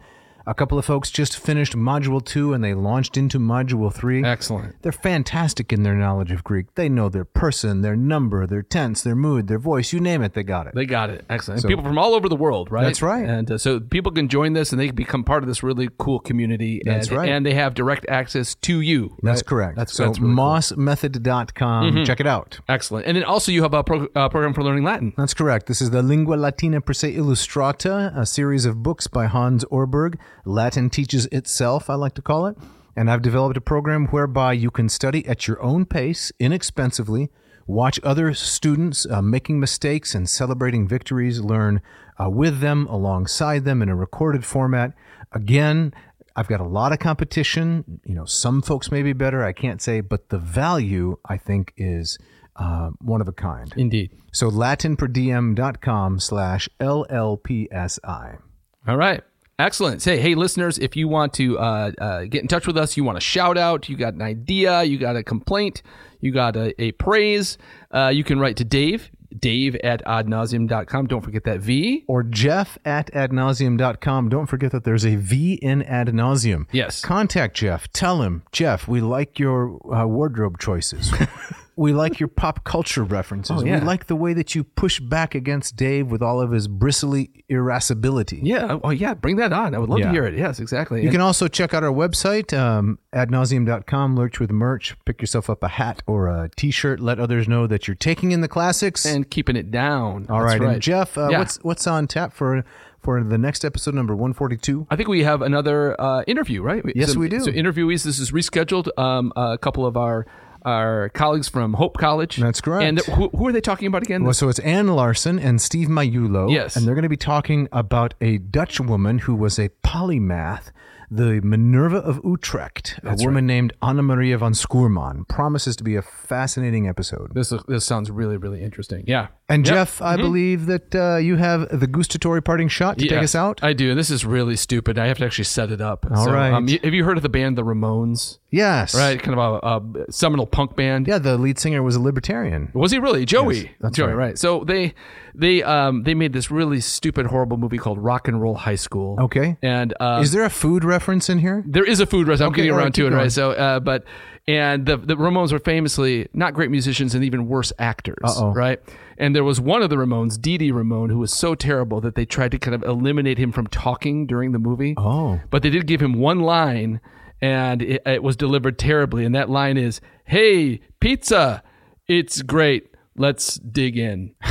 A 0.48 0.54
couple 0.54 0.80
of 0.80 0.86
folks 0.86 1.12
just 1.12 1.38
finished 1.38 1.74
Module 1.74 2.24
2 2.24 2.54
and 2.54 2.64
they 2.64 2.74
launched 2.74 3.18
into 3.18 3.38
Module 3.38 3.94
3. 3.94 4.24
Excellent. 4.24 4.82
They're 4.82 4.94
fantastic 4.94 5.74
in 5.74 5.84
their 5.84 5.94
knowledge 5.94 6.32
of 6.32 6.46
Greek. 6.46 6.74
They 6.76 6.88
know 6.88 7.10
their 7.10 7.26
person, 7.26 7.82
their 7.82 7.98
number, 7.98 8.48
their 8.48 8.62
tense, 8.62 9.02
their 9.02 9.14
mood, 9.14 9.50
their 9.50 9.60
voice. 9.60 9.92
You 9.92 10.00
name 10.00 10.24
it, 10.24 10.36
they 10.36 10.44
got 10.44 10.68
it. 10.68 10.74
They 10.74 10.86
got 10.86 11.10
it. 11.10 11.26
Excellent. 11.30 11.64
And 11.64 11.70
people 11.70 11.84
from 11.84 11.98
all 11.98 12.14
over 12.14 12.30
the 12.30 12.38
world, 12.38 12.72
right? 12.72 12.86
That's 12.86 13.02
right. 13.02 13.28
And 13.28 13.52
uh, 13.52 13.58
so 13.58 13.82
people 13.82 14.14
can 14.14 14.30
join 14.30 14.54
this 14.54 14.72
and 14.72 14.80
they 14.80 14.88
can 14.88 14.96
become 14.96 15.26
part 15.26 15.44
of 15.44 15.50
this 15.50 15.64
really 15.64 15.90
cool 15.98 16.20
community. 16.20 16.82
That's 16.86 17.10
and, 17.10 17.18
right. 17.18 17.30
And 17.30 17.46
they 17.46 17.54
have 17.54 17.74
direct 17.74 18.06
access 18.08 18.56
to 18.56 18.80
you. 18.80 19.18
That's 19.22 19.44
correct. 19.44 19.76
That's, 19.76 19.92
so 19.92 20.06
that's 20.06 20.18
really 20.18 20.34
cool. 20.34 20.46
mossmethod.com. 20.46 22.06
Check 22.06 22.22
it 22.22 22.28
out. 22.28 22.62
Excellent. 22.70 23.06
And 23.06 23.18
then 23.18 23.26
also 23.26 23.52
you 23.52 23.64
have 23.64 23.74
a 23.74 23.84
pro- 23.84 24.08
uh, 24.16 24.30
program 24.30 24.54
for 24.54 24.64
learning 24.64 24.86
Latin. 24.86 25.12
That's 25.18 25.34
correct. 25.34 25.66
This 25.66 25.82
is 25.82 25.90
the 25.90 26.02
Lingua 26.02 26.36
Latina 26.36 26.80
per 26.80 26.94
se 26.94 27.16
illustrata, 27.16 28.18
a 28.18 28.26
series 28.26 28.64
of 28.64 28.82
books 28.82 29.08
by 29.08 29.26
Hans 29.26 29.66
Orberg. 29.66 30.18
Latin 30.48 30.90
teaches 30.90 31.26
itself, 31.28 31.90
I 31.90 31.96
like 31.96 32.14
to 32.16 32.22
call 32.22 32.48
it. 32.48 32.58
And 32.96 33.12
I've 33.12 33.22
developed 33.22 33.58
a 33.58 33.62
program 33.62 34.08
whereby 34.08 34.54
you 34.54 34.72
can 34.72 34.90
study 34.90 35.26
at 35.28 35.48
your 35.48 35.62
own 35.62 35.86
pace, 35.86 36.32
inexpensively, 36.40 37.30
watch 37.68 38.00
other 38.02 38.34
students 38.34 39.06
uh, 39.06 39.22
making 39.22 39.60
mistakes 39.60 40.16
and 40.16 40.28
celebrating 40.28 40.88
victories, 40.88 41.40
learn 41.40 41.82
uh, 42.20 42.30
with 42.30 42.60
them, 42.60 42.88
alongside 42.88 43.66
them 43.66 43.82
in 43.82 43.90
a 43.90 43.96
recorded 43.96 44.44
format. 44.44 44.94
Again, 45.32 45.94
I've 46.36 46.48
got 46.48 46.60
a 46.60 46.66
lot 46.66 46.92
of 46.92 47.00
competition. 47.00 48.00
You 48.06 48.16
know, 48.16 48.26
some 48.26 48.62
folks 48.62 48.92
may 48.92 49.04
be 49.04 49.14
better. 49.14 49.44
I 49.44 49.54
can't 49.54 49.82
say, 49.82 50.02
but 50.02 50.30
the 50.30 50.40
value 50.40 51.18
I 51.26 51.38
think 51.38 51.74
is 51.78 52.18
uh, 52.56 52.92
one 53.00 53.22
of 53.22 53.28
a 53.28 53.34
kind. 53.34 53.74
Indeed. 53.76 54.12
So 54.32 54.50
latinperdiem.com 54.50 56.20
slash 56.20 56.70
LLPSI. 56.80 58.40
All 58.88 58.98
right. 58.98 59.24
Excellent. 59.60 60.04
Say, 60.04 60.20
hey, 60.20 60.36
listeners, 60.36 60.78
if 60.78 60.96
you 60.96 61.08
want 61.08 61.34
to 61.34 61.58
uh, 61.58 61.92
uh, 61.98 62.22
get 62.26 62.44
in 62.44 62.48
touch 62.48 62.68
with 62.68 62.78
us, 62.78 62.96
you 62.96 63.04
want 63.04 63.18
a 63.18 63.22
shout 63.22 63.58
out, 63.58 63.90
you 63.90 63.98
got 63.98 64.14
an 64.14 64.22
idea, 64.22 64.84
you 64.84 65.00
got 65.00 65.16
a 65.16 65.24
complaint, 65.24 65.82
you 66.22 66.32
got 66.32 66.56
a, 66.56 66.80
a 66.80 66.92
praise, 66.94 67.58
uh, 67.92 68.12
you 68.14 68.24
can 68.24 68.40
write 68.40 68.58
to 68.58 68.64
Dave, 68.64 69.10
dave 69.36 69.76
at 69.78 70.06
adnavseam.com. 70.06 71.08
Don't 71.08 71.22
forget 71.22 71.44
that 71.46 71.60
V. 71.60 72.04
Or 72.08 72.22
Jeff 72.22 72.78
at 72.86 73.12
adnavseam.com. 73.14 74.30
Don't 74.30 74.46
forget 74.46 74.72
that 74.72 74.84
there's 74.84 75.06
a 75.06 75.16
V 75.16 75.56
in 75.56 75.82
Ad 75.82 76.10
Navseam. 76.10 76.68
Yes. 76.72 77.02
Contact 77.02 77.56
Jeff. 77.56 77.92
Tell 77.92 78.22
him, 78.22 78.44
Jeff, 78.52 78.88
we 78.88 79.02
like 79.02 79.40
your 79.40 79.80
uh, 79.92 80.06
wardrobe 80.06 80.60
choices. 80.60 81.12
we 81.78 81.94
like 81.94 82.20
your 82.20 82.28
pop 82.28 82.64
culture 82.64 83.04
references. 83.04 83.62
Oh, 83.62 83.64
yeah. 83.66 83.80
We 83.80 83.86
like 83.86 84.08
the 84.08 84.16
way 84.16 84.34
that 84.34 84.56
you 84.56 84.64
push 84.64 85.00
back 85.00 85.36
against 85.36 85.76
Dave 85.76 86.08
with 86.12 86.22
all 86.24 86.42
of 86.42 86.52
his 86.52 86.68
bristly 86.68 87.46
irascibility. 87.50 88.40
Yeah. 88.44 88.80
Oh, 88.84 88.90
yeah. 88.90 89.14
Bring 89.14 89.36
that 89.38 89.54
on. 89.54 89.76
I 89.76 89.78
would 89.78 89.88
love 89.90 90.00
Yeah. 90.00 90.08
to 90.08 90.12
hear 90.12 90.26
it. 90.26 90.36
Yes, 90.38 90.60
exactly. 90.60 91.04
You 91.04 91.12
can 91.12 91.22
also 91.22 91.48
check 91.48 91.74
out 91.74 91.84
our 91.84 91.92
website, 91.94 92.52
um, 92.58 92.98
adnavseam.com, 93.14 94.16
lurch 94.16 94.40
with 94.40 94.52
merch. 94.52 94.96
Pick 95.06 95.22
yourself 95.22 95.50
up 95.50 95.64
a 95.64 95.68
hat 95.68 96.02
or 96.08 96.28
a 96.28 96.50
t 96.56 96.72
shirt. 96.72 97.00
Let 97.00 97.20
others 97.20 97.48
know 97.48 97.68
that 97.68 97.88
you're 97.88 97.96
taking 97.96 98.32
in 98.32 98.42
the 98.42 98.48
classics. 98.48 99.06
and 99.06 99.30
keeping 99.30 99.56
it 99.56 99.72
down. 99.72 100.26
All 100.30 100.40
That's 100.46 100.60
right. 100.60 100.74
And 100.74 100.82
Jeff, 100.82 101.18
uh, 101.18 101.30
Yeah. 101.30 101.40
what's 101.40 101.58
what's 101.64 101.88
on 101.88 102.08
tap 102.08 102.34
for 102.34 102.64
for 103.00 103.24
the 103.24 103.38
next 103.38 103.64
episode, 103.64 103.94
number 103.94 104.16
142? 104.16 104.88
I 104.90 104.96
think 104.96 105.08
we 105.08 105.24
have 105.24 105.42
another 105.42 106.00
uh, 106.02 106.24
interview, 106.28 106.62
right? 106.62 106.84
Yes, 106.96 107.14
so, 107.14 107.20
we 107.20 107.30
do. 107.30 107.40
So 107.40 107.52
interviewees, 107.52 108.04
this 108.04 108.20
is 108.20 108.32
rescheduled. 108.32 108.90
Um, 109.00 109.32
a 109.36 109.58
couple 109.58 109.86
of 109.86 109.96
our 109.96 110.26
our 110.68 111.10
colleagues 111.10 111.48
from 111.48 111.74
Hope 111.74 111.98
College. 111.98 112.38
That's 112.38 112.60
correct. 112.60 112.84
And 112.84 113.00
who, 113.16 113.30
who 113.30 113.48
are 113.48 113.52
they 113.54 113.62
talking 113.62 113.88
about 113.88 114.04
again? 114.04 114.24
Well, 114.24 114.34
so 114.34 114.50
it's 114.50 114.60
Anne 114.60 114.88
Larsen 114.88 115.40
and 115.40 115.62
Steve 115.62 115.88
Maiullo. 115.88 116.52
Yes. 116.52 116.76
And 116.76 116.86
they're 116.86 116.94
going 116.94 117.04
to 117.04 117.10
be 117.10 117.16
talking 117.16 117.70
about 117.72 118.14
a 118.20 118.38
Dutch 118.38 118.80
woman 118.80 119.20
who 119.20 119.34
was 119.34 119.58
a 119.58 119.70
polymath, 119.84 120.72
the 121.10 121.40
Minerva 121.42 121.98
of 121.98 122.20
Utrecht, 122.24 123.00
a 123.04 123.16
woman 123.16 123.48
named 123.48 123.72
Anna 123.82 124.04
Maria 124.04 124.38
van 124.38 124.52
Schurman. 124.52 125.26
Promises 125.30 125.78
to 125.78 125.84
be 125.86 125.96
a 125.96 126.02
fascinating 126.02 126.88
episode. 126.88 127.34
This 127.34 127.54
this 127.68 127.86
sounds 127.86 128.12
really 128.12 128.36
really 128.36 128.62
interesting. 128.62 129.06
Yeah. 129.08 129.28
And 129.50 129.66
Yep. 129.66 129.74
Jeff, 129.76 130.02
I 130.02 130.18
believe 130.18 130.66
that 130.66 130.94
uh, 130.94 131.16
you 131.18 131.38
have 131.38 131.80
the 131.80 131.88
gustatory 131.88 132.42
parting 132.44 132.68
shot 132.68 132.98
to 132.98 133.08
take 133.08 133.24
us 133.24 133.34
out. 133.34 133.64
I 133.64 133.72
do. 133.72 133.96
This 133.96 134.10
is 134.12 134.26
really 134.26 134.58
stupid. 134.58 135.00
I 135.00 135.08
have 135.08 135.20
to 135.20 135.26
actually 135.26 135.46
set 135.46 135.72
it 135.72 135.80
up. 135.80 136.06
All 136.12 136.26
so, 136.26 136.32
right. 136.34 136.52
Um, 136.52 136.68
have 136.68 136.94
you 136.94 137.06
heard 137.06 137.16
of 137.16 137.24
the 137.24 137.30
band 137.30 137.58
The 137.58 137.64
Ramones? 137.64 138.40
Yes. 138.52 138.94
right? 138.94 139.18
Kind 139.22 139.40
of 139.40 139.60
a, 139.64 140.06
a 140.08 140.12
seminal 140.12 140.48
punk 140.48 140.76
band. 140.76 141.08
Yeah, 141.08 141.18
the 141.20 141.38
lead 141.38 141.60
singer 141.60 141.82
was 141.82 141.96
a 141.96 142.02
libertarian. 142.02 142.72
Was 142.74 142.92
he 142.92 143.00
really 143.00 143.24
Joey? 143.26 143.56
Yes, 143.58 143.66
that's 143.80 143.96
Joey, 143.96 144.08
right. 144.10 144.16
right. 144.16 144.38
So 144.38 144.66
they 144.66 144.94
they 145.34 145.64
um 145.64 146.04
they 146.04 146.14
made 146.14 146.34
this 146.34 146.52
really 146.52 146.82
stupid, 146.82 147.28
horrible 147.28 147.56
movie 147.56 147.78
called 147.78 148.00
Rock 148.00 148.28
and 148.28 148.42
Roll 148.42 148.56
High 148.56 148.76
School. 148.76 149.18
Okay. 149.22 149.56
And 149.62 149.94
uh, 150.02 150.20
Is 150.22 150.34
there 150.34 150.44
a 150.44 150.50
food 150.50 150.84
reference 150.84 151.30
in 151.30 151.40
here? 151.40 151.64
there 151.66 151.86
is 151.86 152.02
a 152.02 152.06
food 152.06 152.28
restaurant. 152.28 152.52
I'm 152.52 152.56
getting 152.56 152.72
all 152.72 152.78
right, 152.78 152.84
around 152.84 152.96
to 152.96 153.08
it, 153.08 153.10
going. 153.12 153.22
right? 153.22 153.32
So, 153.32 153.52
uh, 153.52 153.80
but 153.80 154.04
and 154.46 154.86
the 154.86 154.98
the 154.98 155.16
Ramones 155.16 155.54
were 155.54 155.60
famously 155.60 156.28
not 156.34 156.54
great 156.54 156.70
musicians 156.72 157.16
and 157.16 157.24
even 157.24 157.48
worse 157.48 157.72
actors, 157.80 158.18
Uh-oh. 158.26 158.52
right? 158.54 158.82
And 159.18 159.36
there 159.36 159.44
was 159.44 159.60
one 159.60 159.82
of 159.82 159.90
the 159.90 159.96
Ramones, 159.96 160.40
Dee 160.40 160.58
Dee 160.58 160.72
Ramone, 160.72 161.10
who 161.10 161.20
was 161.20 161.34
so 161.34 161.56
terrible 161.56 162.00
that 162.02 162.16
they 162.16 162.26
tried 162.26 162.52
to 162.52 162.60
kind 162.60 162.76
of 162.76 162.84
eliminate 162.84 163.38
him 163.38 163.52
from 163.52 163.68
talking 163.68 164.28
during 164.28 164.52
the 164.52 164.60
movie. 164.60 164.94
Oh. 164.98 165.40
But 165.50 165.64
they 165.64 165.70
did 165.70 165.88
give 165.88 166.02
him 166.02 166.14
one 166.14 166.40
line, 166.42 167.02
and 167.42 167.82
it, 167.82 168.02
it 168.06 168.24
was 168.24 168.36
delivered 168.36 168.78
terribly. 168.78 169.26
And 169.26 169.34
that 169.34 169.50
line 169.50 169.78
is, 169.78 170.02
"Hey, 170.26 170.82
pizza, 171.00 171.64
it's 172.08 172.42
great. 172.44 172.94
Let's 173.16 173.56
dig 173.56 173.98
in." 173.98 174.36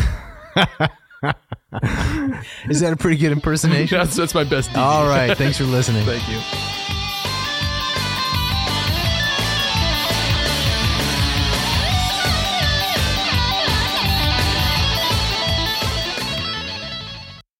Is 2.68 2.80
that 2.80 2.92
a 2.92 2.96
pretty 2.96 3.16
good 3.16 3.32
impersonation? 3.32 3.98
That's 3.98 4.16
that's 4.16 4.34
my 4.34 4.44
best. 4.44 4.72
Dee. 4.72 4.78
All 4.78 5.06
right. 5.06 5.36
Thanks 5.36 5.58
for 5.58 5.64
listening. 5.64 6.04
Thank 6.06 6.28
you. 6.28 6.75